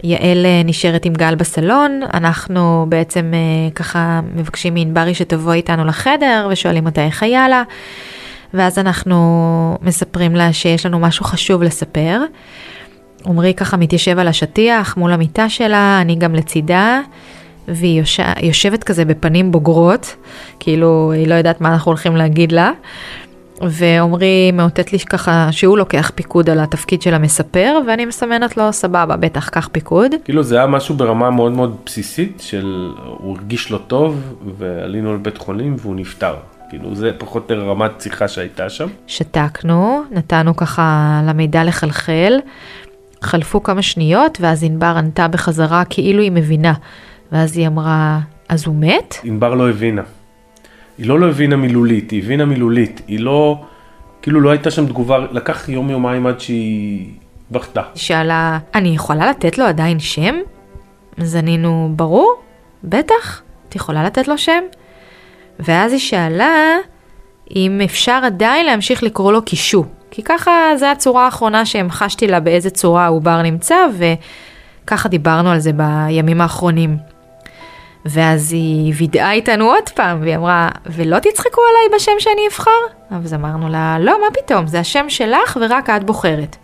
יעל 0.04 0.46
אה, 0.46 0.62
נשארת 0.64 1.04
עם 1.04 1.12
גל 1.12 1.34
בסלון, 1.34 2.00
אנחנו 2.14 2.86
בעצם 2.88 3.32
אה, 3.34 3.70
ככה 3.74 4.20
מבקשים 4.34 4.74
מענברי 4.74 5.14
שתבוא 5.14 5.52
איתנו 5.52 5.84
לחדר 5.84 6.48
ושואלים 6.50 6.86
אותה 6.86 7.04
איך 7.04 7.22
היה 7.22 7.48
לה. 7.48 7.62
ואז 8.54 8.78
אנחנו 8.78 9.78
מספרים 9.82 10.36
לה 10.36 10.52
שיש 10.52 10.86
לנו 10.86 10.98
משהו 10.98 11.24
חשוב 11.24 11.62
לספר. 11.62 12.20
עמרי 13.26 13.54
ככה 13.54 13.76
מתיישב 13.76 14.18
על 14.18 14.28
השטיח 14.28 14.96
מול 14.96 15.12
המיטה 15.12 15.48
שלה, 15.48 15.98
אני 16.00 16.16
גם 16.16 16.34
לצידה, 16.34 17.00
והיא 17.68 17.98
יוש... 18.00 18.20
יושבת 18.42 18.84
כזה 18.84 19.04
בפנים 19.04 19.52
בוגרות, 19.52 20.16
כאילו 20.60 21.12
היא 21.12 21.28
לא 21.28 21.34
יודעת 21.34 21.60
מה 21.60 21.72
אנחנו 21.72 21.90
הולכים 21.90 22.16
להגיד 22.16 22.52
לה. 22.52 22.70
ועמרי 23.60 24.52
מאותת 24.52 24.92
לי 24.92 24.98
ככה 24.98 25.48
שהוא 25.50 25.78
לוקח 25.78 26.10
פיקוד 26.14 26.50
על 26.50 26.60
התפקיד 26.60 27.02
של 27.02 27.14
המספר, 27.14 27.78
ואני 27.86 28.04
מסמנת 28.04 28.56
לו 28.56 28.72
סבבה, 28.72 29.16
בטח, 29.16 29.48
קח 29.48 29.68
פיקוד. 29.72 30.10
כאילו 30.24 30.42
זה 30.42 30.56
היה 30.56 30.66
משהו 30.66 30.94
ברמה 30.94 31.30
מאוד 31.30 31.52
מאוד 31.52 31.76
בסיסית, 31.86 32.42
של 32.44 32.92
הוא 33.18 33.36
הרגיש 33.36 33.70
לא 33.70 33.78
טוב, 33.86 34.20
ועלינו 34.58 35.14
לבית 35.14 35.38
חולים 35.38 35.76
והוא 35.78 35.96
נפטר. 35.96 36.34
כאילו 36.78 36.94
זה 36.94 37.10
פחות 37.18 37.50
או 37.50 37.56
יותר 37.56 37.68
רמת 37.68 38.00
שיחה 38.00 38.28
שהייתה 38.28 38.70
שם. 38.70 38.88
שתקנו, 39.06 40.02
נתנו 40.10 40.56
ככה 40.56 41.20
למידע 41.26 41.64
לחלחל, 41.64 42.38
חלפו 43.22 43.62
כמה 43.62 43.82
שניות 43.82 44.38
ואז 44.40 44.64
ענבר 44.64 44.94
ענתה 44.98 45.28
בחזרה 45.28 45.84
כאילו 45.84 46.22
היא 46.22 46.32
מבינה. 46.32 46.72
ואז 47.32 47.56
היא 47.56 47.66
אמרה, 47.66 48.20
אז 48.48 48.66
הוא 48.66 48.74
מת? 48.74 49.14
ענבר 49.24 49.54
לא 49.54 49.70
הבינה. 49.70 50.02
היא 50.98 51.06
לא 51.06 51.20
לא 51.20 51.28
הבינה 51.28 51.56
מילולית, 51.56 52.10
היא 52.10 52.22
הבינה 52.22 52.44
מילולית. 52.44 53.02
היא 53.08 53.20
לא, 53.20 53.64
כאילו 54.22 54.40
לא 54.40 54.50
הייתה 54.50 54.70
שם 54.70 54.86
תגובה, 54.86 55.18
לקח 55.18 55.68
יום 55.68 55.90
יומיים 55.90 56.26
עד 56.26 56.40
שהיא 56.40 57.10
בכתה. 57.50 57.82
היא 57.94 58.00
שאלה, 58.00 58.58
אני 58.74 58.88
יכולה 58.88 59.30
לתת 59.30 59.58
לו 59.58 59.64
עדיין 59.64 60.00
שם? 60.00 60.34
אז 61.18 61.36
ענינו, 61.36 61.92
ברור, 61.96 62.34
בטח, 62.84 63.42
את 63.68 63.76
יכולה 63.76 64.04
לתת 64.04 64.28
לו 64.28 64.38
שם? 64.38 64.62
ואז 65.58 65.92
היא 65.92 66.00
שאלה 66.00 66.76
אם 67.56 67.80
אפשר 67.84 68.20
עדיין 68.24 68.66
להמשיך 68.66 69.02
לקרוא 69.02 69.32
לו 69.32 69.42
קישו. 69.42 69.84
כי 70.10 70.22
ככה 70.22 70.50
זו 70.76 70.86
הצורה 70.86 71.24
האחרונה 71.24 71.66
שהמחשתי 71.66 72.26
לה 72.26 72.40
באיזה 72.40 72.70
צורה 72.70 73.04
העובר 73.04 73.42
נמצא, 73.42 73.76
וככה 74.84 75.08
דיברנו 75.08 75.50
על 75.50 75.58
זה 75.58 75.70
בימים 75.72 76.40
האחרונים. 76.40 76.96
ואז 78.04 78.52
היא 78.52 78.94
וידאה 78.96 79.32
איתנו 79.32 79.64
עוד 79.64 79.88
פעם, 79.94 80.20
והיא 80.20 80.36
אמרה, 80.36 80.68
ולא 80.86 81.18
תצחקו 81.18 81.60
עליי 81.70 81.96
בשם 81.98 82.12
שאני 82.18 82.40
אבחר? 82.48 82.70
אז 83.10 83.34
אמרנו 83.34 83.68
לה, 83.68 83.96
לא, 84.00 84.20
מה 84.20 84.26
פתאום, 84.42 84.66
זה 84.66 84.80
השם 84.80 85.06
שלך 85.08 85.58
ורק 85.60 85.90
את 85.90 86.04
בוחרת. 86.04 86.56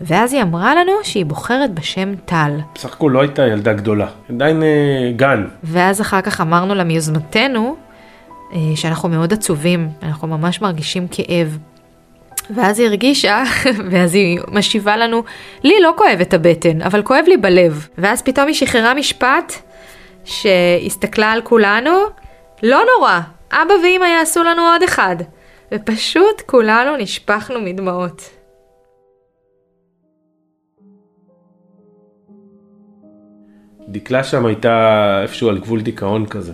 ואז 0.00 0.32
היא 0.32 0.42
אמרה 0.42 0.74
לנו 0.74 0.92
שהיא 1.02 1.26
בוחרת 1.26 1.74
בשם 1.74 2.14
טל. 2.24 2.50
בסך 2.74 2.92
הכל 2.92 3.10
לא 3.14 3.20
הייתה 3.20 3.46
ילדה 3.46 3.72
גדולה, 3.72 4.06
עדיין 4.30 4.62
אה, 4.62 5.12
גן. 5.16 5.46
ואז 5.64 6.00
אחר 6.00 6.20
כך 6.20 6.40
אמרנו 6.40 6.74
לה 6.74 6.84
מיוזמתנו, 6.84 7.76
שאנחנו 8.74 9.08
מאוד 9.08 9.32
עצובים, 9.32 9.88
אנחנו 10.02 10.28
ממש 10.28 10.60
מרגישים 10.60 11.08
כאב. 11.08 11.58
ואז 12.50 12.78
היא 12.78 12.88
הרגישה, 12.88 13.42
ואז 13.90 14.14
היא 14.14 14.38
משיבה 14.52 14.96
לנו, 14.96 15.22
לי 15.64 15.74
לא 15.80 15.94
כואב 15.96 16.18
את 16.20 16.34
הבטן, 16.34 16.82
אבל 16.82 17.02
כואב 17.02 17.24
לי 17.26 17.36
בלב. 17.36 17.88
ואז 17.98 18.22
פתאום 18.22 18.46
היא 18.46 18.54
שחררה 18.54 18.94
משפט 18.94 19.52
שהסתכלה 20.24 21.32
על 21.32 21.40
כולנו, 21.42 21.90
לא 22.62 22.82
נורא, 22.94 23.20
אבא 23.52 23.74
ואמא 23.84 24.04
יעשו 24.04 24.42
לנו 24.42 24.62
עוד 24.62 24.82
אחד. 24.82 25.16
ופשוט 25.74 26.42
כולנו 26.46 26.96
נשפכנו 26.96 27.60
מדמעות. 27.60 28.30
דקלה 33.88 34.24
שם 34.24 34.46
הייתה 34.46 35.18
איפשהו 35.22 35.48
על 35.48 35.58
גבול 35.58 35.80
דיכאון 35.80 36.26
כזה. 36.26 36.52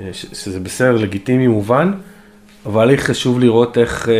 אה, 0.00 0.12
שזה 0.12 0.60
בסדר, 0.60 0.96
לגיטימי, 0.96 1.46
מובן, 1.46 1.92
אבל 2.66 2.88
לי 2.88 2.98
חשוב 2.98 3.40
לראות 3.40 3.78
איך 3.78 4.08
אה, 4.08 4.14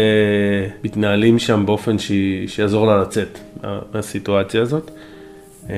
מתנהלים 0.84 1.38
שם 1.38 1.66
באופן 1.66 1.98
ש... 1.98 2.12
שיעזור 2.46 2.86
לה 2.86 3.00
לצאת 3.02 3.38
מהסיטואציה 3.94 4.62
הזאת, 4.62 4.90
אה, 5.70 5.74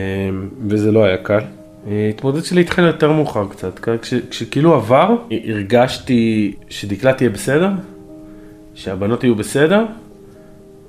וזה 0.69 0.93
לא 0.93 1.05
היה 1.05 1.17
קל. 1.17 1.41
ההתמודדות 1.87 2.45
שלי 2.45 2.61
התחילה 2.61 2.87
יותר 2.87 3.13
מאוחר 3.13 3.47
קצת, 3.49 3.79
כש, 4.03 4.15
כשכאילו 4.31 4.75
עבר, 4.75 5.17
הרגשתי 5.49 6.55
שדקלה 6.69 7.13
תהיה 7.13 7.31
בסדר, 7.31 7.69
שהבנות 8.75 9.25
יהיו 9.25 9.35
בסדר, 9.35 9.85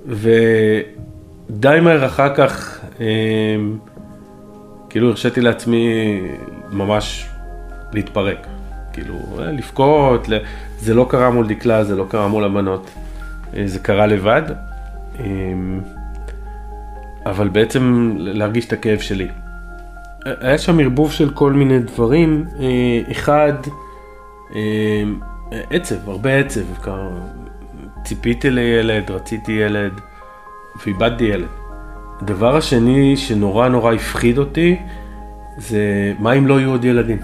ודי 0.06 1.80
מהר 1.82 2.06
אחר 2.06 2.36
כך, 2.36 2.80
אה, 3.00 3.06
כאילו 4.90 5.10
הרשיתי 5.10 5.42
לעצמי 5.42 5.88
ממש 6.72 7.26
להתפרק. 7.94 8.53
כאילו, 8.94 9.20
אה, 9.40 9.52
לבכות, 9.52 10.28
זה 10.80 10.94
לא 10.94 11.08
קרה 11.10 11.32
מול 11.32 11.48
דקלה, 11.48 11.84
זה 11.84 11.96
לא 11.96 12.06
קרה 12.10 12.28
מול 12.28 12.44
הבנות, 12.44 12.90
אה, 13.58 13.64
זה 13.66 13.80
קרה 13.80 14.06
לבד. 14.06 14.42
אה, 15.20 15.26
אבל 17.26 17.48
בעצם 17.48 18.14
להרגיש 18.18 18.66
את 18.66 18.74
הכאב 18.74 19.00
שלי. 19.00 19.28
היה 20.26 20.58
שם 20.58 20.80
ערבוב 20.80 21.12
של 21.12 21.30
כל 21.30 21.54
מיני 21.54 21.80
דברים. 21.80 22.46
אחד, 23.12 23.54
עצב, 25.52 26.10
הרבה 26.10 26.36
עצב. 26.36 26.62
ציפיתי 28.04 28.50
לילד, 28.50 29.12
רציתי 29.12 29.52
ילד, 29.52 29.92
ואיבדתי 30.86 31.24
ילד. 31.24 31.48
הדבר 32.22 32.56
השני 32.58 33.18
שנורא 33.18 33.68
נורא 33.68 33.94
הפחיד 33.94 34.38
אותי, 34.38 34.76
זה 35.58 36.14
מה 36.20 36.34
אם 36.34 36.48
לא 36.48 36.60
יהיו 36.60 36.70
עוד 36.72 36.86
ילדים. 36.86 37.18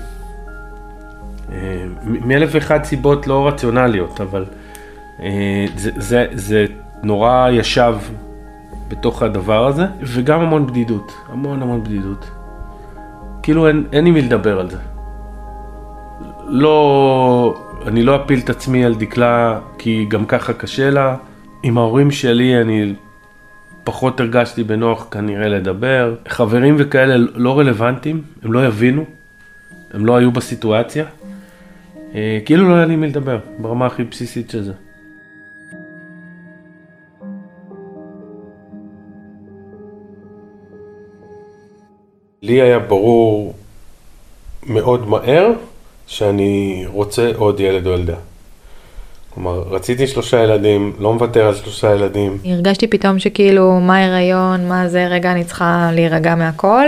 אה, 1.51 1.85
מאלף 2.03 2.49
ואחת 2.53 2.83
סיבות 2.83 3.27
לא 3.27 3.47
רציונליות, 3.47 4.21
אבל 4.21 4.45
אה, 5.19 5.65
זה, 5.75 5.91
זה, 5.97 6.25
זה 6.31 6.65
נורא 7.03 7.49
ישב 7.49 7.95
בתוך 8.87 9.23
הדבר 9.23 9.67
הזה, 9.67 9.85
וגם 10.01 10.41
המון 10.41 10.67
בדידות, 10.67 11.13
המון 11.29 11.61
המון 11.61 11.83
בדידות. 11.83 12.31
כאילו 13.43 13.67
אין, 13.67 13.83
אין 13.93 14.05
עם 14.05 14.13
מי 14.13 14.21
לדבר 14.21 14.59
על 14.59 14.69
זה. 14.69 14.77
לא, 16.47 17.61
אני 17.87 18.03
לא 18.03 18.15
אפיל 18.15 18.39
את 18.39 18.49
עצמי 18.49 18.85
על 18.85 18.95
דקלה, 18.95 19.59
כי 19.77 20.05
גם 20.09 20.25
ככה 20.25 20.53
קשה 20.53 20.89
לה. 20.89 21.15
עם 21.63 21.77
ההורים 21.77 22.11
שלי 22.11 22.61
אני 22.61 22.93
פחות 23.83 24.19
הרגשתי 24.19 24.63
בנוח 24.63 25.07
כנראה 25.11 25.47
לדבר. 25.47 26.15
חברים 26.27 26.75
וכאלה 26.79 27.15
לא 27.35 27.59
רלוונטיים, 27.59 28.21
הם 28.43 28.53
לא 28.53 28.65
יבינו, 28.67 29.05
הם 29.93 30.05
לא 30.05 30.15
היו 30.15 30.31
בסיטואציה. 30.31 31.05
אה, 32.15 32.39
כאילו 32.45 32.69
לא 32.69 32.75
היה 32.75 32.85
לי 32.85 32.95
מי 32.95 33.07
לדבר, 33.07 33.39
ברמה 33.57 33.85
הכי 33.85 34.03
בסיסית 34.03 34.49
של 34.49 34.63
זה. 34.63 34.73
לי 42.41 42.61
היה 42.61 42.79
ברור 42.79 43.53
מאוד 44.63 45.07
מהר 45.07 45.51
שאני 46.07 46.83
רוצה 46.87 47.31
עוד 47.35 47.59
ילד 47.59 47.87
או 47.87 47.91
ילדה. 47.91 48.15
כלומר, 49.29 49.63
רציתי 49.69 50.07
שלושה 50.07 50.43
ילדים, 50.43 50.93
לא 50.99 51.13
מוותר 51.13 51.47
על 51.47 51.55
שלושה 51.55 51.95
ילדים. 51.95 52.37
הרגשתי 52.45 52.87
פתאום 52.87 53.19
שכאילו, 53.19 53.79
מה 53.79 54.05
הריון, 54.05 54.67
מה 54.67 54.87
זה, 54.87 55.07
רגע, 55.07 55.31
אני 55.31 55.43
צריכה 55.43 55.89
להירגע 55.93 56.35
מהכל. 56.35 56.87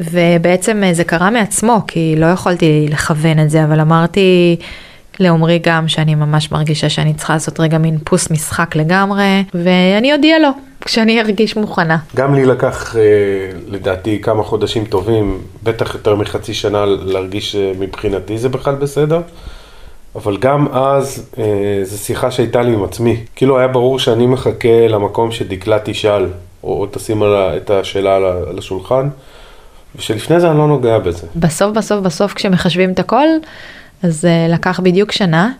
ובעצם 0.00 0.82
אה, 0.84 0.94
זה 0.94 1.04
קרה 1.04 1.30
מעצמו, 1.30 1.80
כי 1.86 2.14
לא 2.18 2.26
יכולתי 2.26 2.86
לכוון 2.90 3.38
את 3.38 3.50
זה, 3.50 3.64
אבל 3.64 3.80
אמרתי 3.80 4.56
לעומרי 5.20 5.58
גם 5.62 5.88
שאני 5.88 6.14
ממש 6.14 6.52
מרגישה 6.52 6.88
שאני 6.88 7.14
צריכה 7.14 7.32
לעשות 7.32 7.60
רגע 7.60 7.78
מין 7.78 7.98
פוס 8.04 8.30
משחק 8.30 8.76
לגמרי, 8.76 9.44
ואני 9.54 10.12
אודיע 10.12 10.38
לו 10.38 10.48
כשאני 10.80 11.20
ארגיש 11.20 11.56
מוכנה. 11.56 11.98
גם 12.16 12.34
לי 12.34 12.44
לקח 12.44 12.96
אה, 12.96 13.02
לדעתי 13.68 14.20
כמה 14.22 14.42
חודשים 14.42 14.84
טובים, 14.84 15.38
בטח 15.62 15.94
יותר 15.94 16.14
מחצי 16.14 16.54
שנה 16.54 16.84
להרגיש 16.86 17.52
שמבחינתי 17.52 18.38
זה 18.38 18.48
בכלל 18.48 18.74
בסדר. 18.74 19.20
אבל 20.14 20.36
גם 20.36 20.68
אז 20.72 21.30
אה, 21.38 21.80
זו 21.82 21.98
שיחה 21.98 22.30
שהייתה 22.30 22.62
לי 22.62 22.74
עם 22.74 22.84
עצמי. 22.84 23.16
כאילו 23.36 23.58
היה 23.58 23.68
ברור 23.68 23.98
שאני 23.98 24.26
מחכה 24.26 24.88
למקום 24.88 25.32
שדקלה 25.32 25.78
תשאל, 25.84 26.26
או, 26.64 26.80
או 26.80 26.86
תשים 26.86 27.22
את 27.56 27.70
השאלה 27.70 28.16
על 28.16 28.58
השולחן. 28.58 29.08
ושלפני 29.96 30.40
זה 30.40 30.50
אני 30.50 30.58
לא 30.58 30.66
נוגע 30.66 30.98
בזה. 30.98 31.26
בסוף 31.36 31.76
בסוף 31.76 32.00
בסוף 32.00 32.32
כשמחשבים 32.34 32.92
את 32.92 32.98
הכל, 32.98 33.26
אז 34.02 34.24
uh, 34.24 34.52
לקח 34.52 34.80
בדיוק 34.80 35.12
שנה, 35.12 35.50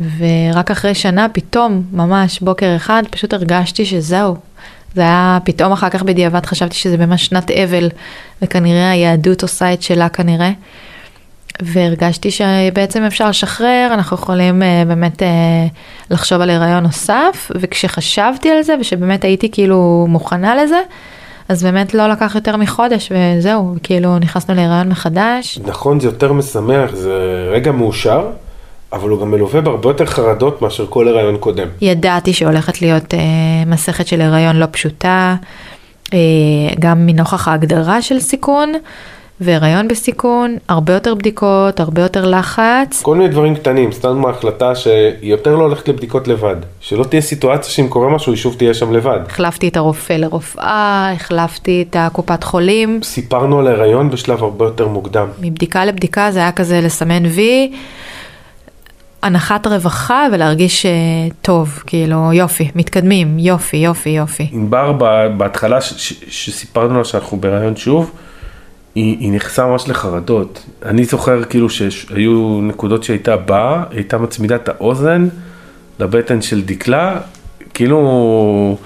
ורק 0.00 0.70
אחרי 0.70 0.94
שנה 0.94 1.26
פתאום, 1.32 1.82
ממש 1.92 2.40
בוקר 2.40 2.76
אחד, 2.76 3.02
פשוט 3.10 3.32
הרגשתי 3.32 3.84
שזהו. 3.84 4.36
זה 4.94 5.00
היה, 5.00 5.38
פתאום 5.44 5.72
אחר 5.72 5.88
כך 5.88 6.02
בדיעבד 6.02 6.46
חשבתי 6.46 6.74
שזה 6.74 6.96
ממש 6.96 7.26
שנת 7.26 7.50
אבל, 7.50 7.88
וכנראה 8.42 8.90
היהדות 8.90 9.42
עושה 9.42 9.72
את 9.72 9.82
שלה 9.82 10.08
כנראה. 10.08 10.50
והרגשתי 11.62 12.30
שבעצם 12.30 13.02
אפשר 13.02 13.28
לשחרר, 13.28 13.88
אנחנו 13.92 14.16
יכולים 14.16 14.62
uh, 14.62 14.88
באמת 14.88 15.22
uh, 15.22 15.24
לחשוב 16.10 16.40
על 16.40 16.50
הריון 16.50 16.82
נוסף, 16.82 17.50
וכשחשבתי 17.54 18.50
על 18.50 18.62
זה, 18.62 18.74
ושבאמת 18.80 19.24
הייתי 19.24 19.50
כאילו 19.50 20.06
מוכנה 20.08 20.54
לזה, 20.64 20.80
אז 21.48 21.62
באמת 21.62 21.94
לא 21.94 22.08
לקח 22.08 22.32
יותר 22.34 22.56
מחודש 22.56 23.12
וזהו, 23.12 23.74
כאילו 23.82 24.18
נכנסנו 24.18 24.54
להיריון 24.54 24.88
מחדש. 24.88 25.58
נכון, 25.64 26.00
זה 26.00 26.06
יותר 26.06 26.32
משמח, 26.32 26.94
זה 26.94 27.48
רגע 27.52 27.72
מאושר. 27.72 28.26
אבל 28.92 29.08
הוא 29.08 29.20
גם 29.20 29.30
מלווה 29.30 29.60
בהרבה 29.60 29.90
יותר 29.90 30.06
חרדות 30.06 30.62
מאשר 30.62 30.86
כל 30.86 31.08
הריון 31.08 31.36
קודם. 31.36 31.68
ידעתי 31.80 32.32
שהולכת 32.32 32.82
להיות 32.82 33.14
אה, 33.14 33.20
מסכת 33.66 34.06
של 34.06 34.20
הריון 34.20 34.56
לא 34.56 34.66
פשוטה, 34.70 35.36
אה, 36.14 36.18
גם 36.78 37.06
מנוכח 37.06 37.48
ההגדרה 37.48 38.02
של 38.02 38.20
סיכון, 38.20 38.72
והיריון 39.40 39.88
בסיכון, 39.88 40.56
הרבה 40.68 40.92
יותר 40.92 41.14
בדיקות, 41.14 41.80
הרבה 41.80 42.02
יותר 42.02 42.26
לחץ. 42.26 43.02
כל 43.02 43.16
מיני 43.16 43.28
דברים 43.28 43.54
קטנים, 43.54 43.92
סתם 43.92 44.18
מההחלטה 44.18 44.74
שהיא 44.74 45.02
יותר 45.22 45.56
לא 45.56 45.62
הולכת 45.62 45.88
לבדיקות 45.88 46.28
לבד. 46.28 46.56
שלא 46.80 47.04
תהיה 47.04 47.22
סיטואציה 47.22 47.70
שאם 47.70 47.88
קורה 47.88 48.14
משהו, 48.14 48.32
היא 48.32 48.38
שוב 48.38 48.54
תהיה 48.54 48.74
שם 48.74 48.92
לבד. 48.92 49.20
החלפתי 49.26 49.68
את 49.68 49.76
הרופא 49.76 50.12
לרופאה, 50.12 51.12
החלפתי 51.12 51.84
את 51.90 51.96
הקופת 51.98 52.44
חולים. 52.44 53.00
סיפרנו 53.02 53.58
על 53.58 53.66
ההיריון 53.66 54.10
בשלב 54.10 54.42
הרבה 54.42 54.64
יותר 54.64 54.88
מוקדם. 54.88 55.28
מבדיקה 55.40 55.84
לבדיקה 55.84 56.30
זה 56.32 56.38
היה 56.38 56.52
כזה 56.52 56.80
לסמן 56.80 57.26
וי. 57.26 57.72
הנחת 59.22 59.66
רווחה 59.66 60.26
ולהרגיש 60.32 60.86
uh, 60.86 60.88
טוב, 61.42 61.82
כאילו 61.86 62.32
יופי, 62.32 62.70
מתקדמים, 62.74 63.38
יופי, 63.38 63.76
יופי, 63.76 64.10
יופי. 64.10 64.48
ענבר 64.52 64.92
בהתחלה 65.36 65.80
שסיפרנו 65.80 66.98
לה 66.98 67.04
שאנחנו 67.04 67.40
בהיריון 67.40 67.76
שוב, 67.76 68.10
היא, 68.98 69.16
היא 69.20 69.32
נכנסה 69.32 69.66
ממש 69.66 69.88
לחרדות. 69.88 70.64
אני 70.82 71.04
זוכר 71.04 71.44
כאילו 71.44 71.70
שהיו 71.70 72.60
נקודות 72.62 73.04
שהייתה 73.04 73.36
באה, 73.36 73.82
הייתה 73.90 74.18
מצמידה 74.18 74.56
את 74.56 74.68
האוזן 74.68 75.28
לבטן 76.00 76.42
של 76.42 76.62
דקלה, 76.62 77.20
כאילו... 77.74 78.76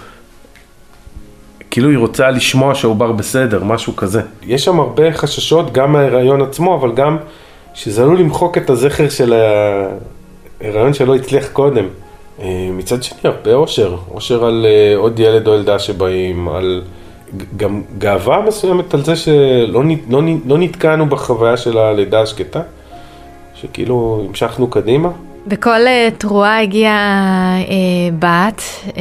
כאילו 1.70 1.90
היא 1.90 1.98
רוצה 1.98 2.30
לשמוע 2.30 2.74
שהעובר 2.74 3.12
בסדר, 3.12 3.64
משהו 3.64 3.96
כזה. 3.96 4.22
יש 4.46 4.64
שם 4.64 4.80
הרבה 4.80 5.12
חששות, 5.12 5.72
גם 5.72 5.92
מההיריון 5.92 6.42
עצמו, 6.42 6.74
אבל 6.74 6.92
גם 6.92 7.16
שזה 7.74 8.02
עלול 8.02 8.18
למחוק 8.18 8.58
את 8.58 8.70
הזכר 8.70 9.08
של 9.08 9.34
ההיריון 10.60 10.94
שלא 10.94 11.14
הצליח 11.14 11.48
קודם. 11.52 11.84
אה, 12.42 12.68
מצד 12.72 13.02
שני, 13.02 13.18
הרבה 13.24 13.54
אושר, 13.54 13.96
אושר 14.10 14.44
על 14.44 14.66
אה, 14.68 14.96
עוד 14.96 15.20
ילד 15.20 15.46
או 15.46 15.54
ילדה 15.54 15.78
שבאים, 15.78 16.48
על... 16.48 16.82
גם 17.56 17.82
גאווה 17.98 18.42
מסוימת 18.42 18.94
על 18.94 19.04
זה 19.04 19.16
שלא 19.16 19.82
לא, 20.08 20.22
לא 20.46 20.58
נתקענו 20.58 21.06
בחוויה 21.06 21.56
של 21.56 21.78
הלידה 21.78 22.22
השקטה, 22.22 22.60
שכאילו 23.54 24.24
המשכנו 24.28 24.66
קדימה. 24.66 25.08
בכל 25.46 25.70
uh, 25.70 26.14
תרועה 26.18 26.62
הגיעה 26.62 27.56
uh, 27.66 27.70
בת, 28.18 28.62
uh, 28.88 28.92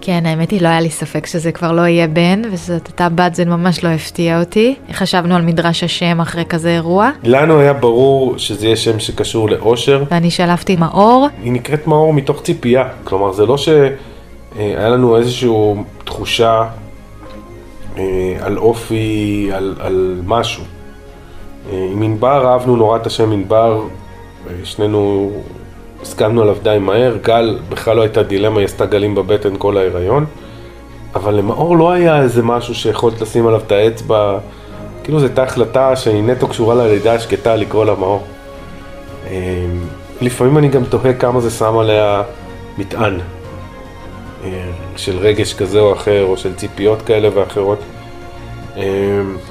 כן 0.00 0.26
האמת 0.26 0.50
היא 0.50 0.62
לא 0.62 0.68
היה 0.68 0.80
לי 0.80 0.90
ספק 0.90 1.26
שזה 1.26 1.52
כבר 1.52 1.72
לא 1.72 1.82
יהיה 1.82 2.06
בן 2.06 2.42
וזאת 2.52 2.86
הייתה 2.86 3.08
בת 3.08 3.34
זה 3.34 3.44
ממש 3.44 3.84
לא 3.84 3.88
הפתיע 3.88 4.40
אותי. 4.40 4.74
חשבנו 4.92 5.36
על 5.36 5.42
מדרש 5.42 5.84
השם 5.84 6.20
אחרי 6.20 6.44
כזה 6.44 6.70
אירוע. 6.70 7.10
לנו 7.22 7.58
היה 7.58 7.72
ברור 7.72 8.38
שזה 8.38 8.66
יהיה 8.66 8.76
שם 8.76 8.98
שקשור 8.98 9.50
לאושר. 9.50 10.04
ואני 10.10 10.30
שלפתי 10.30 10.76
מאור. 10.76 11.28
היא 11.42 11.52
נקראת 11.52 11.86
מאור 11.86 12.12
מתוך 12.12 12.42
ציפייה, 12.42 12.88
כלומר 13.04 13.32
זה 13.32 13.46
לא 13.46 13.56
ש... 13.56 13.68
אה, 13.68 13.88
היה 14.58 14.88
לנו 14.88 15.16
איזושהי 15.16 15.50
תחושה 16.04 16.64
על 18.40 18.58
אופי, 18.58 19.50
על, 19.52 19.74
על 19.78 20.20
משהו. 20.26 20.64
אה, 21.72 21.88
עם 21.92 22.02
ענבר 22.02 22.46
אהבנו 22.46 22.76
נורא 22.76 22.96
את 22.96 23.06
השם 23.06 23.32
ענבר, 23.32 23.82
שנינו 24.64 25.32
הסכמנו 26.02 26.42
עליו 26.42 26.56
די 26.62 26.76
מהר, 26.80 27.16
גל 27.22 27.58
בכלל 27.68 27.96
לא 27.96 28.02
הייתה 28.02 28.22
דילמה, 28.22 28.58
היא 28.60 28.64
עשתה 28.64 28.86
גלים 28.86 29.14
בבטן 29.14 29.54
כל 29.58 29.76
ההיריון, 29.76 30.26
אבל 31.14 31.34
למאור 31.34 31.76
לא 31.76 31.92
היה 31.92 32.22
איזה 32.22 32.42
משהו 32.42 32.74
שיכולת 32.74 33.20
לשים 33.20 33.46
עליו 33.46 33.60
את 33.66 33.72
האצבע, 33.72 34.38
כאילו 35.04 35.20
זו 35.20 35.26
הייתה 35.26 35.42
החלטה 35.42 35.96
שהיא 35.96 36.22
נטו 36.22 36.48
קשורה 36.48 36.74
ללידה 36.74 37.14
השקטה 37.14 37.56
לקרוא 37.56 37.84
לה 37.84 37.94
מאור. 37.94 38.22
לפעמים 40.20 40.58
אני 40.58 40.68
גם 40.68 40.84
תוהה 40.84 41.14
כמה 41.14 41.40
זה 41.40 41.50
שם 41.50 41.78
עליה 41.78 42.22
מטען. 42.78 43.18
אה, 44.44 44.70
של 44.96 45.18
רגש 45.18 45.54
כזה 45.54 45.80
או 45.80 45.92
אחר, 45.92 46.24
או 46.24 46.36
של 46.36 46.54
ציפיות 46.54 47.02
כאלה 47.02 47.28
ואחרות. 47.34 47.78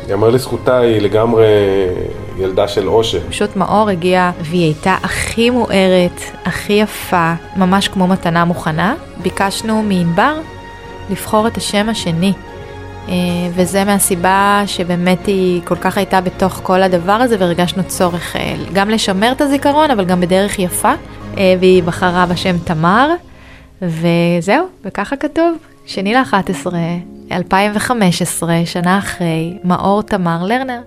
יאמר 0.10 0.28
אה, 0.28 0.32
לזכותה, 0.32 0.78
היא 0.78 1.02
לגמרי 1.02 1.46
ילדה 2.38 2.68
של 2.68 2.88
עושר. 2.88 3.20
פשוט 3.30 3.56
מאור 3.56 3.90
הגיעה 3.90 4.32
והיא 4.42 4.64
הייתה 4.64 4.98
הכי 5.04 5.50
מוארת, 5.50 6.22
הכי 6.46 6.74
יפה, 6.74 7.34
ממש 7.56 7.88
כמו 7.88 8.08
מתנה 8.08 8.46
מוכנה. 8.46 8.96
ביקשנו 9.22 9.84
מענבר 9.84 10.34
לבחור 11.10 11.48
את 11.48 11.58
השם 11.58 11.90
השני. 11.90 12.34
אה, 13.10 13.14
וזה 13.56 13.84
מהסיבה 13.84 14.64
שבאמת 14.66 15.26
היא 15.26 15.62
כל 15.66 15.76
כך 15.76 15.98
הייתה 15.98 16.22
בתוך 16.22 16.60
כל 16.64 16.84
הדבר 16.84 17.12
הזה 17.12 17.36
והרגשנו 17.40 17.84
צורך 17.84 18.36
גם 18.74 18.90
לשמר 18.90 19.32
את 19.32 19.42
הזיכרון 19.42 19.92
אבל 19.92 20.06
גם 20.06 20.22
בדרך 20.22 20.60
יפה 20.60 20.94
והיא 21.36 21.84
בחרה 21.84 22.26
בשם 22.26 22.58
תמר. 22.58 23.10
וזהו, 23.88 24.68
וככה 24.86 25.16
כתוב, 25.16 25.58
שני 25.86 26.14
ל-11, 26.14 26.68
2015, 27.32 28.66
שנה 28.66 28.98
אחרי, 28.98 29.58
מאור 29.64 30.02
תמר 30.02 30.44
לרנר. 30.44 30.82